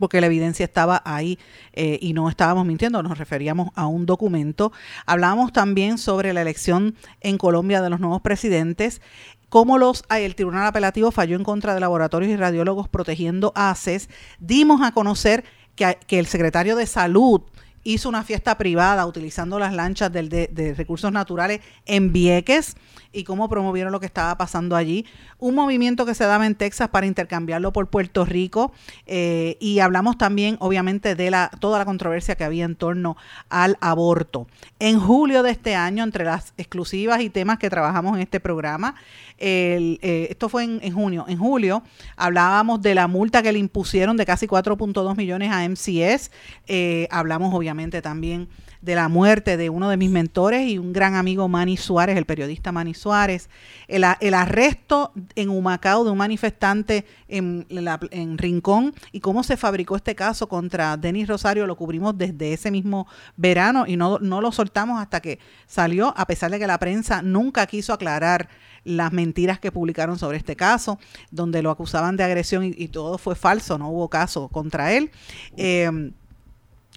porque 0.00 0.20
la 0.20 0.26
evidencia 0.26 0.64
estaba 0.64 1.00
ahí 1.04 1.38
eh, 1.74 2.00
y 2.02 2.12
no 2.12 2.28
estábamos 2.28 2.66
mintiendo, 2.66 3.00
nos 3.04 3.16
referíamos 3.16 3.68
a 3.76 3.86
un 3.86 4.04
documento. 4.04 4.72
Hablábamos 5.06 5.52
también 5.52 5.96
sobre 5.96 6.32
la 6.32 6.42
elección 6.42 6.96
en 7.20 7.38
Colombia 7.38 7.80
de 7.82 7.90
los 7.90 8.00
nuevos 8.00 8.20
presidentes, 8.20 9.00
cómo 9.48 9.78
los, 9.78 10.02
el 10.10 10.34
Tribunal 10.34 10.66
Apelativo 10.66 11.12
falló 11.12 11.36
en 11.36 11.44
contra 11.44 11.72
de 11.72 11.78
laboratorios 11.78 12.32
y 12.32 12.36
radiólogos 12.36 12.88
protegiendo 12.88 13.52
ACES. 13.54 14.08
Dimos 14.40 14.82
a 14.82 14.90
conocer 14.90 15.44
que, 15.76 15.98
que 16.08 16.18
el 16.18 16.26
secretario 16.26 16.74
de 16.74 16.86
Salud 16.86 17.42
hizo 17.84 18.08
una 18.08 18.24
fiesta 18.24 18.58
privada 18.58 19.06
utilizando 19.06 19.58
las 19.58 19.72
lanchas 19.72 20.12
del, 20.12 20.28
de, 20.28 20.48
de 20.48 20.74
recursos 20.74 21.12
naturales 21.12 21.60
en 21.86 22.12
Vieques 22.12 22.76
y 23.14 23.24
cómo 23.24 23.48
promovieron 23.48 23.92
lo 23.92 24.00
que 24.00 24.06
estaba 24.06 24.36
pasando 24.36 24.76
allí. 24.76 25.06
Un 25.38 25.54
movimiento 25.54 26.04
que 26.04 26.14
se 26.14 26.24
daba 26.24 26.46
en 26.46 26.54
Texas 26.54 26.88
para 26.88 27.06
intercambiarlo 27.06 27.72
por 27.72 27.88
Puerto 27.88 28.24
Rico 28.24 28.72
eh, 29.06 29.56
y 29.60 29.78
hablamos 29.78 30.18
también 30.18 30.56
obviamente 30.60 31.14
de 31.14 31.30
la, 31.30 31.50
toda 31.60 31.78
la 31.78 31.84
controversia 31.84 32.34
que 32.34 32.44
había 32.44 32.64
en 32.64 32.74
torno 32.74 33.16
al 33.48 33.78
aborto. 33.80 34.48
En 34.80 34.98
julio 34.98 35.42
de 35.42 35.52
este 35.52 35.76
año, 35.76 36.02
entre 36.02 36.24
las 36.24 36.52
exclusivas 36.56 37.20
y 37.20 37.30
temas 37.30 37.58
que 37.58 37.70
trabajamos 37.70 38.16
en 38.16 38.22
este 38.22 38.40
programa, 38.40 38.96
el, 39.38 39.98
eh, 40.02 40.28
esto 40.30 40.48
fue 40.48 40.64
en, 40.64 40.80
en 40.82 40.92
junio, 40.92 41.24
en 41.28 41.38
julio 41.38 41.82
hablábamos 42.16 42.80
de 42.82 42.94
la 42.94 43.08
multa 43.08 43.42
que 43.42 43.52
le 43.52 43.58
impusieron 43.58 44.16
de 44.16 44.24
casi 44.24 44.46
4.2 44.46 45.16
millones 45.16 45.50
a 45.50 45.68
MCS, 45.68 46.30
eh, 46.66 47.08
hablamos 47.10 47.54
obviamente 47.54 48.02
también 48.02 48.48
de 48.84 48.94
la 48.94 49.08
muerte 49.08 49.56
de 49.56 49.70
uno 49.70 49.88
de 49.88 49.96
mis 49.96 50.10
mentores 50.10 50.68
y 50.68 50.76
un 50.78 50.92
gran 50.92 51.14
amigo 51.14 51.48
Manny 51.48 51.76
Suárez, 51.76 52.16
el 52.18 52.26
periodista 52.26 52.70
Manny 52.70 52.92
Suárez, 52.92 53.48
el, 53.88 54.04
arresto 54.04 55.12
en 55.34 55.48
Humacao 55.48 56.04
de 56.04 56.10
un 56.10 56.18
manifestante 56.18 57.06
en, 57.28 57.66
la- 57.70 57.98
en 58.10 58.36
Rincón 58.36 58.94
y 59.10 59.20
cómo 59.20 59.42
se 59.42 59.56
fabricó 59.56 59.96
este 59.96 60.14
caso 60.14 60.48
contra 60.48 60.96
Denis 60.98 61.28
Rosario, 61.28 61.66
lo 61.66 61.76
cubrimos 61.76 62.16
desde 62.18 62.52
ese 62.52 62.70
mismo 62.70 63.06
verano 63.36 63.84
y 63.86 63.96
no, 63.96 64.18
no 64.18 64.40
lo 64.40 64.52
soltamos 64.52 65.00
hasta 65.00 65.20
que 65.20 65.38
salió, 65.66 66.12
a 66.16 66.26
pesar 66.26 66.50
de 66.50 66.58
que 66.58 66.66
la 66.66 66.78
prensa 66.78 67.22
nunca 67.22 67.66
quiso 67.66 67.92
aclarar 67.94 68.48
las 68.84 69.12
mentiras 69.12 69.58
que 69.58 69.72
publicaron 69.72 70.18
sobre 70.18 70.36
este 70.36 70.56
caso, 70.56 70.98
donde 71.30 71.62
lo 71.62 71.70
acusaban 71.70 72.18
de 72.18 72.24
agresión 72.24 72.64
y, 72.64 72.74
y 72.76 72.88
todo 72.88 73.16
fue 73.16 73.34
falso, 73.34 73.78
no 73.78 73.88
hubo 73.88 74.10
caso 74.10 74.48
contra 74.48 74.92
él. 74.92 75.10
Eh, 75.56 76.12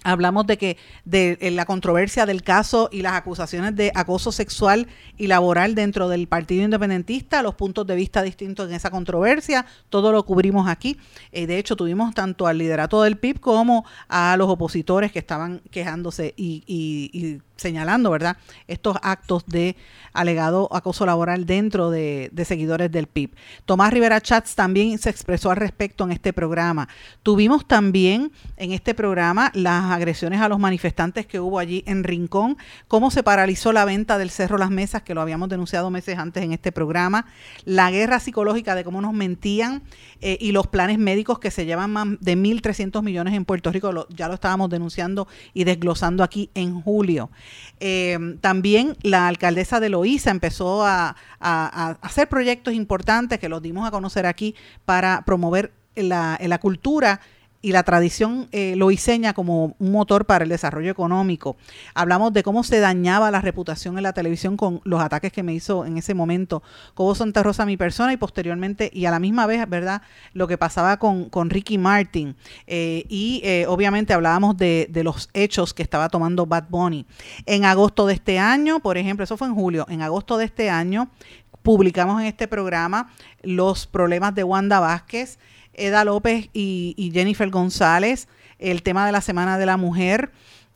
Hablamos 0.04 0.46
de 0.46 0.58
que 0.58 0.76
de 1.04 1.36
eh, 1.40 1.50
la 1.50 1.66
controversia 1.66 2.24
del 2.24 2.42
caso 2.42 2.88
y 2.92 3.02
las 3.02 3.14
acusaciones 3.14 3.74
de 3.74 3.90
acoso 3.94 4.30
sexual 4.30 4.86
y 5.16 5.26
laboral 5.26 5.74
dentro 5.74 6.08
del 6.08 6.28
Partido 6.28 6.62
Independentista, 6.64 7.42
los 7.42 7.56
puntos 7.56 7.84
de 7.86 7.96
vista 7.96 8.22
distintos 8.22 8.68
en 8.68 8.76
esa 8.76 8.90
controversia, 8.90 9.66
todo 9.90 10.12
lo 10.12 10.24
cubrimos 10.24 10.68
aquí. 10.68 10.96
Eh, 11.32 11.48
de 11.48 11.58
hecho, 11.58 11.74
tuvimos 11.74 12.14
tanto 12.14 12.46
al 12.46 12.58
liderato 12.58 13.02
del 13.02 13.18
PIB 13.18 13.40
como 13.40 13.84
a 14.08 14.36
los 14.36 14.48
opositores 14.48 15.10
que 15.10 15.18
estaban 15.18 15.60
quejándose 15.70 16.32
y, 16.36 16.62
y- 16.66 17.10
y 17.12 17.40
señalando, 17.58 18.10
¿verdad?, 18.10 18.36
estos 18.66 18.96
actos 19.02 19.44
de 19.46 19.76
alegado 20.12 20.68
acoso 20.72 21.04
laboral 21.04 21.44
dentro 21.44 21.90
de, 21.90 22.30
seguidores 22.46 22.90
del 22.90 23.06
PIB. 23.06 23.34
Tomás 23.66 23.92
Rivera 23.92 24.20
Chats 24.20 24.54
también 24.54 24.98
se 24.98 25.10
expresó 25.10 25.50
al 25.50 25.58
respecto 25.58 26.04
en 26.04 26.12
este 26.12 26.32
programa. 26.32 26.88
Tuvimos 27.22 27.66
también 27.66 28.32
en 28.56 28.72
este 28.72 28.94
programa 28.94 29.50
las 29.54 29.84
agresiones 29.90 30.40
a 30.40 30.48
los 30.48 30.58
manifestantes 30.58 31.26
que 31.26 31.40
hubo 31.40 31.58
allí 31.58 31.84
en 31.86 32.04
Rincón, 32.04 32.56
cómo 32.86 33.10
se 33.10 33.22
paralizó 33.22 33.72
la 33.72 33.84
venta 33.84 34.18
del 34.18 34.30
Cerro 34.30 34.56
Las 34.56 34.70
Mesas, 34.70 35.02
que 35.02 35.14
lo 35.14 35.20
habíamos 35.20 35.48
denunciado 35.48 35.90
meses 35.90 36.18
antes 36.18 36.42
en 36.42 36.52
este 36.52 36.72
programa, 36.72 37.26
la 37.64 37.90
guerra 37.90 38.20
psicológica 38.20 38.74
de 38.74 38.84
cómo 38.84 39.00
nos 39.00 39.12
mentían 39.12 39.82
eh, 40.20 40.38
y 40.40 40.52
los 40.52 40.66
planes 40.66 40.98
médicos 40.98 41.38
que 41.38 41.50
se 41.50 41.66
llevan 41.66 41.92
más 41.92 42.06
de 42.20 42.36
1.300 42.36 43.02
millones 43.02 43.34
en 43.34 43.44
Puerto 43.44 43.70
Rico, 43.70 44.06
ya 44.10 44.28
lo 44.28 44.34
estábamos 44.34 44.70
denunciando 44.70 45.28
y 45.54 45.64
desglosando 45.64 46.22
aquí 46.22 46.50
en 46.54 46.80
julio. 46.80 47.30
Eh, 47.80 48.36
también 48.40 48.96
la 49.02 49.28
alcaldesa 49.28 49.80
de 49.80 49.88
Loíza 49.88 50.30
empezó 50.30 50.84
a, 50.84 51.16
hacer 51.40 52.28
proyectos 52.28 52.74
importantes 52.74 53.38
que 53.38 53.48
los 53.48 53.62
dimos 53.62 53.86
a 53.86 53.90
conocer 53.90 54.26
aquí 54.26 54.54
para 54.84 55.22
promover 55.24 55.72
la 55.94 56.58
cultura 56.60 57.20
y 57.60 57.72
la 57.72 57.82
tradición 57.82 58.48
eh, 58.52 58.74
loiseña 58.76 59.32
como 59.32 59.74
un 59.78 59.92
motor 59.92 60.26
para 60.26 60.44
el 60.44 60.50
desarrollo 60.50 60.90
económico. 60.90 61.56
Hablamos 61.94 62.32
de 62.32 62.42
cómo 62.42 62.62
se 62.62 62.78
dañaba 62.78 63.30
la 63.30 63.40
reputación 63.40 63.96
en 63.96 64.04
la 64.04 64.12
televisión 64.12 64.56
con 64.56 64.80
los 64.84 65.00
ataques 65.00 65.32
que 65.32 65.42
me 65.42 65.54
hizo 65.54 65.84
en 65.84 65.98
ese 65.98 66.14
momento 66.14 66.62
Cobo 66.94 67.14
Santa 67.14 67.42
Rosa, 67.42 67.66
mi 67.66 67.76
persona, 67.76 68.12
y 68.12 68.16
posteriormente, 68.16 68.90
y 68.92 69.06
a 69.06 69.10
la 69.10 69.18
misma 69.18 69.46
vez, 69.46 69.68
¿verdad? 69.68 70.02
Lo 70.34 70.46
que 70.46 70.56
pasaba 70.56 70.98
con, 70.98 71.28
con 71.30 71.50
Ricky 71.50 71.78
Martin. 71.78 72.36
Eh, 72.66 73.04
y 73.08 73.40
eh, 73.44 73.66
obviamente 73.66 74.12
hablábamos 74.12 74.56
de, 74.56 74.86
de 74.90 75.02
los 75.02 75.28
hechos 75.34 75.74
que 75.74 75.82
estaba 75.82 76.08
tomando 76.08 76.46
Bad 76.46 76.66
Bunny. 76.68 77.06
En 77.46 77.64
agosto 77.64 78.06
de 78.06 78.14
este 78.14 78.38
año, 78.38 78.80
por 78.80 78.98
ejemplo, 78.98 79.24
eso 79.24 79.36
fue 79.36 79.48
en 79.48 79.54
julio, 79.54 79.84
en 79.88 80.02
agosto 80.02 80.38
de 80.38 80.44
este 80.44 80.70
año, 80.70 81.10
publicamos 81.62 82.20
en 82.20 82.28
este 82.28 82.48
programa 82.48 83.10
los 83.42 83.86
problemas 83.86 84.34
de 84.34 84.44
Wanda 84.44 84.80
Vázquez, 84.80 85.38
Eda 85.78 86.04
López 86.04 86.48
y, 86.52 87.10
Jennifer 87.12 87.48
González, 87.50 88.28
el 88.58 88.82
tema 88.82 89.06
de 89.06 89.12
la 89.12 89.20
Semana 89.20 89.58
de 89.58 89.66
la 89.66 89.76
Mujer, 89.76 90.32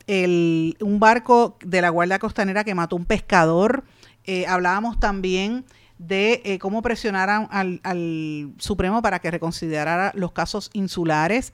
el, 0.07 0.77
un 0.81 0.99
barco 0.99 1.57
de 1.63 1.81
la 1.81 1.89
Guardia 1.89 2.19
Costanera 2.19 2.63
que 2.63 2.75
mató 2.75 2.95
un 2.95 3.05
pescador. 3.05 3.83
Eh, 4.25 4.45
hablábamos 4.47 4.99
también 4.99 5.65
de 5.97 6.41
eh, 6.43 6.59
cómo 6.59 6.81
presionaran 6.81 7.47
al, 7.51 7.79
al 7.83 8.51
Supremo 8.57 9.01
para 9.01 9.19
que 9.19 9.31
reconsiderara 9.31 10.11
los 10.15 10.31
casos 10.31 10.69
insulares 10.73 11.53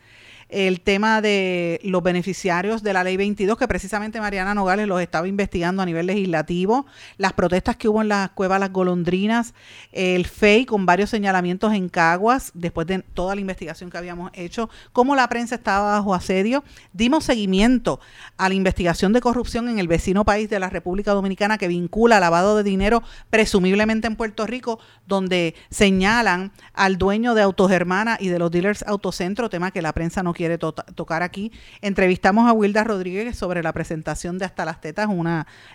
el 0.50 0.82
tema 0.82 1.22
de 1.22 1.80
los 1.84 2.02
beneficiarios 2.02 2.82
de 2.82 2.94
la 2.94 3.04
ley 3.04 3.18
22, 3.18 3.58
que 3.58 3.68
precisamente 3.68 4.20
Mariana 4.20 4.56
Nogales 4.56 4.88
los 4.88 5.00
estaba 5.00 5.28
investigando 5.28 5.84
a 5.84 5.86
nivel 5.86 6.08
legislativo, 6.08 6.88
las 7.18 7.34
protestas 7.34 7.78
que 7.78 7.88
hubo 7.88 8.02
en 8.02 8.10
la 8.10 8.32
cueva 8.34 8.58
Las 8.58 8.72
Golondrinas, 8.72 9.54
el 9.92 10.26
FEI 10.26 10.66
con 10.66 10.88
varios 10.88 11.12
señalamientos 11.12 11.74
en 11.74 11.88
Caguas, 11.88 12.52
después 12.56 12.88
de 12.88 13.00
toda 13.14 13.36
la 13.36 13.42
investigación 13.42 13.92
que 13.92 13.98
habíamos 14.00 14.32
hecho, 14.34 14.70
cómo 14.92 15.16
la 15.16 15.30
prensa 15.30 15.56
estaba 15.56 15.94
bajo 15.94 16.16
asedio. 16.16 16.64
Dimos 16.94 17.26
seguimiento 17.26 18.00
a 18.38 18.50
la 18.50 18.56
investigación 18.56 19.14
de 19.14 19.22
corrupción 19.22 19.70
en 19.70 19.78
el 19.78 19.88
vecino 19.88 20.26
país 20.26 20.50
de 20.50 20.60
la 20.60 20.70
República 20.70 21.12
Dominicana 21.12 21.60
que 21.60 21.68
vincula 21.68 22.20
lavado 22.20 22.58
de 22.58 22.64
dinero 22.64 23.04
presumiblemente 23.30 24.08
en 24.08 24.16
Puerto 24.16 24.48
Rico, 24.48 24.80
donde 25.06 25.54
señalan 25.70 26.52
al 26.74 26.98
dueño 26.98 27.36
de 27.36 27.44
Autogermana 27.44 28.18
y 28.20 28.30
de 28.30 28.40
los 28.40 28.50
dealers 28.50 28.84
Autocentro, 28.88 29.50
tema 29.50 29.72
que 29.72 29.84
la 29.84 29.94
prensa 29.94 30.24
no 30.24 30.34
quiere 30.40 30.58
to- 30.58 30.72
tocar 30.72 31.22
aquí. 31.22 31.52
Entrevistamos 31.82 32.48
a 32.50 32.54
Wilda 32.54 32.86
Rodríguez 32.86 33.36
sobre 33.36 33.62
la 33.62 33.74
presentación 33.74 34.38
de 34.38 34.46
Hasta 34.46 34.64
las 34.64 34.80
Tetas, 34.80 35.08
un 35.08 35.28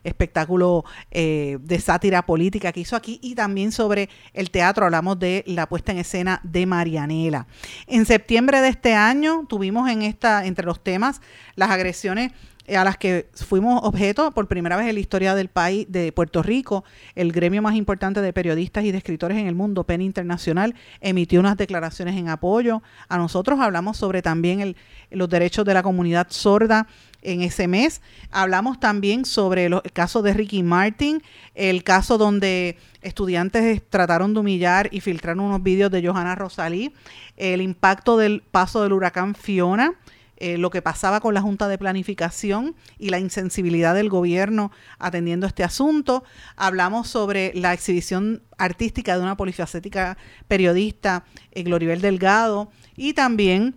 espectáculo 0.04 0.86
eh, 1.10 1.58
de 1.60 1.78
sátira 1.80 2.22
política 2.22 2.72
que 2.72 2.80
hizo 2.80 2.96
aquí, 2.96 3.18
y 3.22 3.34
también 3.34 3.72
sobre 3.72 4.08
el 4.32 4.50
teatro, 4.50 4.86
hablamos 4.86 5.18
de 5.18 5.44
la 5.46 5.68
puesta 5.68 5.92
en 5.92 5.98
escena 5.98 6.40
de 6.44 6.64
Marianela. 6.64 7.46
En 7.86 8.06
septiembre 8.06 8.62
de 8.62 8.68
este 8.68 8.94
año 8.94 9.44
tuvimos 9.50 9.90
en 9.90 10.00
esta, 10.00 10.46
entre 10.46 10.64
los 10.64 10.82
temas, 10.82 11.20
las 11.56 11.68
agresiones 11.70 12.32
a 12.68 12.82
las 12.84 12.96
que 12.96 13.28
fuimos 13.34 13.82
objeto 13.84 14.30
por 14.32 14.48
primera 14.48 14.76
vez 14.76 14.86
en 14.88 14.94
la 14.94 15.00
historia 15.00 15.34
del 15.34 15.48
país 15.48 15.86
de 15.90 16.12
Puerto 16.12 16.42
Rico, 16.42 16.84
el 17.14 17.30
gremio 17.32 17.60
más 17.60 17.74
importante 17.74 18.22
de 18.22 18.32
periodistas 18.32 18.84
y 18.84 18.92
de 18.92 18.98
escritores 18.98 19.36
en 19.38 19.46
el 19.46 19.54
mundo, 19.54 19.84
PEN 19.84 20.00
Internacional, 20.00 20.74
emitió 21.00 21.40
unas 21.40 21.56
declaraciones 21.56 22.16
en 22.16 22.28
apoyo. 22.28 22.82
A 23.08 23.18
nosotros 23.18 23.60
hablamos 23.60 23.98
sobre 23.98 24.22
también 24.22 24.76
los 25.10 25.28
derechos 25.28 25.64
de 25.64 25.74
la 25.74 25.82
comunidad 25.82 26.28
sorda 26.30 26.86
en 27.20 27.42
ese 27.42 27.68
mes. 27.68 28.00
Hablamos 28.30 28.80
también 28.80 29.24
sobre 29.24 29.68
los- 29.68 29.82
el 29.84 29.92
caso 29.92 30.22
de 30.22 30.32
Ricky 30.34 30.62
Martin, 30.62 31.22
el 31.54 31.84
caso 31.84 32.18
donde 32.18 32.76
estudiantes 33.02 33.82
trataron 33.90 34.32
de 34.32 34.40
humillar 34.40 34.88
y 34.90 35.00
filtraron 35.00 35.44
unos 35.44 35.62
vídeos 35.62 35.90
de 35.90 36.06
Johanna 36.06 36.34
Rosalí, 36.34 36.94
el 37.36 37.60
impacto 37.60 38.16
del 38.16 38.42
paso 38.42 38.82
del 38.82 38.92
huracán 38.92 39.34
Fiona, 39.34 39.94
eh, 40.37 40.59
lo 40.59 40.70
que 40.70 40.82
pasaba 40.82 41.20
con 41.20 41.35
la 41.35 41.43
Junta 41.43 41.68
de 41.68 41.78
Planificación 41.78 42.74
y 42.99 43.11
la 43.11 43.18
insensibilidad 43.18 43.95
del 43.95 44.09
gobierno 44.09 44.72
atendiendo 44.99 45.47
este 45.47 45.64
asunto. 45.64 46.24
Hablamos 46.57 47.09
sobre 47.09 47.53
la 47.55 47.72
exhibición 47.72 48.43
artística 48.59 49.16
de 49.16 49.22
una 49.22 49.37
polifacética 49.37 50.16
periodista, 50.49 51.24
eh, 51.53 51.62
Gloribel 51.62 52.01
Delgado, 52.01 52.70
y 52.97 53.12
también 53.12 53.76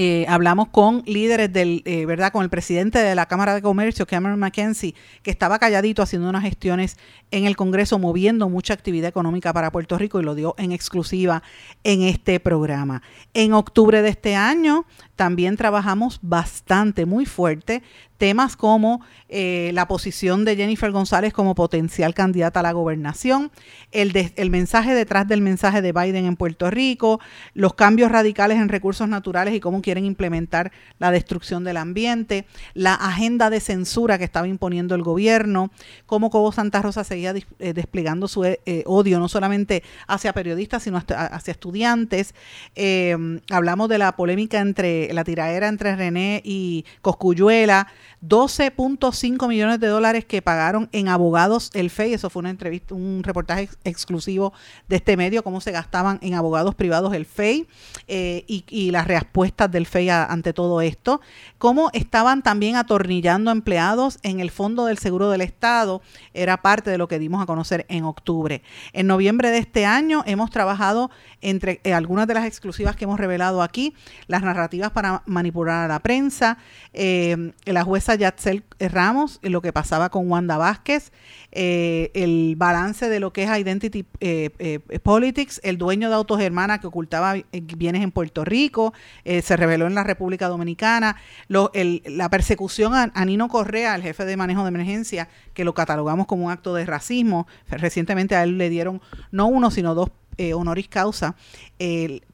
eh, 0.00 0.26
hablamos 0.28 0.68
con 0.68 1.02
líderes 1.06 1.52
del, 1.52 1.82
eh, 1.84 2.06
¿verdad? 2.06 2.30
Con 2.30 2.44
el 2.44 2.50
presidente 2.50 3.00
de 3.00 3.16
la 3.16 3.26
Cámara 3.26 3.52
de 3.52 3.62
Comercio, 3.62 4.06
Cameron 4.06 4.38
McKenzie, 4.38 4.94
que 5.24 5.32
estaba 5.32 5.58
calladito 5.58 6.02
haciendo 6.02 6.28
unas 6.28 6.44
gestiones 6.44 6.96
en 7.32 7.46
el 7.46 7.56
Congreso, 7.56 7.98
moviendo 7.98 8.48
mucha 8.48 8.74
actividad 8.74 9.08
económica 9.08 9.52
para 9.52 9.72
Puerto 9.72 9.98
Rico 9.98 10.20
y 10.20 10.22
lo 10.22 10.36
dio 10.36 10.54
en 10.56 10.70
exclusiva 10.70 11.42
en 11.82 12.02
este 12.02 12.38
programa. 12.38 13.02
En 13.34 13.52
octubre 13.54 14.00
de 14.00 14.10
este 14.10 14.36
año 14.36 14.86
también 15.16 15.56
trabajamos 15.56 16.20
bastante, 16.22 17.04
muy 17.04 17.26
fuerte, 17.26 17.82
temas 18.18 18.56
como 18.56 19.00
eh, 19.28 19.70
la 19.74 19.88
posición 19.88 20.44
de 20.44 20.56
Jennifer 20.56 20.90
González 20.90 21.32
como 21.32 21.54
potencial 21.54 22.14
candidata 22.14 22.60
a 22.60 22.62
la 22.62 22.72
gobernación, 22.72 23.50
el, 23.92 24.12
de- 24.12 24.32
el 24.36 24.50
mensaje 24.50 24.92
detrás 24.94 25.26
del 25.28 25.40
mensaje 25.40 25.80
de 25.82 25.92
Biden 25.92 26.26
en 26.26 26.36
Puerto 26.36 26.70
Rico, 26.70 27.20
los 27.54 27.74
cambios 27.74 28.10
radicales 28.10 28.58
en 28.58 28.68
recursos 28.68 29.08
naturales 29.08 29.54
y 29.54 29.60
cómo 29.60 29.80
quieren 29.82 30.04
implementar 30.04 30.72
la 30.98 31.10
destrucción 31.10 31.64
del 31.64 31.76
ambiente, 31.76 32.44
la 32.74 32.94
agenda 32.94 33.50
de 33.50 33.60
censura 33.60 34.18
que 34.18 34.24
estaba 34.24 34.48
imponiendo 34.48 34.94
el 34.94 35.02
gobierno, 35.02 35.70
cómo 36.06 36.30
Cobo 36.30 36.50
Santa 36.52 36.82
Rosa 36.82 37.04
seguía 37.04 37.32
eh, 37.60 37.72
desplegando 37.72 38.26
su 38.28 38.44
eh, 38.44 38.58
odio 38.86 39.20
no 39.20 39.28
solamente 39.28 39.82
hacia 40.08 40.32
periodistas, 40.32 40.82
sino 40.82 40.98
hacia 40.98 41.52
estudiantes. 41.52 42.34
Eh, 42.74 43.16
hablamos 43.50 43.88
de 43.88 43.98
la 43.98 44.16
polémica 44.16 44.58
entre 44.60 45.12
la 45.12 45.22
tiraera 45.22 45.68
entre 45.68 45.94
René 45.94 46.42
y 46.44 46.84
Coscuyuela, 47.02 47.86
12.5 48.22 49.48
millones 49.48 49.80
de 49.80 49.86
dólares 49.86 50.24
que 50.24 50.42
pagaron 50.42 50.88
en 50.92 51.08
abogados 51.08 51.70
el 51.74 51.90
FEI, 51.90 52.14
eso 52.14 52.30
fue 52.30 52.40
una 52.40 52.50
entrevista, 52.50 52.94
un 52.94 53.22
reportaje 53.22 53.62
ex- 53.62 53.78
exclusivo 53.84 54.52
de 54.88 54.96
este 54.96 55.16
medio, 55.16 55.42
cómo 55.44 55.60
se 55.60 55.70
gastaban 55.72 56.18
en 56.22 56.34
abogados 56.34 56.74
privados 56.74 57.14
el 57.14 57.26
FEI 57.26 57.68
eh, 58.06 58.44
y, 58.46 58.90
las 58.90 59.06
respuestas 59.06 59.70
del 59.70 59.86
FEI 59.86 60.08
ante 60.10 60.52
todo 60.52 60.80
esto, 60.80 61.20
cómo 61.58 61.90
estaban 61.92 62.42
también 62.42 62.76
atornillando 62.76 63.50
empleados 63.50 64.18
en 64.22 64.40
el 64.40 64.50
Fondo 64.50 64.86
del 64.86 64.98
Seguro 64.98 65.30
del 65.30 65.42
Estado, 65.42 66.00
era 66.32 66.62
parte 66.62 66.90
de 66.90 66.98
lo 66.98 67.06
que 67.08 67.18
dimos 67.18 67.42
a 67.42 67.46
conocer 67.46 67.84
en 67.88 68.04
octubre. 68.04 68.62
En 68.92 69.06
noviembre 69.06 69.50
de 69.50 69.58
este 69.58 69.84
año 69.84 70.22
hemos 70.26 70.50
trabajado 70.50 71.10
entre 71.40 71.80
eh, 71.84 71.92
algunas 71.92 72.26
de 72.26 72.34
las 72.34 72.46
exclusivas 72.46 72.96
que 72.96 73.04
hemos 73.04 73.20
revelado 73.20 73.62
aquí, 73.62 73.94
las 74.26 74.42
narrativas 74.42 74.90
para 74.90 75.22
manipular 75.26 75.84
a 75.84 75.88
la 75.88 76.00
prensa, 76.00 76.58
eh, 76.92 77.52
la 77.64 77.84
jueza 77.98 78.14
Yatzel 78.14 78.62
Ramos, 78.78 79.40
eh, 79.42 79.50
lo 79.50 79.60
que 79.60 79.72
pasaba 79.72 80.08
con 80.08 80.30
Wanda 80.30 80.56
Vázquez, 80.56 81.10
eh, 81.50 82.12
el 82.14 82.54
balance 82.56 83.08
de 83.08 83.18
lo 83.18 83.32
que 83.32 83.42
es 83.42 83.50
Identity 83.50 84.06
eh, 84.20 84.78
Politics, 85.02 85.60
el 85.64 85.78
dueño 85.78 86.08
de 86.08 86.14
Autogermana 86.14 86.80
que 86.80 86.86
ocultaba 86.86 87.34
bienes 87.52 88.04
en 88.04 88.12
Puerto 88.12 88.44
Rico, 88.44 88.94
se 89.24 89.56
reveló 89.56 89.88
en 89.88 89.96
la 89.96 90.04
República 90.04 90.46
Dominicana, 90.46 91.16
la 91.48 92.30
persecución 92.30 92.94
a, 92.94 93.24
Nino 93.24 93.48
Correa, 93.48 93.96
el 93.96 94.02
jefe 94.02 94.24
de 94.24 94.36
manejo 94.36 94.62
de 94.62 94.68
emergencia, 94.68 95.28
que 95.52 95.64
lo 95.64 95.74
catalogamos 95.74 96.28
como 96.28 96.46
un 96.46 96.52
acto 96.52 96.74
de 96.74 96.86
racismo. 96.86 97.48
Recientemente 97.68 98.36
a 98.36 98.44
él 98.44 98.58
le 98.58 98.70
dieron 98.70 99.00
no 99.32 99.46
uno, 99.48 99.72
sino 99.72 99.96
dos 99.96 100.10
honoris 100.54 100.86
causa, 100.86 101.34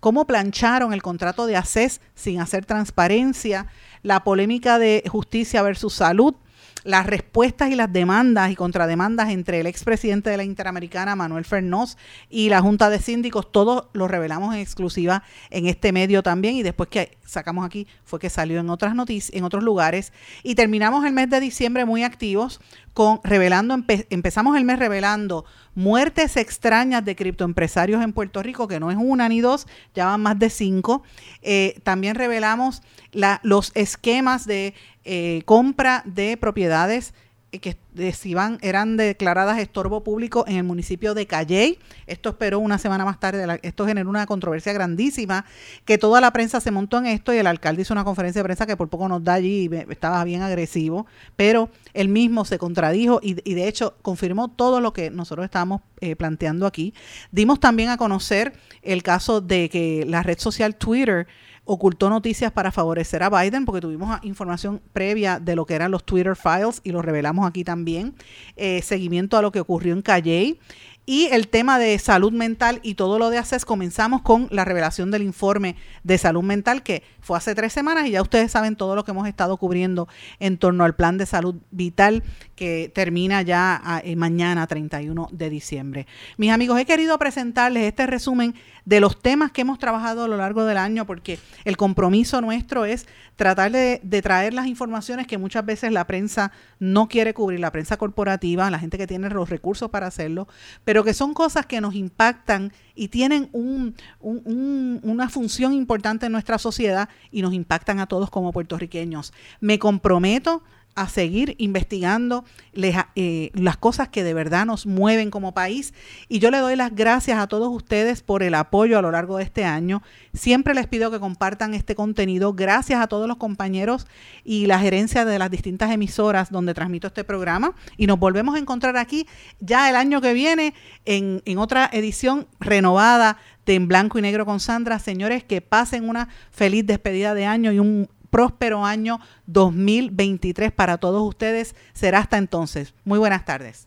cómo 0.00 0.26
plancharon 0.26 0.92
el 0.92 1.00
contrato 1.00 1.46
de 1.46 1.56
ACES 1.56 2.02
sin 2.14 2.38
hacer 2.38 2.66
transparencia, 2.66 3.66
la 4.04 4.22
polémica 4.22 4.78
de 4.78 5.02
justicia 5.10 5.62
versus 5.62 5.94
salud, 5.94 6.36
las 6.84 7.06
respuestas 7.06 7.70
y 7.70 7.74
las 7.74 7.90
demandas 7.90 8.52
y 8.52 8.54
contrademandas 8.54 9.30
entre 9.30 9.58
el 9.58 9.66
expresidente 9.66 10.28
de 10.28 10.36
la 10.36 10.44
Interamericana, 10.44 11.16
Manuel 11.16 11.46
Fernós, 11.46 11.96
y 12.28 12.50
la 12.50 12.60
Junta 12.60 12.90
de 12.90 12.98
Síndicos, 12.98 13.50
todo 13.50 13.88
lo 13.94 14.06
revelamos 14.06 14.54
en 14.54 14.60
exclusiva 14.60 15.22
en 15.48 15.66
este 15.66 15.92
medio 15.92 16.22
también, 16.22 16.54
y 16.56 16.62
después 16.62 16.90
que 16.90 17.16
sacamos 17.24 17.64
aquí 17.64 17.86
fue 18.04 18.20
que 18.20 18.28
salió 18.28 18.60
en 18.60 18.68
otras 18.68 18.94
noticias, 18.94 19.34
en 19.34 19.44
otros 19.44 19.64
lugares, 19.64 20.12
y 20.42 20.54
terminamos 20.54 21.06
el 21.06 21.14
mes 21.14 21.30
de 21.30 21.40
diciembre 21.40 21.86
muy 21.86 22.04
activos 22.04 22.60
con 22.94 23.20
revelando, 23.24 23.76
empe- 23.76 24.06
empezamos 24.08 24.56
el 24.56 24.64
mes 24.64 24.78
revelando 24.78 25.44
muertes 25.74 26.36
extrañas 26.36 27.04
de 27.04 27.16
criptoempresarios 27.16 28.02
en 28.02 28.12
Puerto 28.12 28.42
Rico, 28.42 28.68
que 28.68 28.80
no 28.80 28.90
es 28.90 28.96
una 28.98 29.28
ni 29.28 29.40
dos, 29.40 29.66
ya 29.94 30.06
van 30.06 30.22
más 30.22 30.38
de 30.38 30.48
cinco. 30.48 31.02
Eh, 31.42 31.80
también 31.82 32.14
revelamos 32.14 32.82
la- 33.12 33.40
los 33.42 33.72
esquemas 33.74 34.46
de 34.46 34.72
eh, 35.04 35.42
compra 35.44 36.02
de 36.06 36.36
propiedades 36.38 37.12
que 37.60 37.76
eh, 37.96 38.12
se 38.12 38.28
iban, 38.28 38.58
eran 38.62 38.96
declaradas 38.96 39.58
estorbo 39.58 40.02
público 40.02 40.44
en 40.46 40.56
el 40.56 40.64
municipio 40.64 41.14
de 41.14 41.26
Calley. 41.26 41.78
Esto 42.06 42.30
esperó 42.30 42.58
una 42.58 42.78
semana 42.78 43.04
más 43.04 43.20
tarde. 43.20 43.60
esto 43.62 43.86
generó 43.86 44.10
una 44.10 44.26
controversia 44.26 44.72
grandísima, 44.72 45.44
que 45.84 45.98
toda 45.98 46.20
la 46.20 46.32
prensa 46.32 46.60
se 46.60 46.70
montó 46.70 46.98
en 46.98 47.06
esto 47.06 47.32
y 47.32 47.38
el 47.38 47.46
alcalde 47.46 47.82
hizo 47.82 47.94
una 47.94 48.04
conferencia 48.04 48.40
de 48.40 48.44
prensa 48.44 48.66
que 48.66 48.76
por 48.76 48.88
poco 48.88 49.08
nos 49.08 49.22
da 49.22 49.34
allí 49.34 49.68
y 49.70 49.92
estaba 49.92 50.22
bien 50.24 50.42
agresivo, 50.42 51.06
pero 51.36 51.70
él 51.92 52.08
mismo 52.08 52.44
se 52.44 52.58
contradijo 52.58 53.20
y, 53.22 53.36
y 53.48 53.54
de 53.54 53.68
hecho 53.68 53.96
confirmó 54.02 54.48
todo 54.48 54.80
lo 54.80 54.92
que 54.92 55.10
nosotros 55.10 55.44
estábamos 55.44 55.82
eh, 56.00 56.16
planteando 56.16 56.66
aquí. 56.66 56.92
Dimos 57.32 57.60
también 57.60 57.88
a 57.88 57.96
conocer 57.96 58.52
el 58.82 59.02
caso 59.02 59.40
de 59.40 59.70
que 59.70 60.04
la 60.06 60.22
red 60.22 60.38
social 60.38 60.76
Twitter 60.76 61.26
ocultó 61.64 62.10
noticias 62.10 62.52
para 62.52 62.70
favorecer 62.70 63.22
a 63.22 63.30
Biden, 63.30 63.64
porque 63.64 63.80
tuvimos 63.80 64.18
información 64.22 64.82
previa 64.92 65.40
de 65.40 65.56
lo 65.56 65.66
que 65.66 65.74
eran 65.74 65.90
los 65.90 66.04
Twitter 66.04 66.36
files 66.36 66.80
y 66.84 66.92
lo 66.92 67.02
revelamos 67.02 67.46
aquí 67.48 67.64
también. 67.64 68.14
Eh, 68.56 68.82
seguimiento 68.82 69.36
a 69.36 69.42
lo 69.42 69.50
que 69.52 69.60
ocurrió 69.60 69.94
en 69.94 70.02
Calley. 70.02 70.58
Y 71.06 71.26
el 71.26 71.48
tema 71.48 71.78
de 71.78 71.98
salud 71.98 72.32
mental 72.32 72.80
y 72.82 72.94
todo 72.94 73.18
lo 73.18 73.28
de 73.28 73.36
ACES, 73.36 73.66
comenzamos 73.66 74.22
con 74.22 74.48
la 74.50 74.64
revelación 74.64 75.10
del 75.10 75.22
informe 75.22 75.76
de 76.02 76.16
salud 76.16 76.42
mental 76.42 76.82
que 76.82 77.02
fue 77.20 77.36
hace 77.36 77.54
tres 77.54 77.74
semanas 77.74 78.06
y 78.06 78.12
ya 78.12 78.22
ustedes 78.22 78.50
saben 78.50 78.74
todo 78.74 78.94
lo 78.96 79.04
que 79.04 79.10
hemos 79.10 79.28
estado 79.28 79.58
cubriendo 79.58 80.08
en 80.40 80.56
torno 80.56 80.82
al 80.82 80.94
plan 80.94 81.18
de 81.18 81.26
salud 81.26 81.56
vital 81.70 82.22
que 82.56 82.90
termina 82.94 83.42
ya 83.42 84.00
eh, 84.04 84.16
mañana 84.16 84.66
31 84.66 85.28
de 85.30 85.50
diciembre. 85.50 86.06
Mis 86.38 86.50
amigos, 86.50 86.80
he 86.80 86.86
querido 86.86 87.18
presentarles 87.18 87.84
este 87.84 88.06
resumen 88.06 88.54
de 88.86 89.00
los 89.00 89.20
temas 89.20 89.52
que 89.52 89.62
hemos 89.62 89.78
trabajado 89.78 90.24
a 90.24 90.28
lo 90.28 90.36
largo 90.36 90.64
del 90.64 90.76
año 90.76 91.06
porque 91.06 91.38
el 91.64 91.76
compromiso 91.76 92.40
nuestro 92.40 92.84
es 92.84 93.06
tratar 93.36 93.72
de, 93.72 94.00
de 94.02 94.22
traer 94.22 94.54
las 94.54 94.66
informaciones 94.66 95.26
que 95.26 95.38
muchas 95.38 95.66
veces 95.66 95.92
la 95.92 96.06
prensa 96.06 96.52
no 96.78 97.08
quiere 97.08 97.34
cubrir, 97.34 97.60
la 97.60 97.72
prensa 97.72 97.96
corporativa, 97.96 98.70
la 98.70 98.78
gente 98.78 98.98
que 98.98 99.06
tiene 99.06 99.28
los 99.30 99.50
recursos 99.50 99.90
para 99.90 100.06
hacerlo, 100.06 100.46
pero 100.94 101.02
que 101.02 101.12
son 101.12 101.34
cosas 101.34 101.66
que 101.66 101.80
nos 101.80 101.96
impactan 101.96 102.72
y 102.94 103.08
tienen 103.08 103.48
un- 103.50 103.96
un- 104.20 104.42
un- 104.44 105.00
una 105.02 105.28
función 105.28 105.72
importante 105.72 106.26
en 106.26 106.30
nuestra 106.30 106.56
sociedad 106.56 107.08
y 107.32 107.42
nos 107.42 107.52
impactan 107.52 107.98
a 107.98 108.06
todos 108.06 108.30
como 108.30 108.52
puertorriqueños. 108.52 109.32
Me 109.58 109.80
comprometo 109.80 110.62
a 110.94 111.08
seguir 111.08 111.54
investigando 111.58 112.44
les- 112.72 112.96
eh, 113.16 113.50
las 113.54 113.76
cosas 113.76 114.08
que 114.08 114.22
de 114.24 114.34
verdad 114.34 114.66
nos 114.66 114.86
mueven 114.86 115.30
como 115.30 115.52
país. 115.54 115.92
Y 116.28 116.38
yo 116.38 116.50
le 116.50 116.58
doy 116.58 116.76
las 116.76 116.94
gracias 116.94 117.38
a 117.38 117.46
todos 117.46 117.68
ustedes 117.74 118.22
por 118.22 118.42
el 118.42 118.54
apoyo 118.54 118.98
a 118.98 119.02
lo 119.02 119.10
largo 119.10 119.38
de 119.38 119.44
este 119.44 119.64
año. 119.64 120.02
Siempre 120.32 120.74
les 120.74 120.86
pido 120.86 121.10
que 121.10 121.20
compartan 121.20 121.74
este 121.74 121.94
contenido. 121.94 122.52
Gracias 122.54 123.00
a 123.00 123.06
todos 123.06 123.26
los 123.28 123.36
compañeros 123.36 124.06
y 124.44 124.66
la 124.66 124.78
gerencia 124.78 125.24
de 125.24 125.38
las 125.38 125.50
distintas 125.50 125.90
emisoras 125.90 126.50
donde 126.50 126.74
transmito 126.74 127.06
este 127.06 127.24
programa. 127.24 127.74
Y 127.96 128.06
nos 128.06 128.18
volvemos 128.18 128.54
a 128.54 128.58
encontrar 128.58 128.96
aquí 128.96 129.26
ya 129.60 129.88
el 129.90 129.96
año 129.96 130.20
que 130.20 130.32
viene 130.32 130.74
en, 131.04 131.42
en 131.44 131.58
otra 131.58 131.88
edición 131.92 132.46
renovada 132.60 133.36
de 133.66 133.74
En 133.76 133.88
Blanco 133.88 134.18
y 134.18 134.22
Negro 134.22 134.44
con 134.44 134.60
Sandra. 134.60 134.98
Señores, 134.98 135.42
que 135.42 135.60
pasen 135.60 136.08
una 136.08 136.28
feliz 136.50 136.86
despedida 136.86 137.34
de 137.34 137.46
año 137.46 137.72
y 137.72 137.78
un 137.78 138.08
próspero 138.34 138.84
año 138.84 139.20
2023 139.46 140.72
para 140.72 140.98
todos 140.98 141.22
ustedes. 141.22 141.76
Será 141.92 142.18
hasta 142.18 142.36
entonces. 142.36 142.92
Muy 143.04 143.20
buenas 143.20 143.44
tardes. 143.44 143.86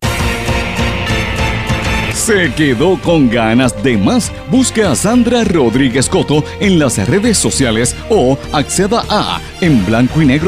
¿Se 2.14 2.54
quedó 2.54 2.98
con 3.02 3.30
ganas 3.30 3.84
de 3.84 3.98
más? 3.98 4.32
Busque 4.50 4.86
a 4.86 4.96
Sandra 4.96 5.44
Rodríguez 5.44 6.08
Coto 6.08 6.46
en 6.62 6.80
las 6.80 6.98
redes 7.10 7.38
sociales 7.38 7.94
o 8.10 8.38
acceda 8.54 9.04
a 9.10 9.42
en 9.60 9.86
blanco 9.86 10.22
y 10.22 10.40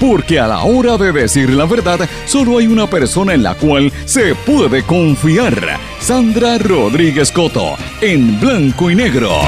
porque 0.00 0.40
a 0.40 0.46
la 0.46 0.64
hora 0.64 0.96
de 0.96 1.12
decir 1.12 1.50
la 1.50 1.66
verdad 1.66 2.08
solo 2.24 2.58
hay 2.58 2.66
una 2.66 2.86
persona 2.86 3.34
en 3.34 3.42
la 3.42 3.54
cual 3.56 3.92
se 4.06 4.34
puede 4.34 4.82
confiar. 4.84 5.78
Sandra 6.00 6.56
Rodríguez 6.56 7.30
Coto 7.30 7.76
en 8.00 8.40
blanco 8.40 8.90
y 8.90 8.94
negro. 8.94 9.38